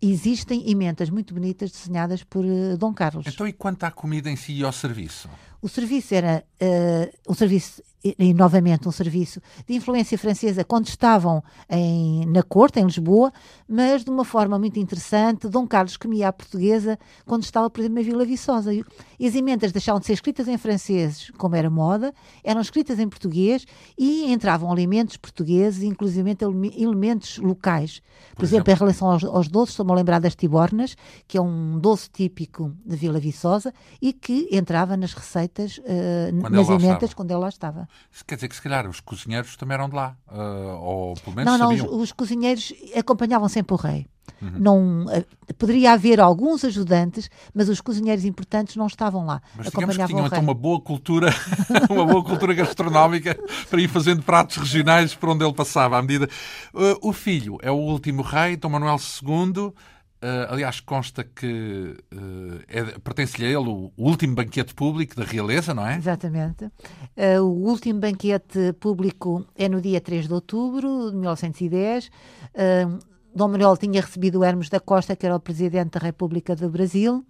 existem 0.00 0.70
emendas 0.70 1.10
muito 1.10 1.34
bonitas 1.34 1.70
desenhadas 1.70 2.22
por 2.22 2.44
uh, 2.44 2.76
Dom 2.76 2.92
Carlos. 2.92 3.26
Então, 3.26 3.46
e 3.46 3.52
quanto 3.52 3.84
à 3.84 3.90
comida 3.90 4.30
em 4.30 4.36
si 4.36 4.52
e 4.52 4.64
ao 4.64 4.72
serviço? 4.72 5.28
O 5.60 5.68
serviço 5.68 6.14
era 6.14 6.44
uh, 6.62 7.30
um 7.30 7.34
serviço 7.34 7.82
e 8.18 8.34
novamente 8.34 8.86
um 8.88 8.92
serviço 8.92 9.40
de 9.66 9.74
influência 9.74 10.18
francesa 10.18 10.62
quando 10.64 10.86
estavam 10.88 11.42
em, 11.70 12.26
na 12.26 12.42
corte, 12.42 12.78
em 12.78 12.84
Lisboa, 12.84 13.32
mas 13.66 14.04
de 14.04 14.10
uma 14.10 14.24
forma 14.24 14.58
muito 14.58 14.78
interessante. 14.78 15.48
Dom 15.48 15.66
Carlos 15.66 15.96
comia 15.96 16.28
a 16.28 16.32
portuguesa 16.32 16.98
quando 17.24 17.44
estava, 17.44 17.70
por 17.70 17.80
exemplo, 17.80 17.96
na 17.96 18.02
Vila 18.02 18.24
Viçosa. 18.24 18.74
E 18.74 19.26
as 19.26 19.34
emendas 19.34 19.72
deixavam 19.72 20.00
de 20.00 20.06
ser 20.06 20.12
escritas 20.12 20.48
em 20.48 20.58
francês, 20.58 21.30
como 21.38 21.56
era 21.56 21.70
moda, 21.70 22.12
eram 22.42 22.60
escritas 22.60 22.98
em 22.98 23.08
português 23.08 23.64
e 23.96 24.30
entravam 24.32 24.70
alimentos 24.70 25.16
portugueses, 25.16 25.82
inclusive 25.82 26.36
elementos 26.76 27.38
locais. 27.38 28.00
Por, 28.30 28.36
por 28.36 28.44
exemplo, 28.44 28.64
exemplo, 28.64 28.72
em 28.72 28.76
relação 28.76 29.10
aos, 29.10 29.24
aos 29.24 29.48
doces, 29.48 29.70
estou-me 29.70 29.92
a 29.92 29.94
lembrar 29.94 30.20
das 30.20 30.34
tibornas, 30.34 30.96
que 31.26 31.38
é 31.38 31.40
um 31.40 31.78
doce 31.78 32.10
típico 32.10 32.72
de 32.84 32.96
Vila 32.96 33.18
Viçosa 33.18 33.72
e 34.00 34.12
que 34.12 34.48
entrava 34.52 34.96
nas 34.96 35.14
receitas, 35.14 35.78
uh, 35.78 36.50
nas 36.50 36.68
emendas, 36.68 37.14
quando 37.14 37.30
ela 37.30 37.48
estava. 37.48 37.88
Quer 38.26 38.36
dizer 38.36 38.48
que 38.48 38.56
se 38.56 38.62
calhar 38.62 38.88
os 38.88 39.00
cozinheiros 39.00 39.56
também 39.56 39.74
eram 39.74 39.88
de 39.88 39.96
lá, 39.96 40.16
uh, 40.30 40.80
ou 40.80 41.14
pelo 41.14 41.36
menos 41.36 41.52
Não, 41.52 41.58
não, 41.58 41.76
sabiam. 41.76 41.94
os, 41.96 42.02
os 42.02 42.12
cozinheiros 42.12 42.72
acompanhavam 42.96 43.48
sempre 43.48 43.74
o 43.74 43.76
rei. 43.76 44.06
Uhum. 44.40 44.52
Não, 44.58 45.04
uh, 45.06 45.54
poderia 45.58 45.92
haver 45.92 46.20
alguns 46.20 46.64
ajudantes, 46.64 47.30
mas 47.54 47.68
os 47.68 47.80
cozinheiros 47.80 48.24
importantes 48.24 48.76
não 48.76 48.86
estavam 48.86 49.24
lá. 49.26 49.42
Mas 49.56 49.66
digamos 49.66 49.96
que 49.96 50.06
tinham 50.06 50.26
então 50.26 50.40
uma 50.40 50.54
boa 50.54 50.80
cultura, 50.80 51.28
uma 51.90 52.06
boa 52.06 52.22
cultura 52.22 52.54
gastronómica 52.54 53.38
para 53.68 53.80
ir 53.80 53.88
fazendo 53.88 54.22
pratos 54.22 54.56
regionais 54.56 55.14
por 55.14 55.30
onde 55.30 55.44
ele 55.44 55.54
passava 55.54 55.98
à 55.98 56.02
medida. 56.02 56.28
Uh, 56.72 57.08
o 57.08 57.12
filho 57.12 57.58
é 57.62 57.70
o 57.70 57.76
último 57.76 58.22
rei, 58.22 58.56
Dom 58.56 58.70
Manuel 58.70 58.96
II. 58.96 59.72
Uh, 60.24 60.48
aliás, 60.48 60.80
consta 60.80 61.22
que 61.22 61.98
uh, 62.14 62.58
é, 62.66 62.82
pertence-lhe 62.98 63.44
a 63.44 63.50
ele 63.50 63.68
o, 63.68 63.92
último 63.94 64.34
banquete 64.34 64.74
público 64.74 65.14
da 65.14 65.22
realeza, 65.22 65.74
não 65.74 65.86
é? 65.86 65.98
Exatamente. 65.98 66.64
Uh, 66.64 67.42
o 67.42 67.68
último 67.68 68.00
banquete 68.00 68.72
público 68.80 69.44
é 69.54 69.68
no 69.68 69.82
dia 69.82 70.00
3 70.00 70.26
de 70.26 70.32
outubro 70.32 71.10
de 71.10 71.16
1910. 71.18 72.10
Dom 73.36 73.48
Manuel 73.48 73.76
tinha 73.76 74.00
recebido 74.00 74.38
o 74.38 74.44
Hermes 74.44 74.70
da 74.70 74.80
Costa, 74.80 75.14
que 75.14 75.26
era 75.26 75.36
o 75.36 75.40
presidente 75.40 75.98
da 75.98 76.00
República 76.00 76.56
do 76.56 76.70
Brasil 76.70 77.22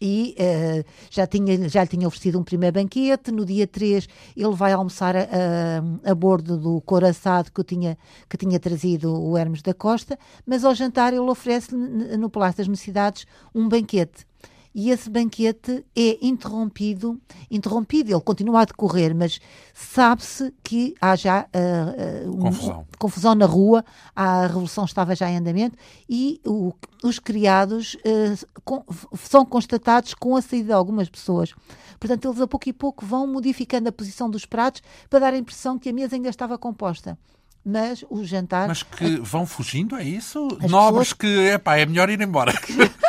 e 0.00 0.34
uh, 0.38 0.84
já, 1.10 1.26
tinha, 1.26 1.68
já 1.68 1.82
lhe 1.82 1.88
tinha 1.88 2.08
oferecido 2.08 2.38
um 2.38 2.44
primeiro 2.44 2.74
banquete. 2.74 3.30
No 3.30 3.44
dia 3.44 3.66
3 3.66 4.08
ele 4.36 4.54
vai 4.54 4.72
almoçar 4.72 5.16
a, 5.16 5.20
a, 5.22 6.10
a 6.10 6.14
bordo 6.14 6.56
do 6.56 6.80
coraçado 6.80 7.52
que, 7.52 7.62
tinha, 7.62 7.98
que 8.28 8.36
tinha 8.36 8.58
trazido 8.58 9.12
o 9.12 9.36
Hermes 9.36 9.62
da 9.62 9.74
Costa, 9.74 10.18
mas 10.46 10.64
ao 10.64 10.74
jantar 10.74 11.12
ele 11.12 11.20
oferece 11.20 11.74
no 11.74 12.30
Palácio 12.30 12.58
das 12.58 12.68
Necessidades 12.68 13.26
um 13.54 13.68
banquete 13.68 14.26
e 14.74 14.90
esse 14.90 15.10
banquete 15.10 15.84
é 15.96 16.18
interrompido, 16.24 17.20
interrompido, 17.50 18.12
ele 18.12 18.20
continua 18.20 18.62
a 18.62 18.64
decorrer, 18.64 19.14
mas 19.14 19.40
sabe-se 19.74 20.54
que 20.62 20.94
há 21.00 21.16
já 21.16 21.46
uh, 21.46 22.30
uh, 22.30 22.38
confusão. 22.38 22.86
confusão 22.98 23.34
na 23.34 23.46
rua, 23.46 23.84
a 24.14 24.46
revolução 24.46 24.84
estava 24.84 25.14
já 25.14 25.28
em 25.30 25.38
andamento 25.38 25.76
e 26.08 26.40
o, 26.46 26.72
os 27.02 27.18
criados 27.18 27.94
uh, 27.94 28.60
com, 28.64 28.84
são 29.16 29.44
constatados 29.44 30.14
com 30.14 30.36
a 30.36 30.42
saída 30.42 30.66
de 30.66 30.72
algumas 30.72 31.08
pessoas. 31.08 31.52
Portanto, 31.98 32.28
eles 32.28 32.40
a 32.40 32.46
pouco 32.46 32.68
e 32.68 32.72
pouco 32.72 33.04
vão 33.04 33.26
modificando 33.26 33.88
a 33.88 33.92
posição 33.92 34.30
dos 34.30 34.46
pratos 34.46 34.82
para 35.08 35.18
dar 35.18 35.34
a 35.34 35.38
impressão 35.38 35.78
que 35.78 35.88
a 35.88 35.92
mesa 35.92 36.14
ainda 36.14 36.28
estava 36.28 36.56
composta 36.56 37.18
mas 37.64 38.04
o 38.08 38.24
jantar. 38.24 38.68
Mas 38.68 38.82
que 38.82 39.20
vão 39.20 39.46
fugindo, 39.46 39.96
é 39.96 40.04
isso? 40.04 40.48
As 40.62 40.70
Nobres 40.70 41.12
pessoas... 41.12 41.36
que, 41.36 41.48
epá, 41.52 41.76
é 41.76 41.86
melhor 41.86 42.08
ir 42.10 42.20
embora. 42.20 42.52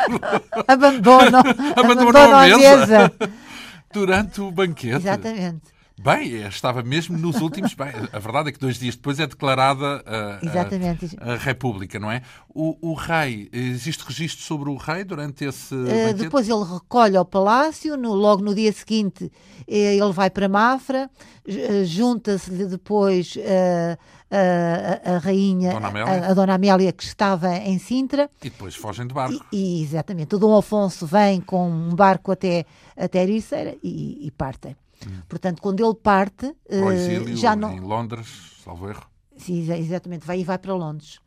abandonam, 0.68 1.41
abandonam 1.76 2.36
a 2.36 2.47
mesa. 2.47 2.60
mesa. 2.60 3.14
Durante 3.93 4.41
o 4.41 4.52
banquete. 4.52 4.95
Exatamente. 4.95 5.81
Bem, 6.04 6.47
estava 6.47 6.82
mesmo 6.82 7.16
nos 7.16 7.39
últimos. 7.39 7.76
Bem, 7.76 7.89
a 8.12 8.18
verdade 8.18 8.49
é 8.49 8.52
que 8.52 8.58
dois 8.58 8.80
dias 8.80 8.95
depois 8.95 9.20
é 9.20 9.28
declarada 9.28 10.04
a, 10.04 11.30
a, 11.30 11.34
a 11.34 11.38
República, 11.38 11.99
não 11.99 12.12
é? 12.12 12.24
O, 12.49 12.76
o, 12.89 12.93
rei, 12.95 13.47
existe 13.54 14.04
registro 14.04 14.43
sobre 14.43 14.72
o 14.72 14.78
rei 14.78 15.04
durante 15.04 15.45
esse. 15.45 15.76
Uh, 15.76 16.12
depois 16.16 16.49
ele 16.49 16.64
recolhe 16.64 17.16
ao 17.16 17.24
palácio, 17.24 17.95
no, 17.97 18.16
logo 18.16 18.41
no 18.41 18.56
dia 18.56 18.74
seguinte 18.74 19.32
eh, 19.68 19.95
ele 19.95 20.12
vai 20.12 20.32
para 20.32 20.49
Mafra, 20.49 21.08
eh, 21.47 21.84
junta-se-lhe 21.86 22.66
depois. 22.66 23.36
Uh, 23.36 23.97
a, 24.34 25.16
a, 25.16 25.18
rainha, 25.18 25.74
Dona 25.74 26.06
a, 26.06 26.32
a, 26.32 26.34
Dona 26.34 26.54
Amélia, 26.54 26.93
que 26.93 27.04
estava 27.04 27.54
em 27.58 27.78
Sintra. 27.78 28.30
E 28.41 28.49
depois 28.49 28.74
fogem 28.74 29.06
de 29.06 29.14
barco. 29.14 29.45
E, 29.52 29.82
e 29.82 29.84
exatamente. 29.84 30.34
O 30.36 30.39
Dom 30.39 30.58
Afonso 30.58 31.06
vem 31.06 31.41
com 31.41 31.70
um 31.70 31.93
barco 31.93 32.32
até, 32.32 32.66
até 32.95 33.24
Ericeira 33.24 33.76
e, 33.84 34.26
e 34.26 34.32
partem. 34.32 34.74
Hum. 35.08 35.22
Portanto, 35.28 35.62
quando 35.62 35.84
ele 35.86 35.95
parte. 35.95 36.45
Uh, 36.70 36.91
exílio, 36.91 37.38
já 37.38 37.56
não... 37.56 37.72
Em 37.72 37.80
Londres, 37.80 38.28
salvo 38.64 38.89
erro. 38.89 39.06
Sim, 39.38 39.72
exatamente. 39.74 40.26
Vai 40.26 40.41
e 40.41 40.43
vai 40.43 40.58
para 40.58 40.74
Londres. 40.74 41.20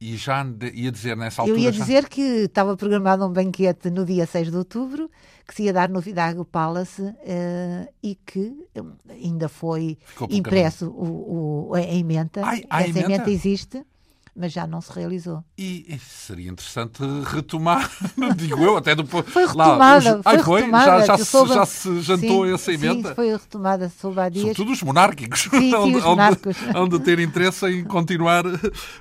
E 0.00 0.16
já 0.16 0.44
ia 0.74 0.90
dizer 0.90 1.16
nessa 1.16 1.42
altura. 1.42 1.56
Eu 1.56 1.62
ia 1.62 1.72
já... 1.72 1.80
dizer 1.80 2.08
que 2.08 2.20
estava 2.20 2.76
programado 2.76 3.24
um 3.24 3.32
banquete 3.32 3.88
no 3.88 4.04
dia 4.04 4.26
6 4.26 4.50
de 4.50 4.56
outubro, 4.56 5.08
que 5.46 5.54
se 5.54 5.62
ia 5.62 5.72
dar 5.72 5.88
no 5.88 6.00
Vidago 6.00 6.44
Palace 6.44 7.02
uh, 7.02 7.92
e 8.02 8.16
que 8.16 8.66
ainda 9.08 9.48
foi 9.48 9.96
impresso 10.28 10.88
o, 10.88 11.68
o, 11.68 11.74
a 11.74 11.82
emenda. 11.82 12.44
Ai, 12.44 12.64
Essa 12.68 12.88
emenda? 12.88 13.00
emenda 13.00 13.30
existe 13.30 13.86
mas 14.34 14.52
já 14.52 14.66
não 14.66 14.80
se 14.80 14.90
realizou. 14.92 15.44
E, 15.58 15.98
seria 16.00 16.50
interessante 16.50 17.02
retomar, 17.24 17.90
digo 18.36 18.62
eu, 18.62 18.76
até 18.76 18.94
depois. 18.94 19.26
Foi 19.28 19.46
retomada, 19.46 20.10
lá, 20.12 20.18
os, 20.18 20.22
foi, 20.22 20.32
ai, 20.32 20.36
retomada. 20.36 21.06
Já, 21.06 21.16
já, 21.16 21.24
se, 21.24 21.46
já 21.46 21.66
se 21.66 22.00
jantou 22.00 22.46
sim, 22.46 22.54
essa 22.54 22.72
emenda? 22.72 23.08
Sim, 23.10 23.14
foi 23.14 23.32
retomada 23.32 23.88
sob 23.90 24.20
a 24.20 24.28
dias. 24.28 24.42
Sobretudo 24.42 24.72
os 24.72 24.82
monárquicos. 24.82 25.42
Sim, 25.42 25.70
sim, 25.70 25.96
os 25.96 26.04
monárquicos. 26.04 26.56
Onde, 26.74 26.98
ter 27.00 27.18
interesse 27.18 27.66
em 27.66 27.84
continuar 27.84 28.44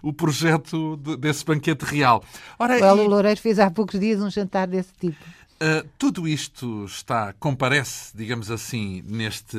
o 0.02 0.12
projeto 0.12 0.98
de, 0.98 1.16
desse 1.18 1.46
banquete 1.46 1.84
real. 1.84 2.24
Ora, 2.60 2.74
o 2.74 2.84
Hélio 2.84 3.06
e... 3.06 3.08
Loureiro 3.08 3.40
fez 3.40 3.58
há 3.60 3.72
poucos 3.72 4.00
dias 4.00 4.22
um 4.22 4.30
jantar 4.30 4.68
desse 4.68 4.92
tipo. 5.00 5.24
Uh, 5.62 5.88
tudo 5.98 6.28
isto 6.28 6.86
está, 6.86 7.34
comparece, 7.40 8.18
digamos 8.18 8.50
assim, 8.50 9.04
neste 9.08 9.58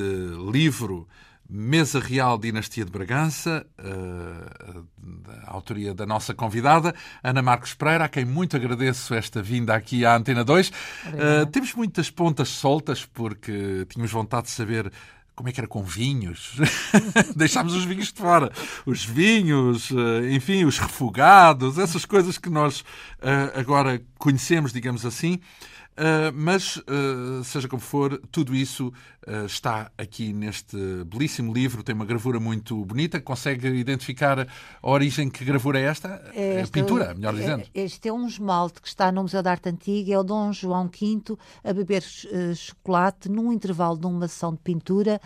livro 0.50 1.06
Mesa 1.54 2.00
Real 2.00 2.38
Dinastia 2.38 2.82
de 2.82 2.90
Bragança, 2.90 3.66
uh, 3.78 4.86
autoria 5.44 5.92
da 5.92 6.06
nossa 6.06 6.32
convidada, 6.32 6.94
Ana 7.22 7.42
Marcos 7.42 7.74
Pereira, 7.74 8.06
a 8.06 8.08
quem 8.08 8.24
muito 8.24 8.56
agradeço 8.56 9.12
esta 9.12 9.42
vinda 9.42 9.74
aqui 9.74 10.06
à 10.06 10.16
Antena 10.16 10.42
2. 10.42 10.68
Uh, 10.68 10.72
eh, 11.12 11.46
temos 11.52 11.74
muitas 11.74 12.08
pontas 12.08 12.48
soltas, 12.48 13.04
porque 13.04 13.84
tínhamos 13.90 14.10
vontade 14.10 14.46
de 14.46 14.52
saber 14.52 14.90
como 15.34 15.50
é 15.50 15.52
que 15.52 15.60
era 15.60 15.68
com 15.68 15.82
vinhos? 15.82 16.56
Deixámos 17.36 17.74
os 17.74 17.84
vinhos 17.84 18.10
de 18.10 18.18
fora. 18.18 18.50
Os 18.86 19.04
vinhos, 19.04 19.90
eh, 19.90 20.32
enfim, 20.32 20.64
os 20.64 20.78
refogados, 20.78 21.76
essas 21.76 22.06
coisas 22.06 22.38
que 22.38 22.48
nós 22.48 22.82
agora 23.54 24.00
conhecemos, 24.16 24.72
digamos 24.72 25.04
assim. 25.04 25.38
Uh, 25.92 26.32
mas, 26.34 26.76
uh, 26.78 27.44
seja 27.44 27.68
como 27.68 27.82
for, 27.82 28.18
tudo 28.30 28.54
isso 28.54 28.88
uh, 29.26 29.44
está 29.44 29.90
aqui 29.98 30.32
neste 30.32 30.76
belíssimo 31.04 31.52
livro. 31.52 31.82
Tem 31.82 31.94
uma 31.94 32.06
gravura 32.06 32.40
muito 32.40 32.82
bonita. 32.84 33.20
Consegue 33.20 33.68
identificar 33.68 34.40
a 34.40 34.90
origem? 34.90 35.28
Que 35.28 35.44
gravura 35.44 35.78
é 35.78 35.84
esta? 35.84 36.08
É 36.34 36.64
pintura, 36.66 37.14
melhor 37.14 37.34
dizendo. 37.34 37.64
Este 37.74 38.08
é 38.08 38.12
um 38.12 38.26
esmalte 38.26 38.80
que 38.80 38.88
está 38.88 39.12
no 39.12 39.22
Museu 39.22 39.42
da 39.42 39.50
Arte 39.50 39.68
Antiga. 39.68 40.14
É 40.14 40.18
o 40.18 40.22
Dom 40.22 40.52
João 40.52 40.88
V 40.88 41.36
a 41.62 41.72
beber 41.72 42.02
chocolate 42.54 43.28
num 43.28 43.52
intervalo 43.52 43.98
de 43.98 44.06
uma 44.06 44.26
sessão 44.28 44.52
de 44.52 44.60
pintura 44.60 45.20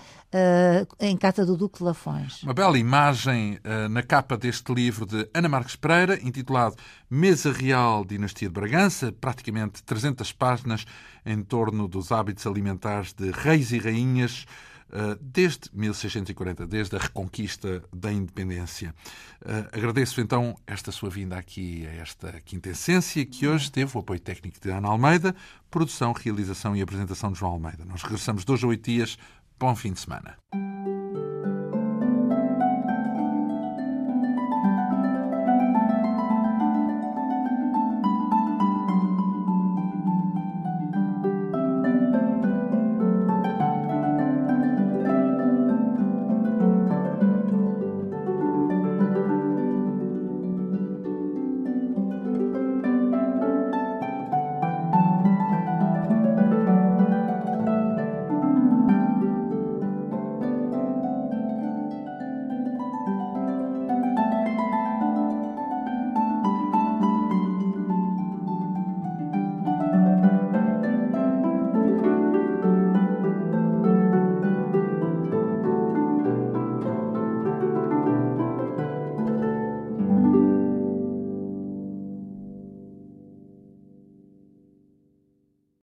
em 1.01 1.17
casa 1.17 1.47
do 1.47 1.57
Duque 1.57 1.79
de 1.79 1.85
Lafões. 1.85 2.43
Uma 2.43 2.53
bela 2.55 2.79
imagem 2.79 3.59
na 3.91 4.03
capa 4.03 4.37
deste 4.37 4.75
livro 4.75 5.07
de 5.07 5.29
Ana 5.33 5.49
Marques 5.49 5.77
Pereira, 5.77 6.19
intitulado 6.23 6.77
Mesa 7.09 7.53
Real 7.53 8.05
Dinastia 8.05 8.49
de 8.49 8.55
Bragança, 8.55 9.13
praticamente 9.13 9.83
300 9.83 10.33
páginas 10.33 10.85
em 11.25 11.43
torno 11.43 11.87
dos 11.87 12.11
hábitos 12.11 12.47
alimentares 12.47 13.13
de 13.13 13.31
reis 13.31 13.73
e 13.73 13.79
rainhas 13.79 14.47
eh, 14.93 15.19
desde 15.21 15.69
1640, 15.73 16.67
desde 16.67 16.95
a 16.95 16.99
reconquista 16.99 17.83
da 17.93 18.13
independência. 18.13 18.95
Eh, 19.45 19.69
agradeço 19.73 20.21
então 20.21 20.57
esta 20.65 20.93
sua 20.93 21.11
vinda 21.11 21.37
aqui 21.37 21.85
a 21.87 21.95
esta 21.95 22.41
Quinta 22.45 22.71
Essência, 22.71 23.25
que 23.27 23.49
hoje 23.49 23.71
teve 23.71 23.97
o 23.97 24.01
apoio 24.01 24.21
técnico 24.21 24.61
de 24.61 24.71
Ana 24.71 24.89
Almeida, 24.89 25.35
produção, 25.71 26.13
realização 26.13 26.77
e 26.77 26.83
apresentação 26.83 27.33
de 27.33 27.39
João 27.39 27.53
Almeida. 27.53 27.85
Nós 27.85 28.03
regressamos 28.03 28.45
dois 28.45 28.63
a 28.63 28.67
oito 28.69 28.85
dias. 28.85 29.19
Bom 29.59 29.75
fim 29.75 29.93
de 29.93 30.01
semana. 30.01 30.37